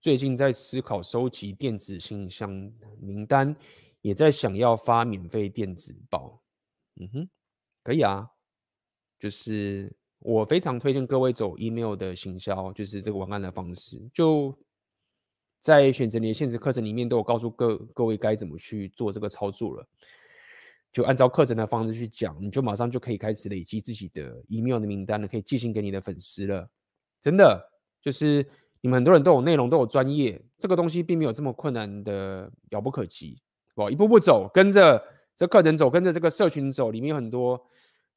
[0.00, 2.48] 最近在思考收集电子信箱
[3.00, 3.54] 名单，
[4.00, 6.40] 也在想要发免费电子报。
[7.00, 7.28] 嗯哼，
[7.82, 8.30] 可以啊，
[9.18, 14.00] 就是我非常推荐各位走 email 的行销，就是这个文案的方式。
[14.14, 14.56] 就
[15.58, 19.84] 在选择你的限时课程里面，都有告诉各各位该怎么去做这个操作了。
[20.92, 26.70] 就按照课程的方式去讲，你就马上就可以开始累积自己的 email 的名单了，可以寄信给你的粉丝了。
[27.20, 27.68] 真的，
[28.00, 28.48] 就是。
[28.80, 33.40] 你们很多人都有内容，都有专业，这个东西并没有这么困难的遥不可及，
[33.90, 35.02] 一步步走，跟着
[35.34, 37.60] 这课程走，跟着这个社群走，里面有很多，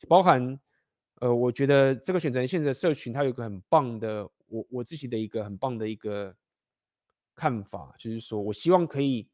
[0.07, 0.59] 包含，
[1.19, 6.35] 呃，我觉得这个选择现在的社群，它有一个很棒的，我我自己的一个很棒的一个
[7.35, 9.27] 看法，就是说我希望可以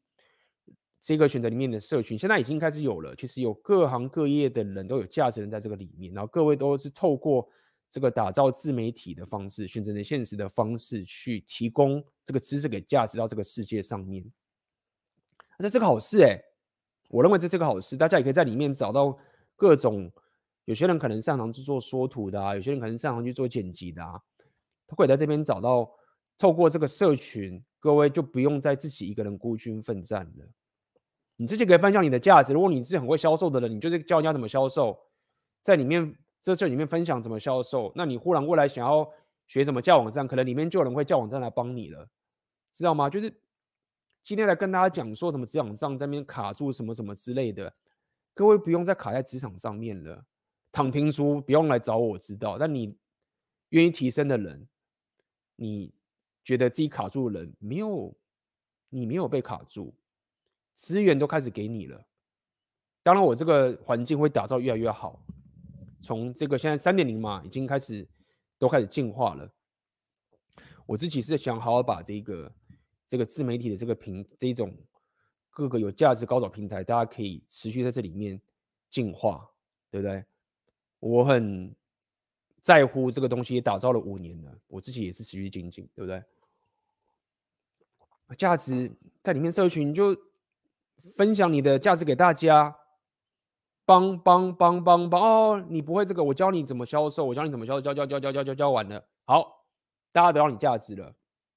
[0.98, 7.46] 这个选择里面的社群，现在已经开始有了，其实有各行各业的人都有价值人在这个里面，然后各位都是透过。
[7.90, 14.30] 这个打造自媒体的方式，选择的现实的方式，去提供这个知识给价值到这个世界上面，
[15.58, 16.38] 这是个好事哎，
[17.08, 19.18] 我认为这是个好事，大家也可以在里面找到
[19.56, 20.12] 各种，
[20.66, 24.20] 有些人可能擅长去做缩图的啊，有些人可能擅长去做剪辑的啊，
[24.86, 25.90] 都可以在这边找到，
[26.36, 30.46] 透过这个社群，各位就不用再自己一个人孤军奋战了，
[31.36, 34.98] 你自己可以分享你的价值，如果你是很会销售的人，你就是教人家怎么销售，
[35.62, 36.14] 在里面。
[36.40, 39.08] 这这里面分享怎么销售，那你忽然未来想要
[39.46, 42.08] 学怎么架网站，可能里面就有人会架网站来帮你了，
[42.72, 43.10] 知道吗？
[43.10, 43.32] 就是
[44.22, 47.74] 今天来跟大家讲说什么职场上在那边卡住什么什么之类的，
[48.34, 50.24] 各位不用再卡在职场上面了，
[50.70, 52.56] 躺平族不用来找我，我知道。
[52.58, 52.96] 但你
[53.70, 54.68] 愿意提升的人，
[55.56, 55.92] 你
[56.44, 58.14] 觉得自己卡住的人没有，
[58.90, 59.94] 你没有被卡住，
[60.74, 62.06] 资源都开始给你了。
[63.02, 65.20] 当然，我这个环境会打造越来越好。
[66.00, 68.06] 从这个现在三点零嘛，已经开始
[68.58, 69.50] 都开始进化了。
[70.86, 72.52] 我自己是想好好把这个
[73.06, 74.74] 这个自媒体的这个平这种
[75.50, 78.40] 各个有价值高找平台，大家可以持续在这里面
[78.88, 79.48] 进化，
[79.90, 80.24] 对不对？
[81.00, 81.74] 我很
[82.60, 86.22] 在乎这个东西，打造了五年了，我自己也是持续精进，对不对？
[88.36, 88.90] 价值
[89.22, 90.16] 在里面社群，就
[91.16, 92.76] 分享你的价值给大家。
[93.88, 95.66] 帮帮帮帮帮哦！
[95.66, 99.64] 你不会这个，我教你怎么销售，我教你怎么销售，教教教教教教教完了，好，
[100.12, 101.14] 大家得到你价值了。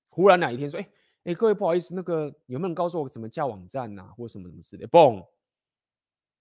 [0.07, 0.89] 忽然哪一天说，哎
[1.25, 4.87] 哎，各位不好意思，那个有没有人告诉我怎么架网站呐、啊，或什么什么之类的？
[4.87, 5.27] 嘣，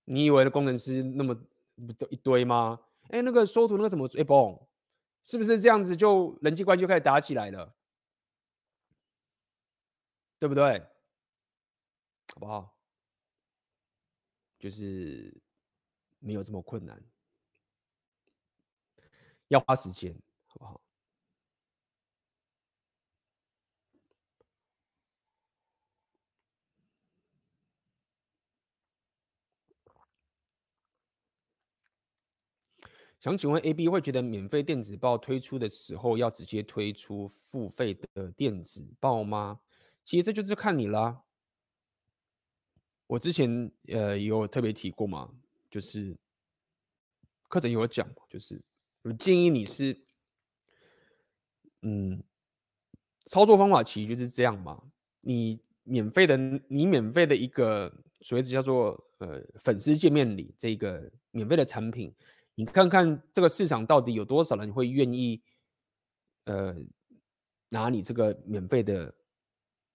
[0.05, 1.37] 你以为的工程师那么
[2.09, 2.79] 一堆吗？
[3.09, 4.07] 哎，那个收图那个怎么？
[4.17, 4.63] 哎嘣，
[5.25, 7.75] 是不是这样子就人际关系就开始打起来了？
[10.39, 10.79] 对不对？
[12.33, 12.77] 好不好？
[14.57, 15.43] 就是。
[16.21, 17.03] 没有这么困难，
[19.49, 20.15] 要花时间，
[20.47, 20.81] 好不好？
[33.19, 39.61] 想请问 AB 会觉得免费电子报推出的时候要直接推出付费的电子报吗？
[40.07, 41.23] 其实这就是看你啦。
[43.07, 45.35] 我之前呃有特别提过嘛。
[45.71, 46.17] 就是
[47.49, 48.61] 课程有讲，就是
[49.03, 49.97] 我建议你是，
[51.83, 52.21] 嗯，
[53.27, 54.83] 操作方法其实就是这样嘛。
[55.21, 56.37] 你免费的，
[56.69, 62.13] 你免费的一个所谓叫做呃粉丝见面礼这个免费的产品，
[62.57, 65.41] 你看看这个市场到底有多少人会愿意，
[66.47, 66.77] 呃，
[67.69, 69.15] 拿你这个免费的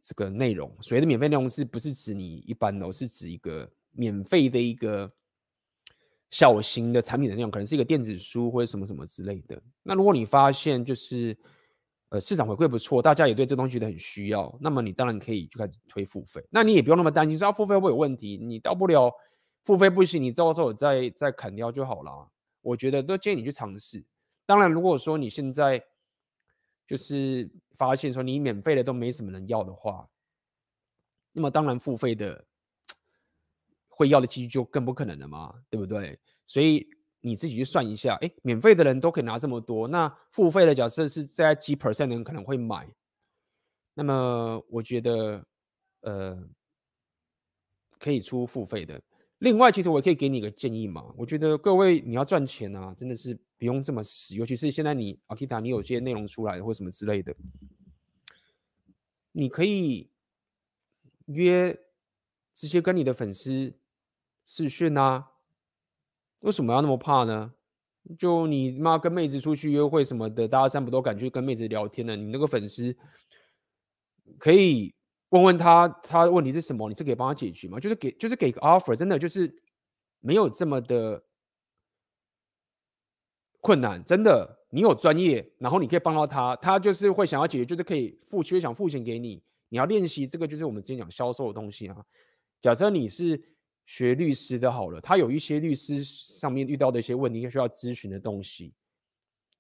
[0.02, 0.74] 这个内容。
[0.82, 5.12] 所谓的免费内容是不是指你一般的，是指一个免费的一个。
[6.32, 9.62] 小型的产品的内容可能是一个电子书或者什么什么之类的。
[9.84, 11.38] 那如果你发现就是
[12.10, 16.46] 呃市场回馈不错，大家也对这东西觉得很需要，那么你当然可以就开始推付费。
[16.50, 19.12] 那你也不用那么担心说要付费会不会有问题，你到不了
[19.64, 22.30] 付费不行，你到时候再再砍掉就好了。
[22.62, 24.04] 我觉得都建议你去尝试。
[24.46, 25.82] 当然，如果说你现在
[26.86, 30.08] 就是发现说你免费的都没什么人要的话，
[31.32, 32.44] 那么当然付费的。
[33.96, 36.20] 会要的几率就更不可能了嘛，对不对？
[36.46, 36.86] 所以
[37.22, 42.88] 你自己去算一下，哎，免费的人都可以拿这么多，那付费的假设是在几 percent 人可能会买，
[43.94, 45.46] 那么我觉得，
[46.02, 46.48] 呃，
[47.98, 49.02] 可以出付费的。
[49.40, 57.34] 另外，其实我也可以给你一个建议嘛，我觉得各位你要赚钱啊，真的是不用这么死，尤其是现在你 Akita 你有些内容出来或什么之类的，
[59.32, 60.12] 你可以
[61.26, 61.78] 约
[62.54, 63.74] 直接跟你的粉丝。
[64.46, 65.32] 视讯啊，
[66.40, 67.54] 为什么要那么怕呢？
[68.20, 72.16] 就你妈跟妹子出去约会什么的，大家三不都敢去跟妹子聊天了。
[72.16, 72.96] 你那个粉丝
[74.38, 74.94] 可以
[75.30, 76.88] 问问他，他的问题是什么？
[76.88, 77.80] 你是可以帮他解决吗？
[77.80, 79.52] 就是给，就是给个 offer，真的就是
[80.20, 81.24] 没有这么的
[83.60, 84.62] 困难，真的。
[84.70, 89.42] 你有专业，然后你可以帮到他，他就是会想要解决，就是可以付，就想付钱给你。
[89.70, 92.06] 你要练习这个，就是我们之前讲销售的东西啊。
[92.60, 93.42] 假设你是
[93.86, 98.74] 学律师的，好了，他有一些律师上面遇到的一些问题，需要咨询的东西。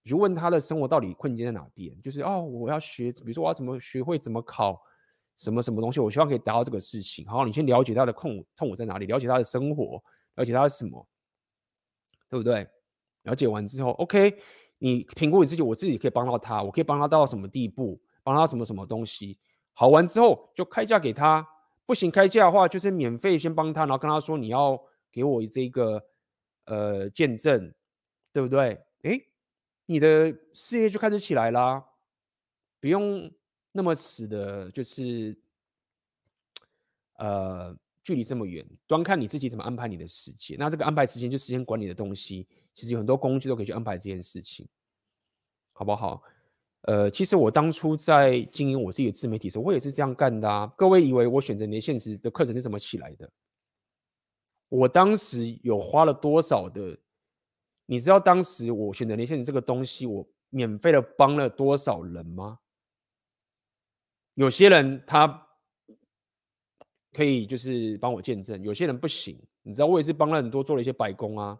[0.03, 1.99] 你就问他的生活到底困境在哪边？
[2.01, 4.79] 就是哦，我要学，比如说我要怎么学会怎么考
[5.37, 7.25] 什么什么东西，我希望可以达到这个事情。
[7.27, 10.01] 好，你先了解他的痛痛苦在哪里，了解他的生活，
[10.35, 11.07] 了解他是什么，
[12.29, 12.67] 对不对？
[13.23, 14.37] 了解完之后，OK，
[14.77, 19.39] 你评估你自己，我自己可以帮到他，我可以帮他到什么地步，帮他什么什么东西。
[19.73, 21.45] 好完之后就开价给他，
[21.85, 24.81] 不行开价的话就是免费先帮他，然后跟他说你要
[25.11, 26.03] 给我这个
[26.65, 27.73] 呃见证，
[28.33, 28.83] 对不对？
[29.03, 29.29] 诶。
[29.87, 31.85] 你的事业就开始起来啦，
[32.79, 33.31] 不用
[33.71, 35.37] 那么死的，就是
[37.17, 40.57] 呃距离这么远，端看你自己怎么安排你的时间。
[40.57, 44.67] 那这个安排时间就时间管理的东西，其实有很多工具都可以去安排这件事情，
[45.71, 46.23] 好不好？
[46.87, 50.71] 呃，其实我当初在经营我自己的自媒体时候，我也是这样干的啊。
[50.77, 53.27] 各位以为我选择年限时的课程是怎么起来的？
[54.69, 56.97] 我当时有花了多少的？
[57.87, 62.59] 你知道当时我选择连线这个东西，我免费的帮了多少人吗？
[64.35, 65.47] 有些人他
[67.13, 69.39] 可以就是帮我见证，有些人不行。
[69.63, 71.59] 你知道我也是帮了很多，做了一些白工啊。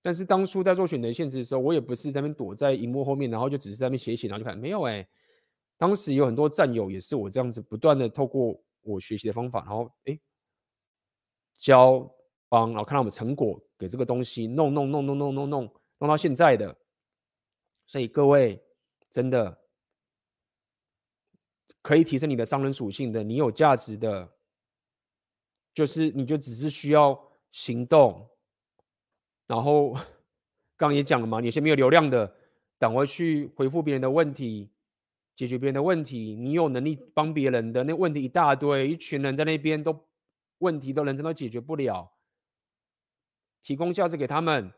[0.00, 5.06] 但是当初在做选择限制的时候，我也不是在那边躲在荧幕后面，然后就只是在那边写写，然后就看没有哎、
[5.76, 10.18] 当时有很多战友也是我这样子不断的透过我学习的方法，然后哎、
[11.58, 12.10] 教。
[12.50, 16.74] 帮，然后看到我们成果，给这个东西弄弄弄弄弄弄弄弄到现在的，
[17.86, 18.58] 所以各位
[19.10, 19.60] 真的
[21.82, 24.32] 可以提升你的商人属性的，你有价值的，
[25.74, 28.26] 就是你就只是需要行动，
[29.48, 29.96] 然后
[30.76, 32.32] 刚也讲了嘛，有些没有流量的，
[32.78, 34.70] 赶快去回复别人的问题，
[35.34, 40.06] 解决别人的问题，你有能力帮别人的，那问题一大堆，一群人在那边都
[40.58, 42.12] 问题都人生都解决不了。
[43.60, 44.70] 提供价值给他们，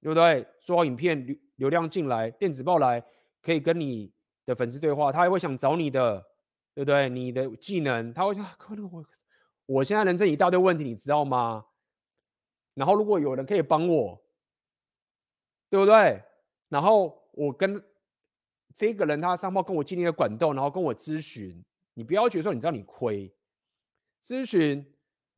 [0.00, 0.46] 对不对？
[0.60, 3.04] 做好影片流流量进来，电子报来，
[3.42, 4.12] 可以跟你
[4.46, 6.20] 的粉丝对话，他还会想找你的，
[6.74, 7.08] 对不对？
[7.08, 9.04] 你的技能，他会想，可 能我
[9.66, 11.64] 我现在人生一大堆问题，你知道吗？
[12.80, 14.18] 然后如果有人可以帮我，
[15.68, 16.22] 对不对？
[16.70, 17.84] 然后我跟
[18.74, 21.62] 这个人他上报跟我建立了管道，然后跟我咨询，
[21.92, 23.30] 你不要觉得说你知道你亏，
[24.24, 24.86] 咨询。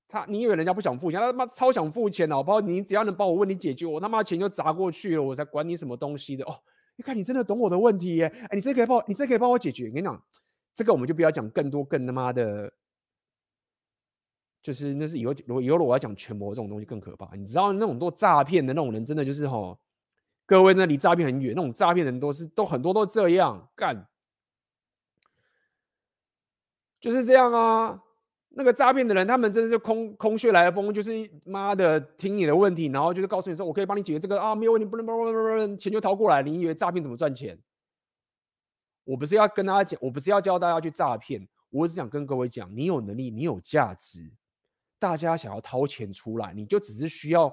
[0.06, 1.18] 他，你以为人家不想付钱？
[1.18, 2.60] 他他妈超想付钱，好不好？
[2.60, 6.54] 你只要能帮我问题解决，我他妈钱就砸过去了，我才管你什么东西的哦。
[6.96, 8.26] 你看，你真的懂我的问题耶？
[8.26, 9.88] 哎，你这可以帮，你这可以帮我解决。
[9.88, 10.22] 我跟你讲，
[10.74, 12.70] 这个我们就不要讲更多更他妈的，
[14.62, 17.34] 就是那是以后如果以后我要讲权谋这种东西更可怕。
[17.34, 19.76] 你知道那种做诈骗的那种人，真的就是哈，
[20.46, 24.06] 各位那离诈骗很远，那种诈骗人都是都很多都这样干，
[27.00, 28.02] 就是这样啊。
[28.54, 31.10] 那个诈骗的人，他们真的是空空穴来风，就是
[31.42, 36.42] 妈的听你的问题，然后就是告诉你说，我可以帮你解决这个啊，没有问题，不能不能不能，钱就掏过来。
[36.42, 37.58] 你以为诈骗怎么赚钱？
[39.04, 44.30] 我不是要跟大家讲，我不是要教大家去诈骗，我只想跟各位讲，你有能力，你有价值，
[45.02, 47.52] 大家想要掏钱出来，你就只是需要，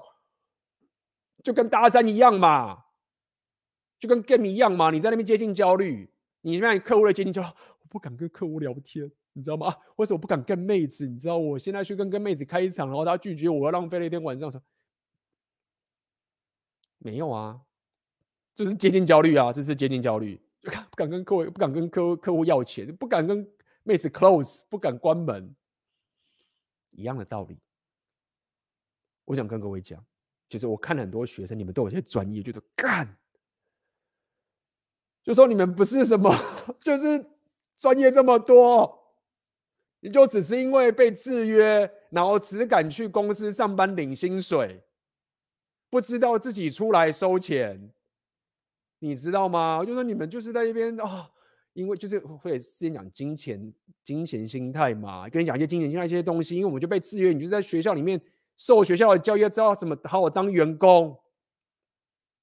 [1.42, 2.84] 就跟搭讪一样嘛，
[3.98, 6.08] 就跟 game 一样嘛，你在那边接近焦虑，
[6.42, 9.10] 你让客户的接近焦虑，我不敢跟客户聊天。
[9.32, 9.74] 你知道吗？
[9.96, 11.08] 为什么不敢跟妹子？
[11.08, 14.48] 你知道我现在去跟跟妹子开一场，然后她拒绝我，要浪费了一天晚上。
[14.48, 14.62] 说
[16.98, 17.60] 没有啊，
[18.54, 23.48] 就是接近焦虑啊，这是接近焦虑， 不敢跟客户，不敢跟客户客户要钱，不敢跟
[23.82, 25.54] 妹子 close，不敢关门，
[27.00, 27.58] 一样的道理。
[29.24, 30.04] 我想跟各位讲，
[30.48, 33.16] 就是我看了很多学生，你们都有些专业，就是干，
[35.22, 36.30] 就说你们不是什么，
[36.80, 37.24] 就是
[37.76, 38.98] 专业这么多。
[40.02, 44.82] 你就只是因为被制约，然后只敢去公司上班领薪水，
[45.90, 47.92] 不知道自己出来收钱，
[48.98, 49.84] 你知道吗？
[49.84, 51.30] 就说你们就是在一边啊、哦，
[51.72, 53.72] 因为就是会先讲金钱、
[54.04, 58.20] 金钱心态嘛，跟你讲一些金钱心态一些东西，因为我们就被制约，你就是在学校里面
[58.56, 61.16] 受学校的教育，知道什么好好当员工，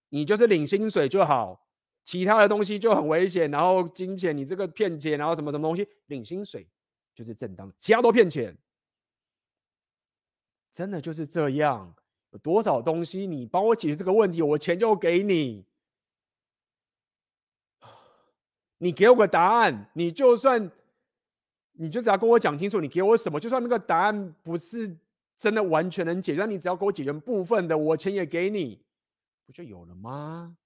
[0.09, 1.67] 你就是领薪水就好，
[2.05, 6.67] 其他的东西就很危险，然后金钱你这个骗钱，然后什么什么东西领薪水。
[7.15, 8.55] 就是正当，其他都骗钱，
[10.71, 11.95] 真的就是这样。
[12.29, 15.65] 有多少东西你帮我解决这个问题，我钱就给你。
[18.79, 20.71] 你给我个答案，你就算
[21.73, 24.97] 你就只要跟我讲清楚，你给我什么，就算那个答案不是
[25.37, 28.81] 真的完全能解决，你只要给我解决部分的，我钱也给你，
[29.45, 30.57] 不就有了吗？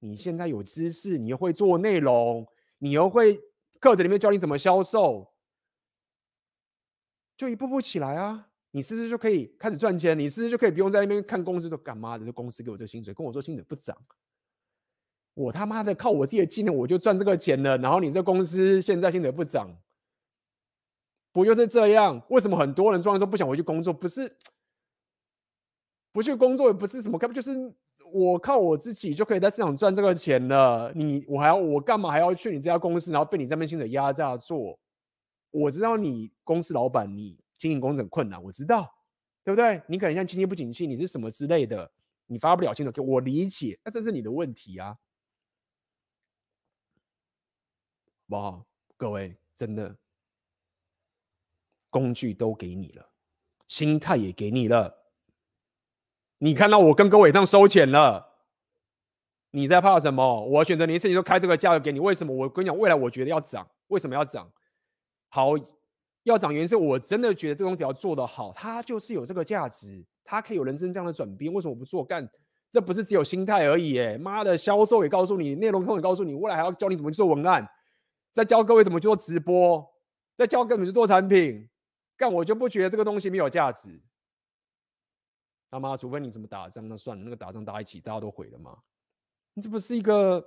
[0.00, 2.46] 你现在有知识，你又会做内容，
[2.78, 3.40] 你又会
[3.80, 5.32] 课程里面教你怎么销售，
[7.36, 8.48] 就一步步起来啊！
[8.72, 10.18] 你是不是就可以开始赚钱？
[10.18, 12.26] 你是不是就可以不用在那边看公司都干嘛的？
[12.26, 13.96] 这公司给我这个薪水，跟我说薪水不涨，
[15.36, 17.76] 我他妈的靠我自己的技能我就赚这个钱了。
[17.78, 19.68] 然后你这公司现在薪水不涨，
[21.30, 22.22] 不就是这样？
[22.30, 23.92] 为什么很多人装的时候不想回去工作？
[23.92, 24.34] 不是
[26.10, 27.74] 不去工作，也不是什么，干不就是？
[28.12, 34.78] 我靠我自己就可以在市场赚这个钱了，你我还要我干嘛还要去你这家公司，然后被你这边薪水压榨做？
[35.50, 38.88] 我知道你公司老板，你经营公司很困难，我知道，
[39.42, 39.82] 对不对？
[39.88, 41.90] 你可能像经济不景气，你是什么之类的，
[42.26, 44.96] 你发不了薪水，我理解，那这是你的问题啊。
[48.28, 48.60] 哇，
[48.96, 49.96] 各位真的
[51.90, 53.08] 工具都给你了，
[53.66, 55.04] 心态也给你了。
[56.38, 58.42] 你看到我跟各位这样收钱了，
[59.52, 60.44] 你在怕什么？
[60.44, 62.00] 我选择你一次，你就开这个价格给你。
[62.00, 62.34] 为什么？
[62.34, 63.66] 我跟你讲，未来我觉得要涨。
[63.86, 64.50] 为什么要涨？
[65.28, 65.52] 好，
[66.24, 71.52] 要涨原因是我真的觉得这东西要做得好，它就是有这个价值，它可以有人生这样的转变。
[71.52, 72.04] 为什么不做？
[72.04, 72.28] 干，
[72.70, 73.98] 这不是只有心态而已。
[73.98, 77.66] 哎，妈的，销售也告诉你，内容通也告诉你，未来还要教你怎么去做文案，
[78.36, 79.98] 再教各位怎么去做直播，
[80.36, 81.66] 再教各位怎么去做产品。
[82.18, 83.98] 干，我就不觉得这个东西没有价值。
[85.70, 87.24] 他妈，除非你怎么打仗，那算了。
[87.24, 88.82] 那个打仗打一起，大家都毁了吗？
[89.54, 90.38] 你这不是一个，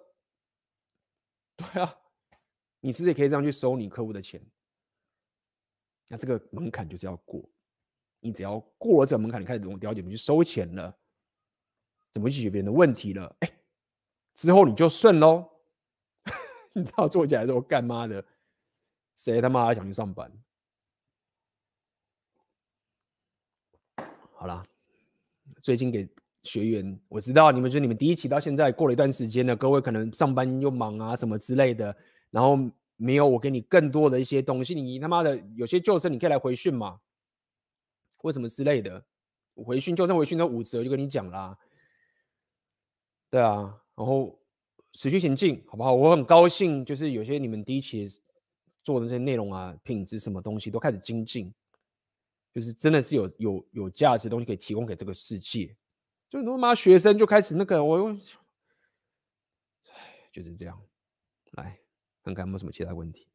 [1.57, 1.97] 对啊，
[2.79, 4.39] 你是不是也可以这样去收你客户的钱？
[6.09, 7.43] 那这个门槛就是要过。
[8.19, 10.95] 你只要过了这个门槛，你开始了解怎么去收钱了，
[12.11, 13.51] 怎么解决别人的问题了，哎，
[14.35, 15.55] 之后你就顺喽。
[16.75, 18.23] 你知道做起来之后干嘛的？
[19.15, 20.31] 谁他妈还想去上班？
[24.33, 24.63] 好啦。
[25.61, 26.07] 最近给
[26.43, 31.93] 学员，我知道你们就你们第一期到现在过了一段时间了，各位可能上班又忙啊什么之类的，
[32.29, 32.57] 然后
[32.95, 37.01] 没有我给你更多的一些东西，你他妈的有些旧生你可以来回训嘛，
[38.21, 39.03] 为什么之类的，
[39.55, 41.57] 回训旧生回训都五折，就跟你讲啦，
[43.29, 44.38] 对啊，然后
[44.93, 45.93] 持续前进好不好？
[45.93, 48.07] 我很高兴，就是有些你们第一期
[48.83, 51.53] 做的这些内容啊，品质什么东西都开始精进。
[52.51, 55.77] 就是真的是有有有价值的东西可以提供给这个世界，
[56.29, 58.19] 就他妈学生就开始那个我用，
[60.31, 60.81] 就是这样，
[61.51, 61.79] 来
[62.23, 63.27] 看看有没有什么其他问题。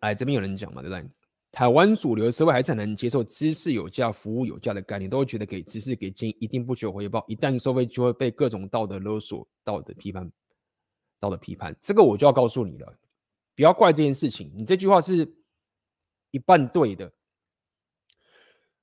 [0.00, 1.08] 来这边有人讲嘛，对不对？
[1.52, 10.32] 台湾主流社会还是很难接受知识有价、服务有价的概念，都会觉得给知识、给建议一定不求回报，一旦收费就会被各种道德勒索、道德批判。
[11.20, 12.98] 道德批判，这个我就要告诉你了，
[13.54, 14.52] 不要怪这件事情。
[14.56, 15.32] 你这句话是
[16.32, 17.12] 一半对的。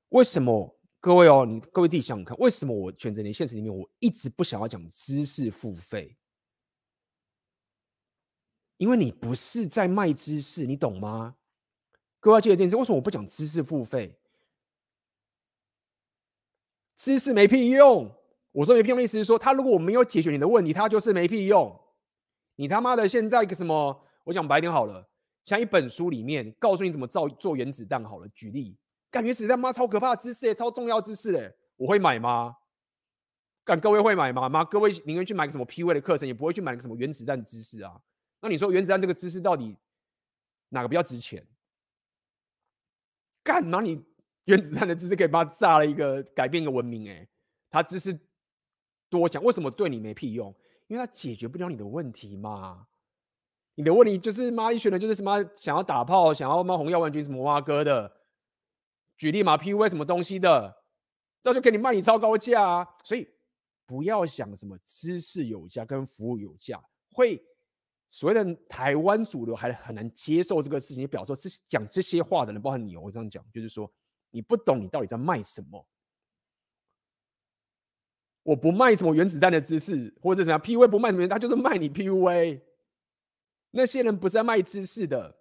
[0.09, 0.79] 为什么？
[1.01, 6.15] 各位哦，你各位自己想想看，为什么我选择你现实里面，我一直不想要讲知识付费？
[8.77, 11.35] 因为你不是在卖知识，你懂吗？
[12.19, 12.75] 各位要记得这件事。
[12.75, 14.17] 为什么我不讲知识付费？
[16.95, 18.13] 知识没屁用。
[18.51, 21.79] 我说没屁用意思是说，他如果我没有解决你的问题，他就是没屁用。
[22.55, 24.05] 你他妈的现在一个什么？
[24.25, 25.07] 我讲白点好了，
[25.45, 28.27] 像一本书里面告诉你怎么造做原子弹好了。
[28.29, 28.77] 举例，
[29.09, 32.57] 干原子弹妈超可怕的知识诶，超重要知识诶，我会买吗？
[33.63, 34.49] 干各位会买吗？
[34.49, 38.01] 妈，各位宁愿去买个什么 PUA 的课程，也不会去买个什么原子弹知识啊。
[38.41, 39.75] 那你说原子弹这个知识到底
[40.69, 41.45] 哪个比较值钱？
[43.49, 43.99] 干嘛你
[44.45, 47.27] 原子弹的知识可以把它炸了一个改变一个文明诶，
[47.71, 48.15] 他知识
[49.09, 50.55] 多讲，为什么对你没屁用？
[50.85, 52.85] 因为他解决不了你的问题嘛，
[53.73, 58.21] 你的问题就是妈一群人就是什么想要打炮，想要卖红药丸菌什么挖哥的，
[59.17, 60.83] 举例嘛，PUA 什么东西的，
[61.41, 62.87] 这就给你卖你超高价啊！
[63.03, 63.27] 所以
[63.87, 66.79] 不要想什么知识有价跟服务有价，
[67.11, 67.43] 会
[68.11, 73.89] 所谓的台湾主流还很难接受这个事情，表示说这讲这些话的人，包括你，我这样讲就是说
[74.31, 75.87] 你不懂你到底在卖什么。
[78.41, 82.59] 我不卖什么原子弹的知识，或者什么 PUA 不卖什么，他就是卖你 PUA。
[83.69, 85.37] 那些人不是在卖知识的，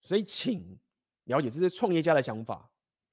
[0.00, 0.78] 所以请
[1.24, 2.70] 了解这些创业家的想法。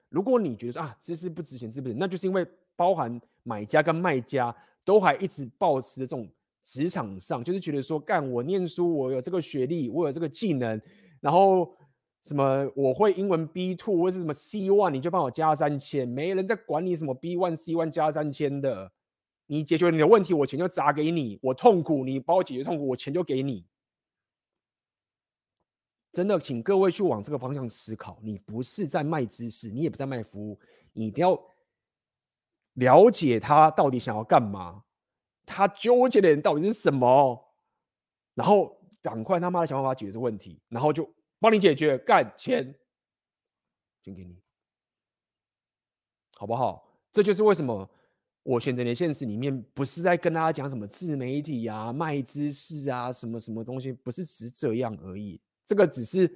[0.08, 1.96] 如果你觉得啊，知识不值钱，是不是？
[1.96, 2.48] 那就是因为
[2.78, 4.56] 包含买家跟卖家
[4.86, 6.32] 都还一直保持的这种
[6.64, 10.82] 职场上，就是觉得说，干我念书，我有这个学历，我有这个技能，
[11.22, 11.76] 然后。
[12.26, 12.72] 什么？
[12.74, 18.90] 我会英文 B two 或是什么 C one，你就帮我加三千，没人在管你什么 B one C one 加三千的。
[19.46, 23.66] 你解决你的问题，我钱就砸给你；我痛苦，你帮我解决痛苦，我钱就给你。
[26.14, 28.18] 真的，请各位去往这个方向思考。
[28.22, 30.58] 你不是在卖知识，你也不在卖服务，
[30.94, 31.38] 你一定要
[32.76, 34.83] 了解他到底想要干嘛，
[35.46, 37.54] 他纠结的人到底是什么，
[38.34, 41.10] 然后赶快他妈的想办法解决这问题，然后就
[41.40, 42.74] 帮你解决，干钱，
[44.02, 44.42] 捐给你，
[46.36, 46.88] 好不好？
[47.12, 47.90] 这就是为什么。
[48.46, 55.40] 我选择的现实里面，不是在跟大家讲什么自媒体啊、卖知识啊、什么什么东西，不是只这样而已。
[55.64, 56.30] 这个只是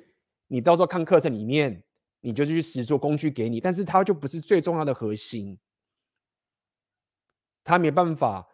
[0.48, 1.84] 你到时候看课程里面，
[2.22, 5.60] 你就去实做工具给你，但是它就不是最重要的核心。
[7.62, 8.48] 它没办法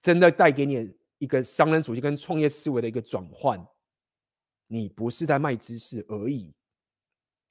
[0.00, 3.64] 真的带给你一个商人属性跟创业思维的一个转换。
[4.66, 6.54] 你不是在卖知识而已。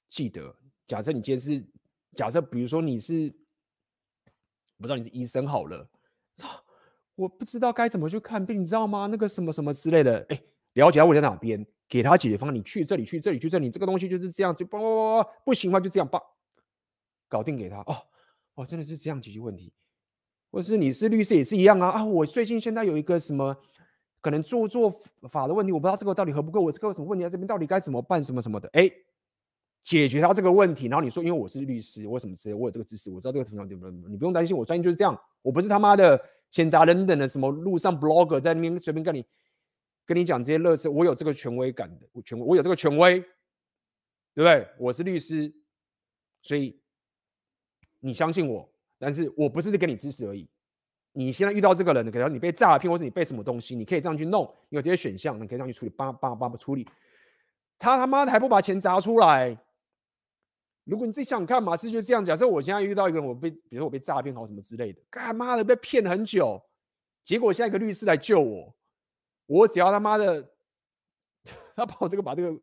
[0.07, 0.55] 记得，
[0.87, 1.65] 假设你今天是，
[2.15, 3.33] 假设比如说你是。
[4.77, 5.89] 不知道你是医生好了，
[6.35, 6.61] 操！
[7.15, 9.07] 我不知道该怎么去看病，你知道吗？
[9.09, 10.43] 那个什么什么之类的，哎，
[10.73, 12.53] 了解我在哪边，给他解决方案。
[12.53, 16.21] 你去这里，去这里，去这里，这个东西就是这样，就叭叭叭，不行的话就这样，叭，
[17.29, 17.77] 搞定给他。
[17.83, 18.05] 哦
[18.55, 19.71] 哦，真的是这样解决问题。
[20.55, 22.05] 或是你是律师也是一样啊啊！
[22.05, 23.53] 我最近现在有一个什么
[24.21, 24.89] 可能做做
[25.27, 28.89] 法的问题，我不知道这个到底合不合，我这个有什么问题在这边到底该怎么办，什么什么的，哎。
[29.83, 36.19] 解决他这个问题，然后你说，因为我是律师，我什么之类，我有这个知识，我知道这个怎么怎么，你不用担心，我专业就是这样，我不是他妈的
[36.49, 39.23] 闲杂人等的什么路上 blogger 在那边随便跟你
[40.05, 43.27] 跟你讲这些乐事，我有这个权威感的，我权威，我有这个权威，对
[44.37, 44.67] 不对？
[44.79, 45.53] 我是律师，
[46.41, 46.79] 所以
[47.99, 48.67] 你相信我，
[49.05, 50.49] 但是我不是给你知识而已。
[51.11, 56.83] 你现在遇到这个人，可能你被诈骗，或者你被什么东西，你可以这样去弄，你有这些选项，你可以这样去处理，叭叭叭叭处理。
[57.77, 59.55] 他他妈的还不把钱砸出来？
[60.85, 62.25] 如果你自己想看嘛，是就这样。
[62.25, 66.59] 假设我现在遇到一个人，我被，比如说我被诈骗好什么之类的，干妈的被骗很久，
[67.23, 68.75] 结果现在一个律师来救我，
[69.45, 70.41] 我只要他妈的，
[71.77, 72.59] 他把我这个把这个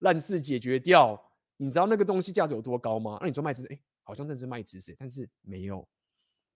[0.00, 3.16] 烂事解决掉，你知道那个东西价值有多高吗？
[3.20, 3.78] 那你说卖知识，哎，
[4.10, 5.86] 好像真的是卖知识，但是没有，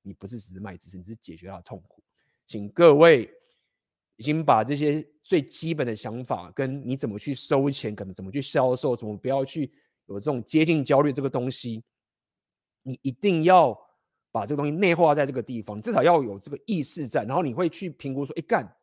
[0.03, 2.03] 你不是只是卖知识，你是解决他的痛苦。
[2.49, 3.31] 请各位
[4.17, 9.73] 已经把这些最基本的想法，跟你怎么去收钱，可能怎么去销售，怎么不要去。
[10.07, 11.85] 有这种接近焦虑这个东西，
[12.83, 13.73] 你一定要
[14.33, 17.23] 把这个东西内化在这个地方，至少要有这个意识在。
[17.23, 18.77] 然后你会去评估说：“哎，干，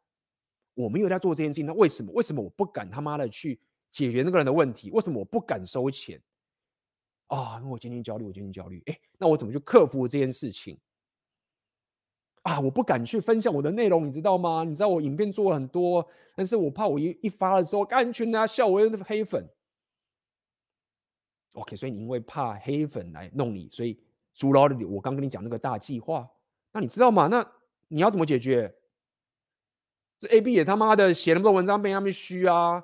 [0.76, 2.10] 我没有在做这件事情，那为什么？
[2.14, 3.60] 为什么我不敢他妈的去
[3.92, 4.90] 解决那个人的问题？
[4.92, 6.20] 为什么我不敢收钱？
[7.36, 8.84] 啊，因为我今天焦虑，我今天焦虑。
[8.88, 10.78] 哎，那我怎么去克服这件事情？
[12.42, 14.66] 啊，我不敢去分享我的内容，你知道吗？
[14.66, 16.06] 你知道我影片做了很多，
[16.36, 19.48] 但是我怕我一一发的时候，干群啊笑我是黑粉。”
[21.54, 23.98] OK，所以你因为怕黑粉来弄你，所以
[24.34, 26.30] 阻挠了你我刚跟你讲那个大计划。
[26.74, 27.28] 那你知道吗？
[27.28, 27.50] 那
[27.88, 28.76] 你要怎么解决？
[30.20, 32.84] 这 AB 也他妈的写那么多文章被他们嘘啊！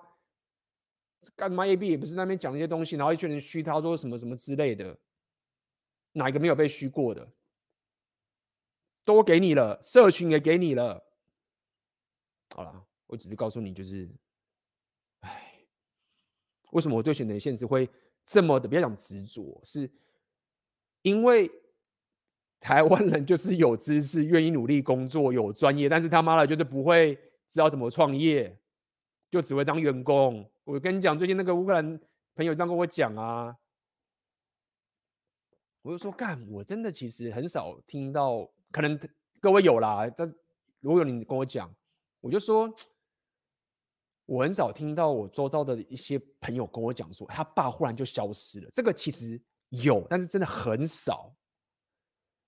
[1.36, 4.98] 干嘛 AB 也不是那边讲一些东西，然后一群人虚他说什么什么之类的，
[6.14, 7.28] 哪一个没有被虚过的？
[9.04, 11.04] 都给你了，社群也给你了。
[12.54, 14.10] 好了，我只是告诉你，就是，
[15.22, 15.54] 哎，
[16.72, 17.90] 为什么我对选择现实会？
[18.26, 19.90] 这么的，不要讲执着，是
[21.02, 21.50] 因为
[22.60, 27.16] 台湾人就是有知识、愿意努力工作、有专业，但是他妈的，就是不会
[27.48, 28.60] 知道怎么创业，
[29.30, 30.50] 就只会当员工。
[30.64, 32.00] 我跟你讲，最近那个乌克兰
[32.36, 33.56] 朋友这样跟我讲啊，
[35.82, 39.00] 我就说干，我真的其实很少听到，可能
[39.40, 40.36] 各位有啦，但是
[40.80, 41.74] 如果有你跟我讲，
[42.22, 42.74] 我就说。
[44.30, 48.70] 我很少听到我周遭的一些朋友跟我讲说，他爸忽然就消失了。
[48.74, 51.34] 这个其实有，但是真的很少。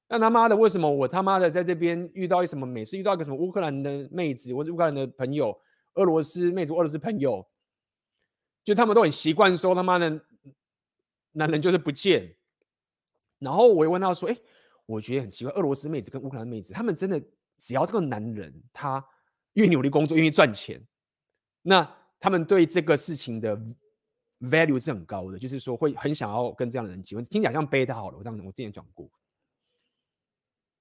[0.09, 2.65] 那他妈的，为什么我他妈的在这边遇到一什么？
[2.67, 5.57] 每次遇到一个什么乌克兰的妹子，或者乌克兰的朋友，
[5.99, 7.45] 俄罗斯妹子、俄罗斯朋友，
[8.63, 10.09] 就他们都很习惯说他妈的
[11.33, 12.35] 男人就是不见。
[13.37, 14.37] 然后我又问他说：“哎，
[14.85, 17.21] 我觉得很奇怪，俄罗斯妹子跟乌克兰妹子，他们真的
[17.57, 19.05] 只要这个男人他
[19.53, 20.81] 越努力工作，愿意赚钱。”
[21.61, 21.89] 那
[22.19, 23.57] 他们对这个事情的
[24.39, 27.23] value 是很高的，就是说会很想要跟这样的人结婚。
[27.25, 29.09] 听起来像贝塔好了，我这样我之前讲过。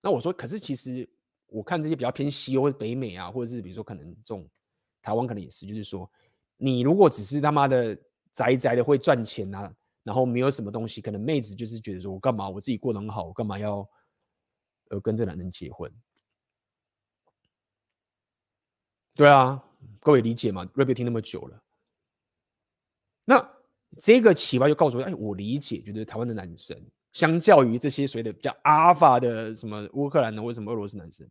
[0.01, 1.09] 那我说，可是其实
[1.47, 4.49] 我看这些比较偏西欧或北美啊，或者是比如说可能这种
[5.03, 6.11] 台湾可能也是，就是说
[6.57, 7.97] 你如果只是他妈的
[8.33, 9.73] 宅宅的会赚钱啊，
[10.03, 13.89] 然后没有什么东西，可能妹子就是觉得说我干嘛我自己过得很好，我干嘛要
[14.91, 15.93] 呃跟这男人结婚？
[19.15, 19.65] 对啊。
[20.01, 21.63] 各位理解吗？Rebel 听那么久了，
[23.25, 23.49] 那
[23.97, 26.77] 这个启发就告诉我：哎，我理解，觉得台湾的男生
[27.13, 31.29] 相较于这些所谓的比较阿法的什么乌克兰的或什么俄罗斯男生，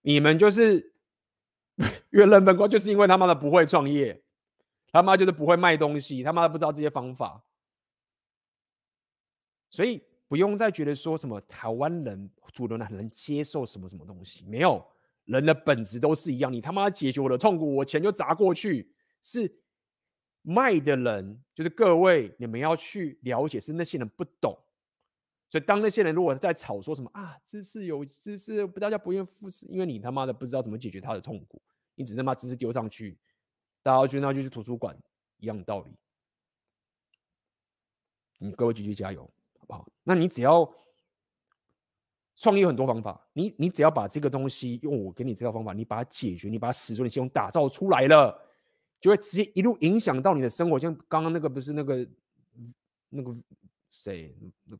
[0.00, 0.93] 你们就是
[2.10, 4.22] 原人本光，就是因为他妈的不会创业，
[4.92, 7.42] 他妈就是不会卖东西，他妈的不知道这些方法，
[9.70, 14.84] 所以不用再觉得说什么台湾人主流人很能接受什么什么东西，没有，
[15.24, 19.52] 人的本质都是一样，你他妈解决我的痛苦，我钱就砸过去，是
[20.42, 24.56] 卖的人，就是各位，你们要去了解，是那些人不懂。
[25.54, 31.62] 所以，当那些人如果在吵说什么啊，知识有知识，大家不愿付出，因为你他妈的不知道怎么解决他的痛苦，
[31.94, 33.16] 你只能把知识丢上去，
[33.80, 34.98] 大家觉得那就是图书馆
[35.36, 35.94] 一样的道理。
[38.38, 39.88] 你各位继续加油，好不好？
[40.02, 40.68] 那你只要
[42.34, 48.36] 创业有很多方法，你你只要把这个东西用我给你这个方法，你把它解决，你把它使出你系统打造出来了，
[49.00, 50.80] 就会直接一路影响到你的生活。
[50.80, 52.04] 像刚刚那个不是那个
[53.10, 53.32] 那个。
[53.94, 54.34] 谁？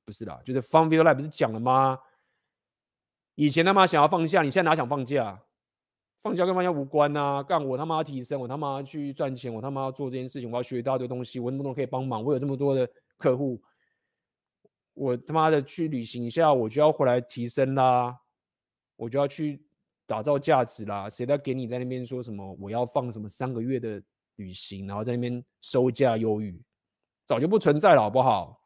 [0.05, 1.99] 不是啦，就是 Fun Video Live 不是讲了吗？
[3.36, 5.41] 以前他妈想要放假，你现在哪想放假？
[6.19, 7.43] 放假跟放假无关啊！
[7.43, 13.62] 干我他妈提升，我他妈去赚钱，我他妈要做这件事情，我要学一大堆东西，我那么多可以帮忙，我有这么多的客户，
[14.95, 18.19] 我他妈的去旅行一下，我就要回来提升啦，
[18.97, 19.65] 我就要去
[20.07, 21.09] 打造价值啦。
[21.11, 22.57] 谁在给你在那边说什么？
[22.59, 24.03] 我要放什么三个月的
[24.36, 26.59] 旅行，然后在那边收价忧郁，
[27.27, 28.61] 早就不存在了，好不好？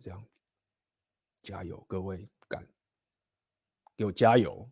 [0.00, 0.22] 这样，
[1.44, 2.66] 加油，各位，干，
[3.96, 4.68] 给我加油！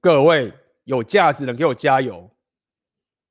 [0.00, 0.52] 各位
[0.84, 2.30] 有价值的人给我加油！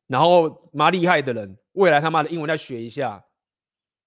[0.08, 3.24] 然后蛮厉害的人，未来他妈的英文再学一下，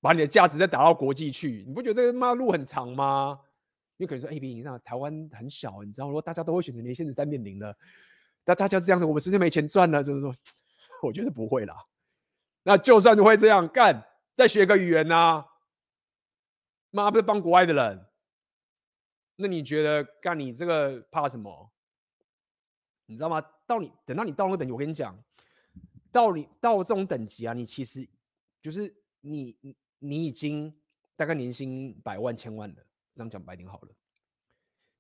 [0.00, 1.64] 把你的价值再打到国际去。
[1.66, 3.38] 你不觉得这个妈路很长吗？
[3.96, 7.74] 因为可能说，哎，别你知道台湾很小，你知道，如果大家都会选择连线三点零的，
[8.44, 10.02] 那大家是这样子，我们是不是没钱赚了？
[10.02, 10.34] 就是说，
[11.02, 11.74] 我觉得不会啦。
[12.64, 14.04] 那就算会这样干，
[14.34, 15.46] 再学个语言呐、啊？
[16.96, 18.06] 妈不是帮国外的人，
[19.36, 21.70] 那你觉得干你这个怕什么？
[23.04, 23.40] 你知道吗？
[23.66, 25.14] 到你等到你到那个等级，我跟你讲，
[26.10, 28.08] 到你到这种等级啊，你其实
[28.62, 29.54] 就是你
[29.98, 30.74] 你已经
[31.16, 32.76] 大概年薪百万千万了，
[33.14, 33.88] 这样讲白点好了。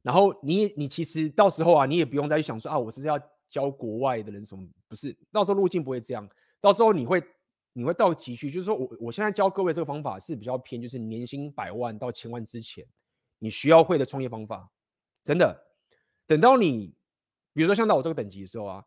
[0.02, 3.18] 然后你你其实到时候啊，你也不用再去想说啊，我是要
[3.48, 4.68] 教国外的人什么？
[4.86, 6.28] 不是，到时候路径不会这样，
[6.60, 7.22] 到时候你会。
[7.78, 12.82] 你会到急需，就是说我我现在教各位这个方法是比较偏，就是年薪百万到千万之前，
[13.38, 14.66] 你需要会的创业方法，
[15.22, 15.62] 真的。
[16.26, 16.96] 等到你，
[17.52, 18.82] 比如说像到我这个等级的时候啊，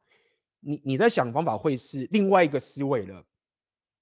[0.60, 3.24] 你你在想方法会是另外一个思维了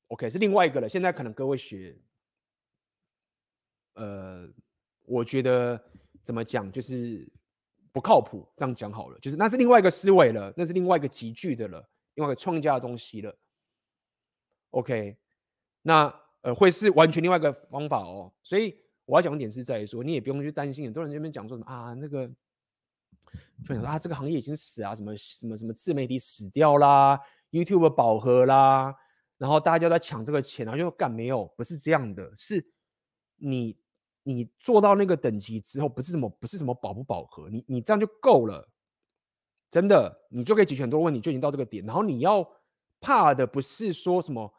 [0.08, 0.88] ，OK，是另外一个了。
[0.88, 1.94] 现在可能各位学，
[3.96, 4.48] 呃，
[5.04, 5.78] 我觉得
[6.24, 7.30] 怎么讲就是
[7.92, 13.38] 不靠谱，这样讲好了，就是那是另外一个思维了，那是另外一个集聚的了，另外一个创业的东西了。
[14.72, 15.18] OK，
[15.82, 22.28] 那呃会是完全另外一个方法哦，所以我要讲的点是在于说，你也不用去担心，很多人这边讲说什么啊，那个
[23.66, 27.20] 就想啊，这个行业已经死啊，什么什么什么自媒体死掉啦
[27.52, 28.94] ，YouTube 饱和啦，
[29.38, 32.64] 然后大家都在抢这个钱啊，就干没有，不是这样的，是
[33.38, 33.78] 你
[34.24, 38.70] 你做到那个等级之后，不是什么不是什么饱不饱和，你你这样就够了，
[39.72, 42.48] 真的，你就可以解决很多问题，就已经到这个点，然后你要。
[43.00, 44.52] 怕的不是说什么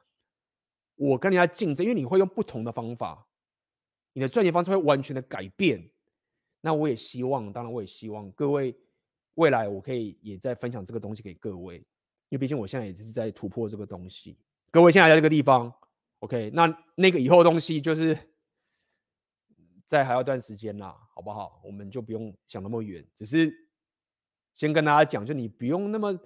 [0.98, 3.24] 我跟人家竞争，因为你会用不同的方法，
[4.12, 5.88] 你的赚钱方式会完全的改变。
[6.60, 8.76] 那我也希望，当然我也希望各位
[9.34, 14.36] 未来我可以也在分享这个东西给各位，因为毕竟我现在也是在突破这个东西。
[14.72, 15.72] 各位现在在这个地方
[16.18, 16.66] ，OK，那
[16.96, 18.18] 那个以后的东西就是
[19.86, 21.60] 再还要一段时间啦，好不好？
[21.64, 23.48] 我们就不用想那么远，只是
[24.52, 26.18] 先跟大家讲，就你不用那么。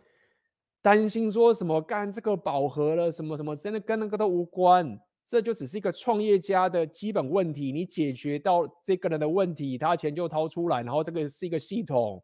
[0.82, 7.70] 担心说什么干这个饱和了什么什么，真的跟那个都无关，这就只是一个创业家的基本问题。
[7.70, 12.22] 你解决到这个人的问题，他钱就掏出来，然后这个是一个系统，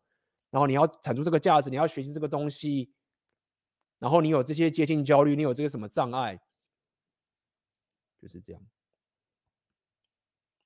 [0.51, 2.93] 然后你要产出这个价值，你要学习这个东西，
[4.01, 6.41] 然后你有这些接近焦虑，你有这个什么障碍，
[8.21, 8.61] 就是这样。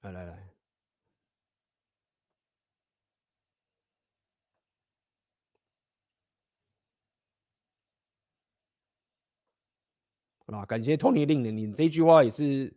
[0.00, 0.51] 来来来。
[10.52, 12.72] 啊，感谢 Tony 令人，你这句话也是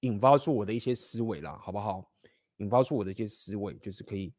[0.00, 2.10] 引发出我的一些思维啦，好不好？
[2.58, 4.32] 引发出我的一些思维，就是可以，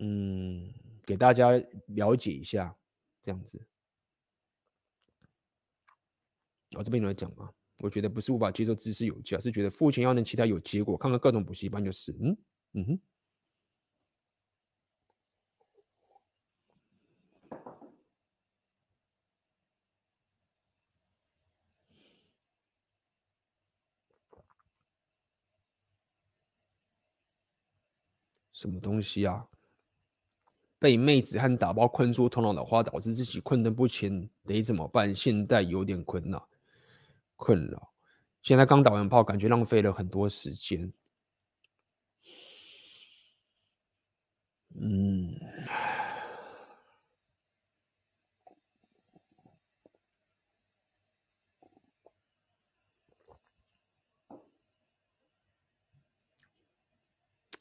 [0.00, 0.72] 嗯，
[1.04, 1.52] 给大家
[1.86, 2.76] 了解一下
[3.22, 3.60] 这样子。
[6.76, 7.48] 我、这边有来讲嘛，
[7.78, 10.96] 我觉得不是无法接受知识有价，是觉得付钱要能期待有结果。
[10.96, 12.36] 看看各种补习班就是，嗯
[12.72, 13.00] 嗯哼。
[28.62, 29.44] 什么东西啊？
[30.78, 35.12] 被妹子和打包困住头脑的话，导致自己困顿不行，得怎么办？
[35.12, 36.48] 现在有点困扰，
[37.34, 37.92] 困扰。
[38.40, 40.92] 现在刚打完炮，感觉浪费了很多时间。
[44.76, 45.51] 嗯。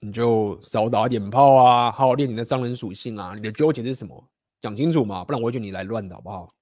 [0.03, 3.36] 你就少打点炮啊，好好练你的商人属性啊。
[3.36, 4.28] 你的纠结是什么？
[4.60, 6.53] 讲清楚嘛，不然我会觉得你来乱的，好不好？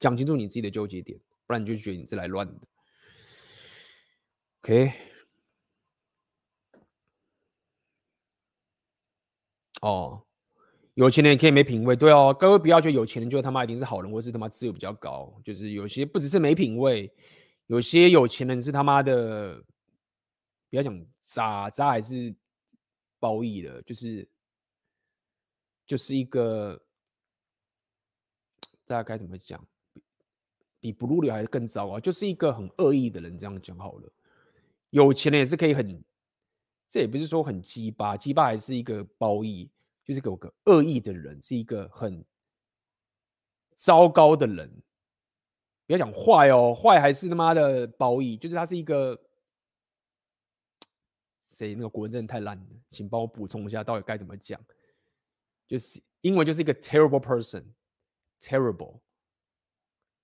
[0.00, 1.16] 讲清楚你自己的纠结点，
[1.46, 2.54] 不然你就觉得你是来乱的。
[4.62, 4.92] OK。
[9.80, 10.24] 哦，
[10.94, 17.12] 有钱人也可以没品味，对哦，各位不要觉得有钱人就他妈一定是好人，或是他妈自由比较高，就是有些不只是没品味，
[17.68, 19.62] 有些有钱人是他妈的。
[20.72, 22.34] 不要讲渣渣还是
[23.20, 24.26] 褒义的，就是
[25.84, 26.82] 就是一个，
[28.86, 29.62] 大家该怎么讲？
[30.80, 32.00] 比比 blue 还是更糟啊！
[32.00, 34.10] 就是一个很恶意的人，这样讲好了。
[34.88, 36.02] 有钱人也是可以很，
[36.88, 39.70] 这也不是说很鸡巴，鸡巴还是一个褒义，
[40.02, 42.24] 就是有个恶意的人，是一个很
[43.74, 44.82] 糟糕的人。
[45.86, 49.20] 不要讲坏哦，坏还是他妈的褒义，就是他是一个。
[51.62, 54.60] 谁那个国文真的太烂了，请帮我补充一下，到底该怎么讲？
[55.68, 58.98] 就是英文就是一个 terrible person，terrible。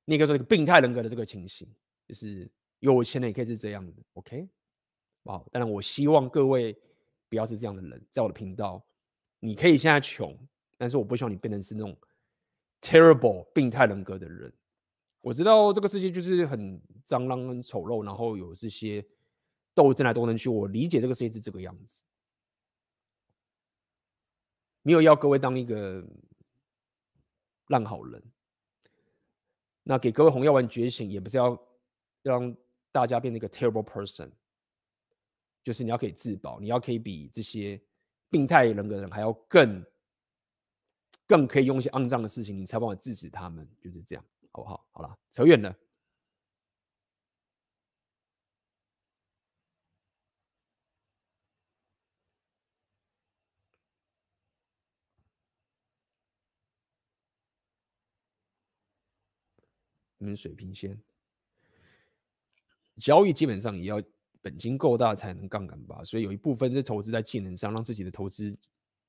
[0.05, 1.73] 那个说一个病态人格的这个情形，
[2.09, 2.51] 就是
[2.81, 4.49] 有钱人也可以是这样的，OK？
[5.25, 6.77] 好，当然我希望各位
[7.29, 8.85] 不要是这样的人，在我的频道，
[9.39, 10.37] 你可以现在穷，
[10.77, 11.97] 但是我不希望你变成是那种
[12.81, 14.53] terrible 病态人格的人。
[15.21, 19.07] 我知道这个世界就是很脏乱、很丑陋，然后有这些。
[19.79, 22.03] 斗争来斗争去，我理解这个世界是这个样子，
[24.83, 26.05] 没有要各位当一个
[27.69, 28.21] 烂好人。
[29.85, 31.57] 那给各位红药丸觉醒，也不是要
[32.23, 32.53] 让
[32.91, 34.29] 大家变成一个 terrible person，
[35.63, 37.81] 就是你要可以自保，你要可以比这些
[38.29, 39.87] 病态人格的人还要更
[41.25, 44.85] 更可以用一些肮脏的事情，你才帮我制止他们，就是这样，好不好？
[44.91, 45.73] 好了，扯远了。
[60.19, 61.01] 你们水平线
[62.99, 64.03] 交易基本上也要
[64.43, 68.57] 本金够大才能杠杆吧，所以有一部分是投资在技能上，让自己的投资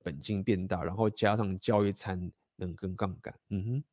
[0.04, 2.16] 本金变大，然后加上交易才
[2.56, 3.34] 能跟杠杆。
[3.50, 3.84] 嗯哼。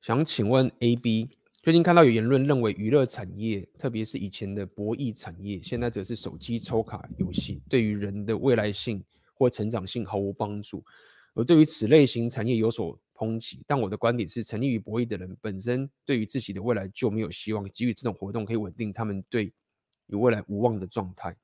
[0.00, 1.39] 想请问 AB。
[1.62, 9.04] 最近看到有言论认为，娱乐产业，特别是以前的博弈产业，现在则是手机抽卡游戏，对于人的未来性
[9.34, 10.82] 或成长性毫无帮助。
[11.34, 19.52] 而对于此类型产业有所抨击，但我的观点是，沉溺于博弈的人本身对于自己的未来就没有希望，给予这种活动可以稳定他们对
[20.06, 21.36] 于未来无望的状态。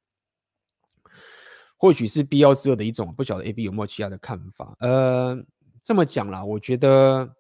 [1.77, 4.75] 或许是必要之恶的一种，不晓得 AB 有没有其他的看法？
[4.81, 5.39] 呃，
[5.85, 7.37] 这么讲啦，我觉得。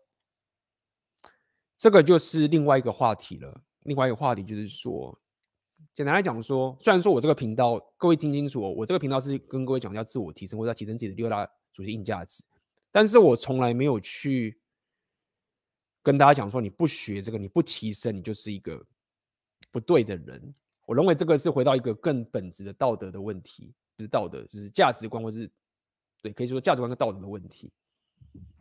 [1.77, 3.63] 这个就是另外一个话题了。
[3.83, 5.17] 另外一个话题就是说，
[5.95, 12.43] 简单来讲说，虽然说我这个频道，各位听清楚，我这个频道是跟各位讲要自我提升，或者提升自己的六大属性硬价值，
[12.91, 14.59] 但是我从来没有去
[16.03, 18.85] 跟大家讲说，你不学这个，你不提升，你就是一个
[19.71, 20.53] 不对的人。
[20.85, 25.49] 我认为这个是回到一个更本质的道德的问题，不是道德，就是价值观，或是
[26.23, 27.73] 对，可以说价值观跟道德的问题。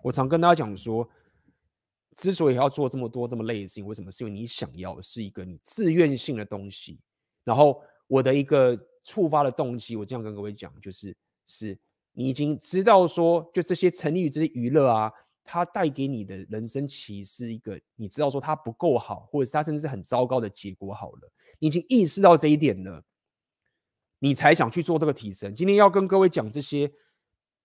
[0.04, 1.10] 我常跟大家讲说。
[2.16, 4.10] 之所以要做这么多这么累的事情，为什么？
[4.10, 6.98] 是因为你想要的是一个你自愿性的东西。
[7.44, 11.16] 然后我的一个触发的动机，我这样跟各位讲，就是
[11.46, 11.78] 是
[12.14, 15.12] 你已经知道说，就这些沉溺于这些娱乐啊，
[15.44, 20.94] 它带给你的人生其实是一个你知道说它不够好，或者是它甚至是很糟糕的结果。
[20.94, 23.04] 好了，你已经意识到这一点了，
[24.20, 25.54] 你才想去做这个提升。
[25.54, 26.90] 今天要跟各位讲这些，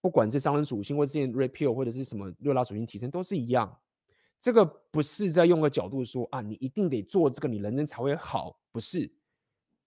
[0.00, 3.78] 不管是商人属性，或者是 repeal，或者是什么六大属性提升，都是一样。
[4.40, 9.12] 这个不是在用个角度说啊，你一定得做这个，你人生才会好，不是？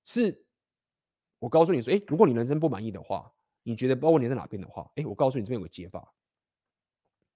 [0.04, 0.46] 是，
[1.40, 6.14] 我告诉你说，哎，如果你人生不满意的话，你觉得包括你在哪边的话，哎，我告诉你这边有个解法，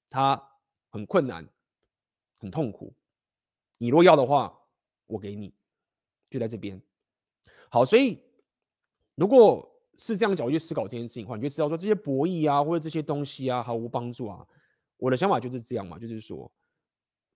[0.10, 0.52] 它
[0.89, 1.48] 很困难，
[2.38, 2.94] 很痛苦，
[3.80, 4.56] 你若要的话，
[5.07, 5.56] 我给你，
[6.30, 6.80] 就在这边。
[7.72, 8.22] 好，所以
[9.15, 9.68] 如果
[9.98, 14.45] 是这样角度去思考这件事情的话，你就知道说这些博弈啊，或者这些东西啊，毫无帮助啊。
[14.98, 16.52] 我的想法就是这样嘛，就是说。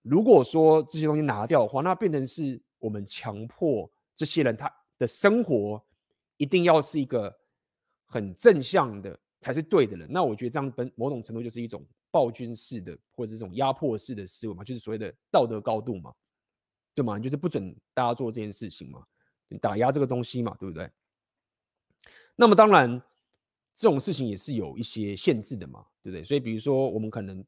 [0.02, 4.68] 如果说这些东西拿掉的话，那变成是我们强迫这些人他
[4.98, 5.80] 的生活
[6.36, 7.32] 一定要是一个
[8.06, 10.08] 很正向的才是对的人。
[10.10, 16.12] 那我觉得这样本某种程度就是一种暴君式的或者这种压迫式的思维嘛，就是所谓的道德高度嘛，
[16.96, 17.16] 对吗？
[17.18, 19.04] 就是不准大家做这件事情嘛，
[19.60, 20.90] 打压这个东西嘛，对不对？
[22.34, 23.00] 那么当然
[23.76, 26.24] 这种事情也是有一些限制的嘛，对不对？
[26.24, 27.44] 所以比如说我们可能。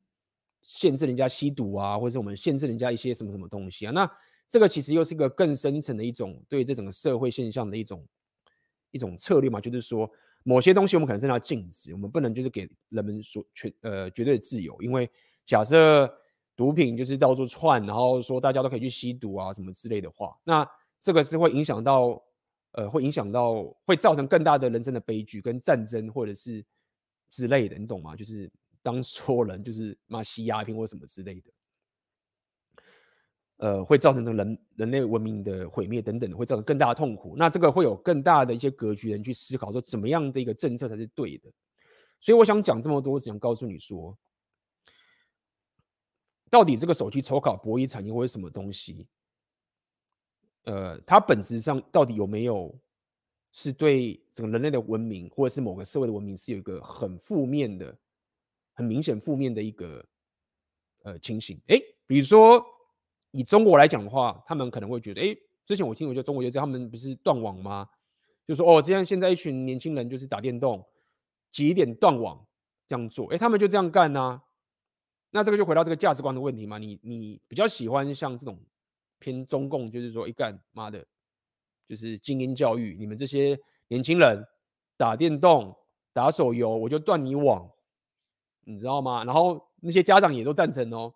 [0.64, 3.92] 限制人家吸毒啊，或者是我们限制人家一些什么什么东西啊？
[3.92, 4.10] 那
[4.48, 8.06] 这个其实又是一个更深层的一种对这整个社会现象的一种
[8.90, 10.10] 一种策略嘛，就是说
[10.42, 15.08] 某些东西我们可能是要禁止，我们不能就是给人们说全呃绝对的自由，因为
[15.44, 16.10] 假设
[16.56, 20.66] 毒品就是到处窜，然后说大家都可以去吸毒啊什么之类的话，那
[20.98, 22.22] 这个是会影响到
[22.72, 26.64] 呃会影响到会造成更大的人生的悲剧跟战争或者是
[27.28, 28.16] 之类的，你懂吗？
[28.16, 28.50] 就是。
[28.84, 31.50] 当所有人就是骂吸鸦片或什么之类的，
[33.56, 37.34] 呃，会造成这人人类文明的毁灭等等，会造成更大的痛苦。
[37.34, 41.50] 那这个会有更大的一些格局人去思考，说怎么样的一个政策才是对的。
[42.20, 44.14] 所以我想讲这么多，只想告诉你说，
[46.50, 49.08] 到底这个手机抽卡博弈产业或者什么东西，
[50.64, 52.78] 呃，它本质上到底有没有
[53.50, 57.96] 是对整个人类的文明或者是某个社会的文明是有一个很负面的？
[58.74, 60.04] 很明显负面的一个
[61.02, 61.76] 呃情形，哎，
[62.06, 62.62] 比如说
[63.30, 67.88] 以中国来讲的话，他们可能会觉得，哎，之前我听我觉得中国就他们不是断网吗？
[68.46, 70.84] 就说哦，这样现在一群年轻人就是打电动，
[71.50, 72.46] 几点断网
[72.86, 74.42] 这样做，哎，他们就这样干呐。
[75.30, 78.60] 那这个就回到这个价值观的问题嘛，你你比较喜欢像这种
[79.18, 81.04] 偏中共，就是说一干妈的，
[81.88, 84.46] 就是精英教育，你们这些年轻人
[84.96, 85.76] 打电动、
[86.12, 87.68] 打手游，我就断你网。
[88.66, 89.24] 你知道吗？
[89.24, 91.14] 然后那些家长也都赞成哦。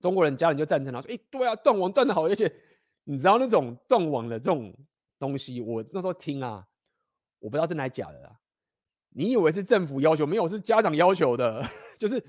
[0.00, 2.52] 中国人家人就赞成了，说：“哎，对啊，断网断的好，而且
[3.02, 4.72] 你知道那种断网的这种
[5.18, 6.68] 东西，我那时候听啊，
[7.40, 8.40] 我不知道真的还假的啊。
[9.10, 10.24] 你以为是政府要求？
[10.24, 11.60] 没有，是家长要求的，
[11.98, 12.22] 就是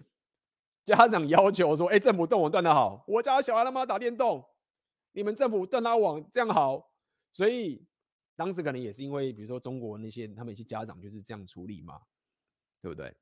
[0.83, 4.43] 家长要求说：哎，政府断网断的好，我家小孩他妈打电动，
[5.11, 6.91] 你们政府断他网这样好。
[7.31, 7.85] 所以
[8.35, 12.01] 当时可能也是因为，比如说中国那些他们一些家长就是这样处理嘛，
[12.81, 13.15] 对不对？”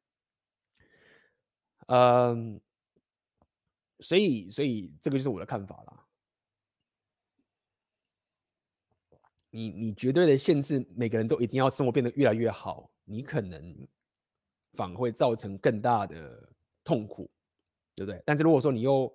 [1.87, 2.59] 嗯，
[3.99, 6.05] 所以，所以这个就是我的看法啦。
[9.49, 13.87] 你，你绝对的限制每个人都一定要生活变得越来越好，你可能
[14.73, 16.51] 反而会造成更大的
[16.83, 17.31] 痛苦，
[17.95, 18.21] 对不对？
[18.25, 19.11] 但是如果说你又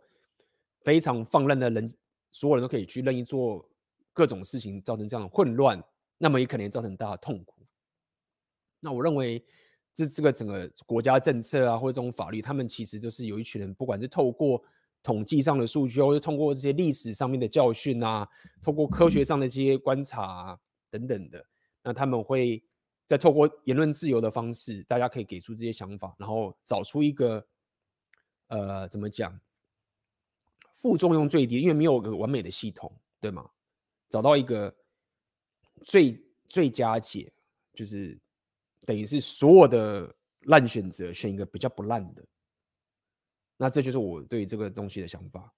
[0.81, 1.89] 非常放任的人，
[2.31, 3.71] 所有人都可以去任意做
[4.15, 5.83] 各种事情，造成这样的混乱，
[6.17, 7.67] 那么也可能造成大的痛苦。
[8.81, 9.45] 那我认为。
[9.95, 14.63] 这这个整个国家政策啊，或者这种法律，他们其实就是有一群人，不管是透过
[15.03, 18.27] 统计上的数据，或者通过这些历史上面的教训啊，
[18.63, 20.59] 透过科学上的这些观察啊，
[20.91, 21.45] 等等的，
[21.83, 22.65] 那他们会
[23.07, 27.47] 再透过言论自由的方式，大家可以给出这些想法，然后找出一个
[28.47, 29.39] 呃，怎么讲，
[30.73, 32.91] 副作用最低，因为没有个完美的系统，
[33.21, 33.51] 对吗？
[34.09, 34.75] 找到一个
[35.85, 37.31] 最最佳解，
[37.75, 38.19] 就是。
[38.85, 42.25] 等于是所有的烂选择，选一个比较不烂的，
[43.57, 45.53] 那这就是我对这个东西的想法。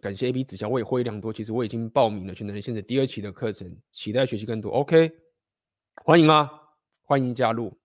[0.00, 1.30] 感谢 A B 指教，我也获益良多。
[1.30, 4.72] 其实我已经报名了全能人现在第二期的课程，期待学习更多。
[4.72, 5.12] OK，
[6.04, 6.50] 欢迎啊，
[7.02, 7.79] 欢迎加入。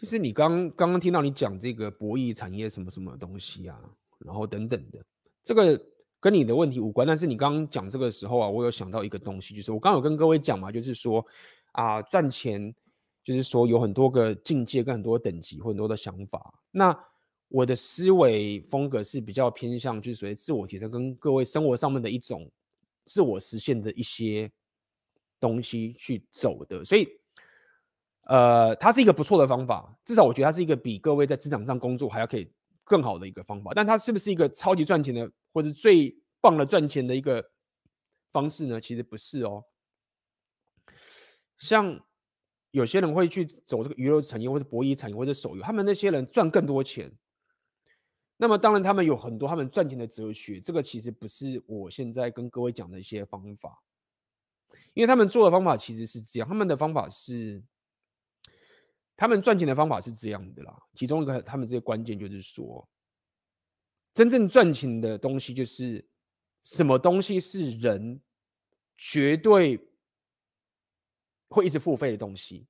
[0.00, 3.78] 就是你刚刚刚听到你讲这个博弈产业什么什么东西啊，
[4.20, 4.98] 然后等等的，
[5.44, 5.78] 这个
[6.18, 7.06] 跟你的问题无关。
[7.06, 11.22] 但是你刚刚讲这个时候啊，我有想到一个东西，就是我刚刚有跟各位讲嘛，就是说
[11.72, 12.74] 啊，赚钱
[13.22, 16.50] 就是说有很多个境界跟很多等级或很多的想法。
[16.70, 16.98] 那
[17.48, 22.50] 我的思维风格是比较偏向就是所谓自我提升跟各位生活上面的一种
[23.04, 24.50] 自我实现的一些
[25.38, 27.06] 东西去走的，所以。
[28.30, 32.48] 呃，它是一个不错的方法，至少我觉得它是一个比各位在职场上工作还要可以
[32.84, 33.72] 更好的一个方法。
[33.74, 37.44] 但它是不是一个超级赚钱的，或者最棒的赚钱的一个
[38.30, 38.80] 方式呢？
[38.80, 39.64] 其实不是哦。
[41.58, 42.00] 像
[42.70, 47.12] 有些人会去走这个娱乐产业，或者博弈产业，或者手游，他们那些人赚更多钱。
[48.36, 53.82] 那么当然，他们有很多他们赚钱的哲学，这个其实不是我现在跟各位讲的一些方法，
[54.94, 57.60] 因为他们做的方法其实是这样，他们的方法是。
[59.20, 62.88] 他们赚钱的方法是这样的啦，其中一个他们这个关键就是说，
[64.14, 66.02] 真正赚钱的东西就是
[66.62, 68.18] 什么东西是人
[68.96, 69.78] 绝对
[71.50, 72.66] 会一直付费的东西。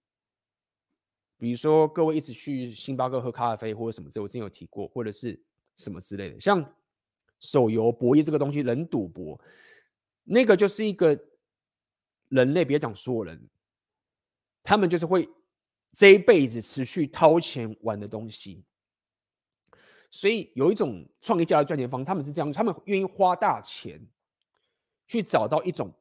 [1.39, 5.41] 比如说，各位一直去星巴克喝咖啡或者什么之类，我之前有提过，或者是
[5.77, 6.75] 什么之类的，像
[7.39, 9.41] 手游博弈这个东西，人赌博，
[10.25, 11.17] 那个就是一个
[12.27, 13.49] 人类，别讲所有人，
[14.65, 15.29] 他们就是会
[15.93, 18.65] 这一辈子持续掏钱玩的东西。
[20.11, 24.01] 所以有一种创业家的赚钱方，他们是这样，他们愿意花大钱
[25.07, 25.93] 去找到一种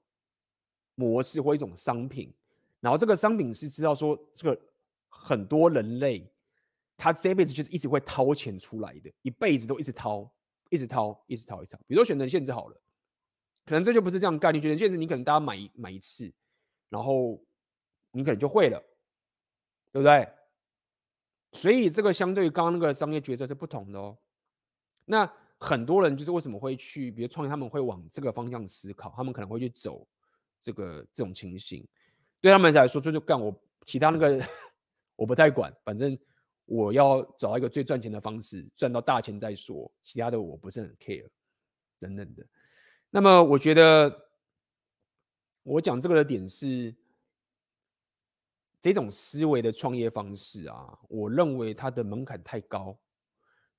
[0.95, 2.33] 模式或一种商品，
[2.79, 4.61] 然后这个商品是知道说，这个
[5.07, 6.27] 很多人类
[6.97, 10.29] 他这辈子就是一直会掏钱出来的，一辈子都一直掏，
[10.69, 11.79] 一直掏，一直掏，一直掏。
[11.85, 12.81] 比如说选择限制好了，
[13.65, 14.59] 可能这就不是这样概念。
[14.59, 16.33] 选择限制你可能大家买一买一次，
[16.89, 17.39] 然后
[18.11, 18.83] 你可能就会了，
[19.91, 20.27] 对不对？
[21.51, 24.15] 所以这个相对于刚刚那个商业决策是不同的哦。
[25.05, 30.07] 那很多人就是为什么会去，比如创业，他们会往这个方向思考，他们可能会去走
[30.59, 31.83] 这个这种情形。
[32.39, 33.51] 对他们来说，就就干我
[33.83, 34.39] 其他那个
[35.15, 36.15] 我不太管，反正
[36.65, 41.27] 我要找到一个最赚钱的方式，赚到大钱再说，其他的我不是很 care
[41.99, 42.45] 等等的。
[43.09, 44.29] 那么我觉得
[45.63, 46.95] 我讲这个的点是。
[48.81, 52.97] 这种思维的创业方式啊，我认为它的门槛太高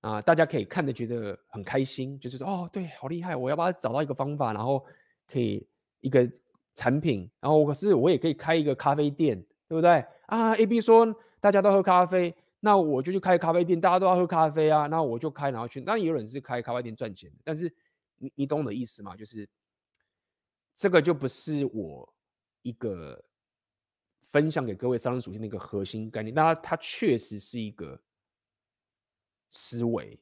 [0.03, 0.21] 啊！
[0.21, 3.35] 大家可以看的觉得很开心，就是说哦，对，好厉害！
[3.35, 4.85] 我要把它找到一个方法，然后
[5.27, 5.67] 可以
[6.01, 6.31] 一个
[6.75, 10.05] 产品，然后可是我也可以开一个咖啡店，对不对？
[10.27, 15.81] 啊，A B 说大家都喝咖啡，那我就去开咖啡店，大家都要喝咖啡啊，那我就开，然后去。
[15.81, 17.75] 当然也有人是开咖啡店赚钱，但是
[18.19, 19.17] 你你懂我的意思吗？
[19.17, 19.49] 就是
[20.75, 22.15] 这个就不是我
[22.61, 23.25] 一个。
[24.31, 28.01] 分享给各位商人属性的一个核心概念，那它，确实是一个
[29.49, 30.17] 思维。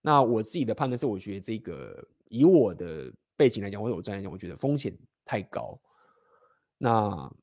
[0.00, 5.76] 那我自己的判断是，我觉得这个以我的背景来讲，或者我专业来讲，我觉得风险太高，
[6.78, 7.36] 那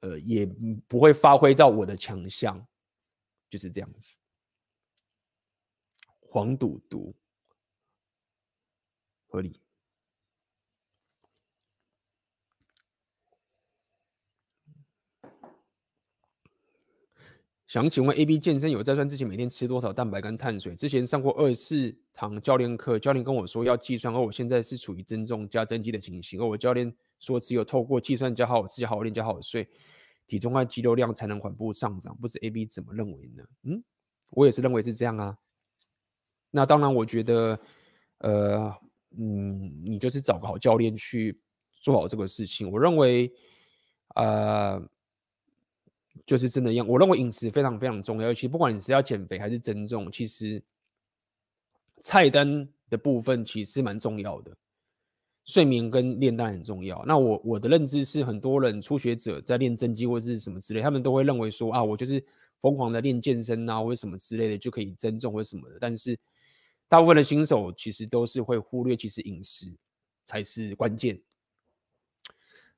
[0.00, 0.46] 呃也
[0.88, 2.66] 不会发挥到我的强项，
[3.50, 4.16] 就是这样子。
[6.20, 7.14] 黄赌毒
[9.26, 9.60] 合理。
[17.74, 20.76] 想请问 AB 健身有在算之前每天吃多少蛋白跟碳水？
[20.76, 29.68] 之前上过二十四堂教练课，教练跟我说要计算，而我现在是处于增重加增肌的情形，而我教练说只有透过计算加好吃加好好练加好好睡，
[30.28, 32.16] 体重和肌肉量才能缓步上涨。
[32.18, 33.42] 不知 AB 怎么认为呢？
[33.64, 33.82] 嗯，
[34.30, 35.36] 我也是认为是这样啊。
[36.52, 37.58] 那当然，我觉得，
[38.18, 38.72] 呃，
[39.18, 41.40] 嗯，你就是找个好教练去
[41.82, 42.70] 做好这个事情。
[42.70, 43.32] 我认为，
[44.14, 44.80] 呃。
[46.24, 50.62] 就是真的一样，我认为饮食非常非常重要，尤其不管你是要减肥还是增重，其实
[52.00, 54.56] 菜单的部分其实蛮重要的。
[55.44, 57.04] 睡眠跟练丹很重要。
[57.04, 62.24] 那我我的认知是，很多人初学者在练增肌或是什么之类，他们都会认为说啊，我就是
[62.62, 65.76] 疯狂的练健身啊，或者什么之类的就可以增重或什么的。
[65.78, 66.18] 但是
[66.88, 69.70] 大部分的新手其实都是会忽略，其实饮食
[70.24, 71.20] 才是关键。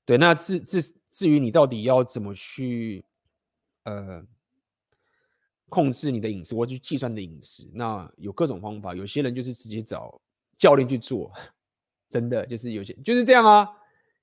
[0.05, 3.05] 对，那至至至于你到底要怎么去。
[3.87, 4.21] 呃，
[5.69, 8.97] 控制你的饮食，或去计算你的饮食，那有各种方法。
[8.97, 10.21] 有些人就是直接找
[10.59, 11.33] 教练去做，
[12.09, 13.69] 真的就是有些就是这样啊。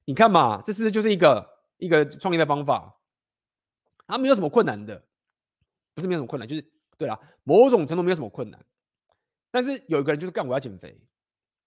[0.03, 2.93] 你看嘛，这是就是一个一个创业的方法，
[4.05, 5.01] 它没有什么困难的，
[5.93, 8.65] 不是没有什么困难，就是对啦，某种程度没有什么困难。
[9.49, 10.99] 但是有一个人就是干，我要减肥，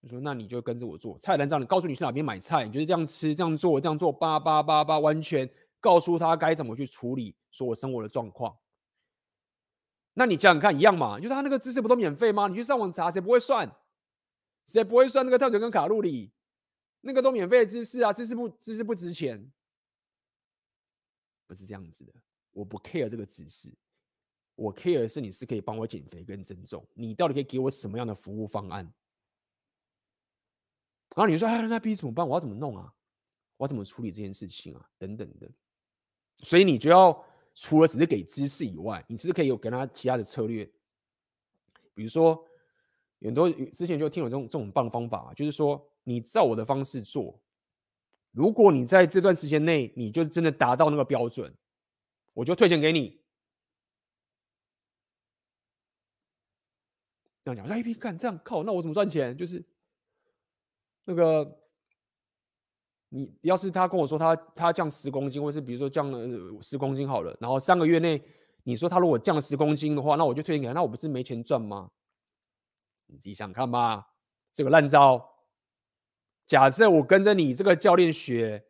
[0.01, 5.51] 你说那你就跟着我做菜单，让你告诉你去哪边买菜，你就是这样吃，这样做，这样做，八八八八，完全。
[5.87, 8.59] 告诉他该怎么去处理所有生活的状况。
[10.15, 11.17] 那你想想看，一样嘛？
[11.19, 12.49] 就是他那个知识不都免费吗？
[12.49, 13.73] 你去上网查，谁不会算？
[14.65, 16.33] 谁不会算那个碳水跟卡路里？
[17.03, 19.53] 那个都免费的知识啊，知识不知识不值钱，
[21.47, 22.13] 不是这样子的。
[22.51, 23.73] 我不 care 这个知识，
[24.57, 28.93] 我 care 是你是可以帮我减肥跟增重，你到底可以给我什么样的服务方案？
[31.15, 32.27] 然后你说，哎，那 B 怎么办？
[32.27, 32.93] 我要怎么弄啊？
[33.59, 34.91] 我要怎么处理这件事情啊？
[34.99, 35.49] 等等的。
[36.43, 40.65] 所以你就要除了只是给知识以外，你是不是可以有跟他其他的策略？
[41.95, 42.47] 比如说，
[43.21, 47.41] 很多之前就听有这种这种棒方法，就是说你照我的方式做，
[48.33, 51.53] 如果你在这段时间内你就真的达到那个标准，
[52.35, 53.21] 我就退钱给你。
[57.45, 59.37] 这样讲，哎，干这样靠，那我怎么赚钱？
[59.37, 59.65] 就是
[61.05, 61.63] 那个。
[63.09, 68.21] 你要是他跟我说他他降十公斤，或是比如说降了十公斤好了，然后三个月内
[68.65, 71.91] 你说他如果降十公斤的话，那我就推荐给他，那我不是没钱赚吗？
[73.07, 74.09] 你自己想看吧，
[74.53, 75.35] 这个烂招。
[76.49, 78.65] 假设我跟着你这个教练学，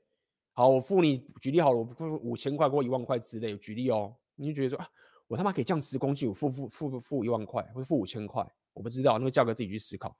[0.52, 4.88] 好，我付你举例好了，我付五千块或一万块之类，举例哦，你就觉得说啊，
[5.26, 10.14] 我他妈可以降十公斤，我付付付付一万块，或者付五千块，我不知道那个价格自己去思考，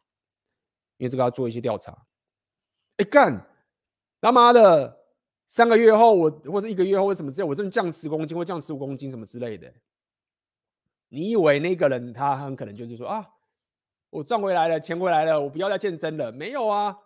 [0.97, 2.06] 因为这个要做一些调查。
[2.97, 3.47] 哎干，
[4.20, 5.05] 他妈的，
[5.47, 9.72] 三个月后我或者一个月后或什么之类，我真的降十公斤或降十五公斤什么之类的，
[11.09, 13.28] 你以为那个人他很可能就是说啊，
[14.10, 16.32] 我赚回来了，钱回来了，我不要再健身了？
[16.32, 16.98] 没有啊。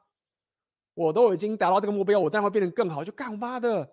[0.95, 3.03] 我都已经达到这个目标，我当然会变得更好。
[3.03, 3.91] 就干妈的，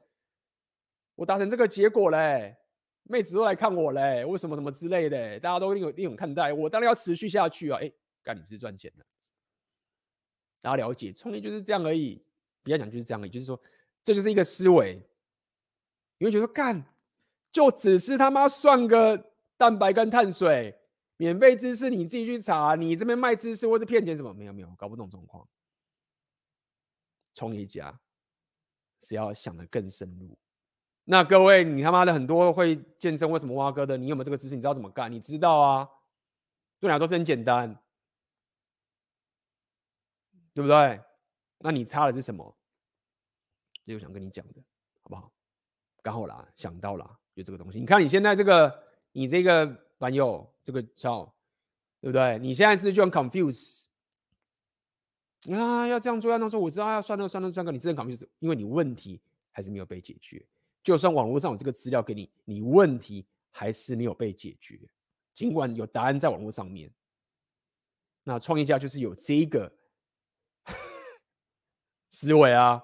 [1.15, 2.57] 我达成这个结果嘞，
[3.03, 6.51] 妹子都来看我嘞，为什么什么之类的，大家都另有另有看待。
[6.51, 7.79] 我当然要持续下去啊！
[7.81, 7.89] 哎，
[8.23, 9.05] 干你是赚钱的，
[10.59, 12.21] 大家了解创业就是这样而已。
[12.67, 13.57] 不要讲就是这样也，就是说
[14.03, 15.01] 这就是一个思维。
[16.17, 16.83] 你会觉得干，
[17.49, 20.77] 就只是他妈算个蛋白跟碳水，
[21.15, 24.33] 免费知识你自己去查，你这边卖知识或是骗钱什么？
[24.33, 25.47] 没有没有，搞不懂状况。
[27.35, 27.97] 冲一家
[29.01, 30.37] 是要想的更深入。
[31.05, 33.95] 那各位，你他妈的很多会健身，为什么挖哥的？
[33.95, 34.55] 你有没有这个知识？
[34.55, 35.09] 你知道怎么干？
[35.09, 35.89] 你知道啊？
[36.81, 37.81] 对你来说是很简单，
[40.53, 40.99] 对不对？
[41.59, 42.56] 那你差的是什么？
[43.87, 44.61] 这就想跟你讲的，
[45.01, 45.31] 好不好？
[46.01, 47.79] 刚好啦，想到啦，就这个东西。
[47.79, 48.83] 你看你现在这个，
[49.13, 49.65] 你这个
[49.97, 51.23] 朋友，这个叫，
[52.01, 52.37] 对不对？
[52.39, 53.85] 你现在是就很 confuse。
[55.53, 59.21] 啊，要这样做，要那样做，我知道要算那个算那个算个，你真的搞不清楚，因为你问题
[59.53, 60.45] 还是没有被解决。
[60.83, 64.77] 就算网络上有这个资料给你，你问题还是没有被解决。
[65.33, 66.91] 尽管有答案在网络上面，
[68.23, 69.71] 那创业家就是有这个
[72.09, 72.83] 思维啊。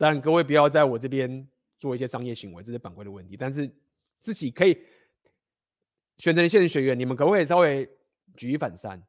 [0.00, 1.46] 但各位不要在我这边
[1.78, 3.36] 做一些商业行为，这是版规的问题。
[3.36, 3.70] 但是
[4.18, 4.82] 自己可以
[6.16, 7.86] 选择一些学员，你们可不可以稍微
[8.34, 9.06] 举一反三？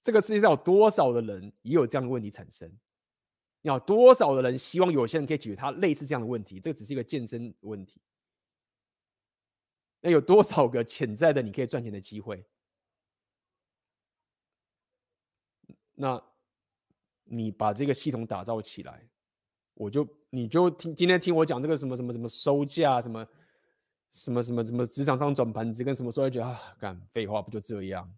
[0.00, 2.72] 这个世界上有多少的人也有这样的问题产生？
[3.62, 6.60] 有多少的人希望有些人可以解决他类似这样的问题？
[6.60, 8.00] 这个只是一个健身问题。
[10.00, 12.46] 那有多少个潜在的你可以赚钱的机会？
[15.94, 16.22] 那
[17.24, 19.08] 你把这个系统打造起来，
[19.74, 23.26] 我就你就听今天听我讲这个什么什么什么收价什么
[24.12, 28.08] 什么什么什么职场上转盘子跟什么时候觉得啊，干废话不就这样？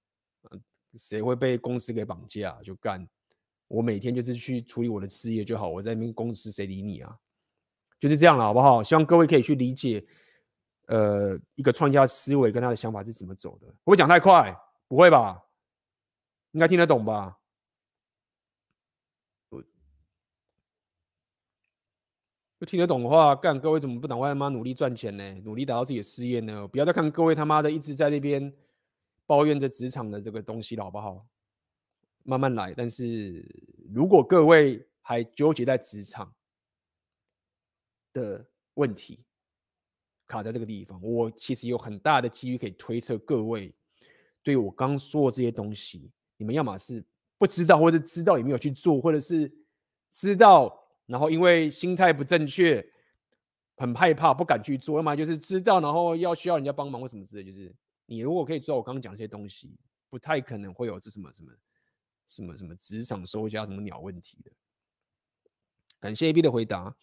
[0.94, 2.58] 谁会被公司给绑架？
[2.62, 3.06] 就干，
[3.68, 5.68] 我每天就是去处理我的事业就好。
[5.68, 7.14] 我在那边公司谁理你啊？
[7.98, 8.82] 就是这样了，好不好？
[8.82, 10.06] 希望各位可以去理解，
[10.86, 13.66] 呃，一个创业家思维跟他的想法是怎么走的。
[13.84, 14.54] 不会讲太快？
[14.88, 15.42] 不会吧？
[16.52, 17.36] 应该听得懂吧？
[22.66, 25.34] 听得懂的话，干各位怎么不赶快他妈努力赚钱呢？
[25.44, 26.68] 努力达到自己的事业呢？
[26.68, 28.52] 不要再看各位他妈的一直在那边。
[29.28, 31.26] 抱怨着职场的这个东西了，好不好？
[32.22, 32.72] 慢慢来。
[32.72, 33.44] 但是
[33.93, 36.32] 如果各位还纠结在职场
[38.12, 39.24] 的问题，
[40.28, 43.74] 卡在这个地方，我其实有很大的几率可以推测，各位
[44.44, 47.05] 对我刚说的这些东西，你们要么是
[47.36, 49.52] 不知道，或者知道也没有去做，或者是
[50.12, 52.86] 知道，然后因为心态不正确，
[53.76, 57.74] 很害怕不敢去做；要么就是知道，然后要需要人家帮忙或什么之类，就是。
[58.08, 59.76] 你如果可以做我刚刚讲这些东西，
[60.08, 61.50] 不太可能会有这什么什么
[62.28, 64.52] 什么什么职场收家什么鸟问题的。
[65.98, 66.94] 感谢 AB 的回答。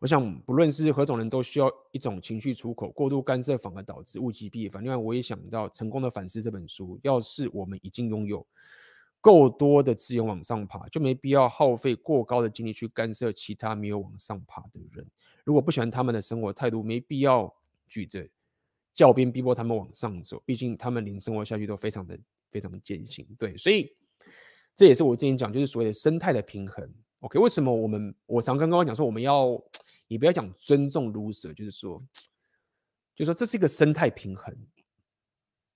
[0.00, 4.82] 我想不论是何种人都需要一种情绪出口，过度干涉反而导致物极必反。
[4.82, 8.44] 另外，我也想到《成功的反思》这本书，要是我们已经拥有
[9.20, 15.06] 够多的资源往上爬，就没必要耗费过高的精力去干涉其他没有往上爬的人。
[15.44, 17.54] 如果不喜欢他们的生活态度，没必要
[17.88, 18.28] 举着。
[18.92, 22.18] 教鞭逼迫他们往上走，毕竟他们连生活下去都非常的
[22.50, 23.26] 非常的艰辛。
[23.38, 23.90] 对，所以
[24.74, 26.92] 这也是我之前讲，就是所谓的生态的平衡。
[27.20, 29.58] OK，为什么我们我常跟刚刚讲说，我们要
[30.08, 32.02] 你不要讲尊重 loser，就是说，
[33.14, 34.54] 就是说这是一个生态平衡。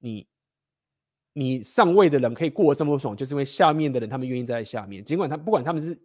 [0.01, 0.27] 你
[1.35, 5.97] 你上位的人可以过得这么爽，就是因为下面的人他们愿意在下面，尽管他不管他们是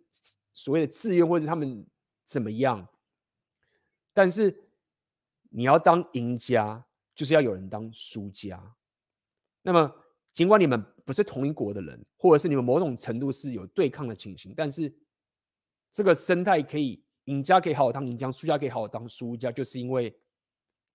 [0.52, 1.88] 所谓的自愿或者他们
[2.26, 2.86] 怎么样，
[4.14, 4.70] 但是
[5.50, 6.86] 你要当赢家。
[7.16, 8.64] 就是要有人当输家。
[9.62, 9.94] 那么，
[10.32, 14.90] 尽管你们不是同一国的人，或者是你们某种程度是有对抗的情形，但是
[15.92, 20.18] 这个生态可以赢家可以好好当赢家，输家可以好好当输家，就是因为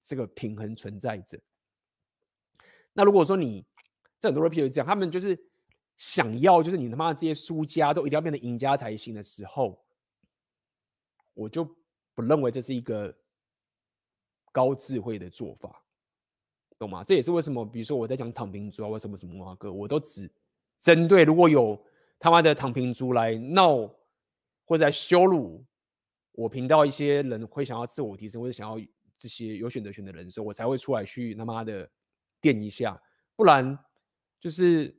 [0.02, 1.38] 这个平衡存在着。
[2.94, 3.66] 那如果说你
[4.28, 5.38] 很多 rapper 是这样，他们就是
[5.96, 9.84] 想要，就是你他妈的这些输家都一定要变成赢家才行的时候，
[11.34, 11.64] 我就
[12.14, 13.14] 不认为这是一个
[14.52, 15.80] 高智慧的做法。
[16.76, 17.04] 懂吗？
[17.04, 20.30] 这也是为什么，比如说我在讲躺平族啊，或什么什么啊，哥，我都只
[20.80, 21.80] 针对如果有
[22.18, 23.88] 他妈的躺平族来闹
[24.64, 25.64] 或者来羞辱
[26.32, 28.84] 我频道一些人会想要自我提升或者想要
[29.16, 31.88] 这些有选择权的人的时候，我才会出来去他妈的
[32.40, 33.00] 垫一下，
[33.36, 33.78] 不然
[34.44, 34.94] 就是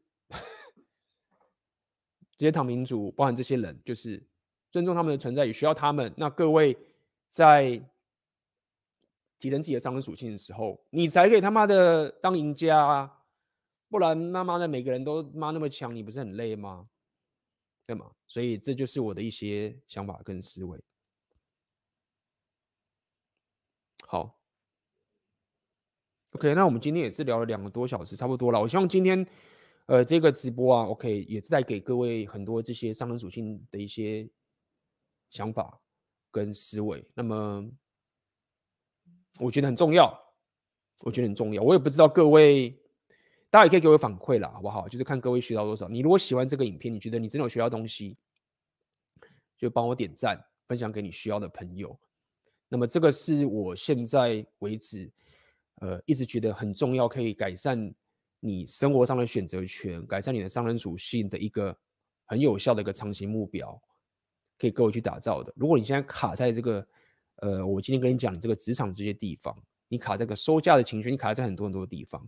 [2.36, 4.28] 这些躺平族，包含这些人，就是
[4.72, 6.12] 尊重他们的存在，也需要他们。
[6.18, 6.76] 那各位
[7.28, 7.88] 在。
[9.38, 13.26] 提升自己的上升属性的时候，你才可以他妈的当赢家啊！
[13.90, 16.90] 不然他妈的每个人都妈那么强，你不是很累吗？
[17.86, 18.10] 对吗？
[18.28, 20.82] 所以这就是我的一些想法跟思维。
[24.08, 24.40] 好
[26.36, 28.62] ，OK，那我们今天也是聊了两个多小时，差不多了。
[28.62, 29.26] 我希望今天
[29.88, 34.30] 呃这个直播啊，OK，也是带给各位很多这些商人属性的一些
[35.30, 35.82] 想法
[36.32, 37.04] 跟思维。
[37.14, 37.68] 那么。
[39.38, 40.18] 我觉得很重要，
[41.02, 41.62] 我觉得很重要。
[41.62, 42.70] 我也不知道各位，
[43.50, 44.88] 大家也可以给我反馈啦，好不好？
[44.88, 45.90] 就是看各位学到多少。
[45.90, 48.18] 你如果喜欢这个影片，你觉得你真的有学到东西，
[49.58, 52.00] 就帮我点赞，分享给你需要的朋友。
[52.70, 55.12] 那么这个是我现在为止，
[55.82, 57.94] 呃，一直觉得很重要，可以改善
[58.40, 61.78] 你生活上的选择权，改善你的商人属性的一个
[62.26, 63.82] 很有效的一个长期目标，
[64.58, 65.54] 可以各位去打造的。
[65.56, 66.88] 如果你现在卡在这个。
[67.40, 69.54] 呃，我今天跟你讲，你这个职场这些地方，
[69.90, 72.26] 你卡这个收价的情绪，你卡在很多很多的地方，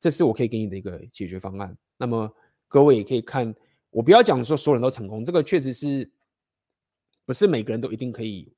[0.00, 1.76] 这是我可以给你的一个解决方案。
[1.98, 2.34] 那么
[2.66, 3.54] 各位也可以看，
[3.90, 6.10] 我不要讲说所有人都成功，这个确实是
[7.26, 8.50] 不是每个人都一定可以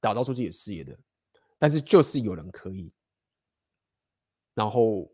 [0.00, 0.98] 打造出自己的事业的，
[1.56, 2.92] 但是就是有人可以。
[4.54, 5.10] 然后，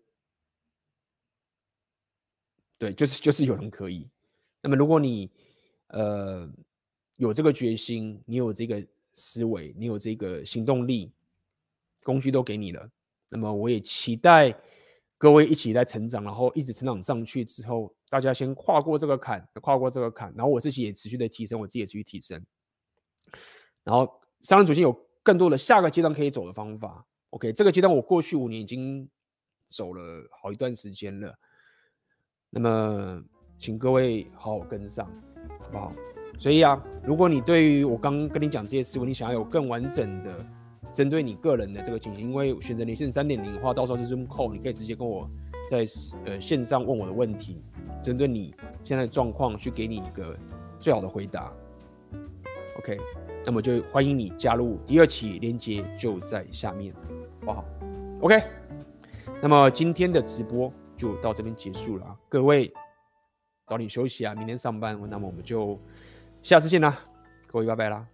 [2.78, 4.08] 对，就是就是有人可以。
[4.62, 5.30] 那么如果你
[5.88, 6.48] 呃
[7.16, 8.86] 有这个决心，你有这个。
[9.20, 11.10] 思维，你有这个行动力，
[12.04, 12.88] 工具都给你了。
[13.28, 14.56] 那么我也期待
[15.16, 22.40] 各位一起来成长，然后一直成长上去之后，大家先跨过这个坎，跨过这个坎，然后我自己也持续的提升，我自己也持续提升。
[23.82, 24.92] 然后上升属性有
[25.24, 27.04] 更多的下个阶段可以走的方法。
[27.30, 29.10] OK，这个阶段我过去五年已经
[29.68, 30.00] 走了
[30.42, 31.34] 好一段时间了。
[32.50, 33.22] 那么
[33.58, 35.06] 请各位好好跟上，
[35.64, 35.92] 好不好？
[36.38, 40.46] 所以啊，如果你对于我刚刚跟你讲这些思维，你想要有更完整的
[40.92, 45.28] 针对你个人的这个情形，因为选择连线三点零的话，到时候是 Zoom call，你可以直接跟我
[45.68, 45.84] 在
[46.24, 47.60] 呃线上问我的问题，
[48.02, 48.54] 针对你
[48.84, 50.38] 现在的状况去给你一个
[50.78, 51.52] 最好的回答。
[52.78, 52.96] OK，
[53.44, 56.94] 那么就欢迎你加入第二期，链接就在下面，
[57.40, 57.64] 好不好
[58.20, 58.40] ？OK，
[59.40, 62.72] 那么今天的直播就到这边结束了啊，各位
[63.66, 65.78] 早点休息啊，明天上班，那么我们就。
[66.40, 66.96] 下次见啦，
[67.48, 68.06] 各位拜拜啦。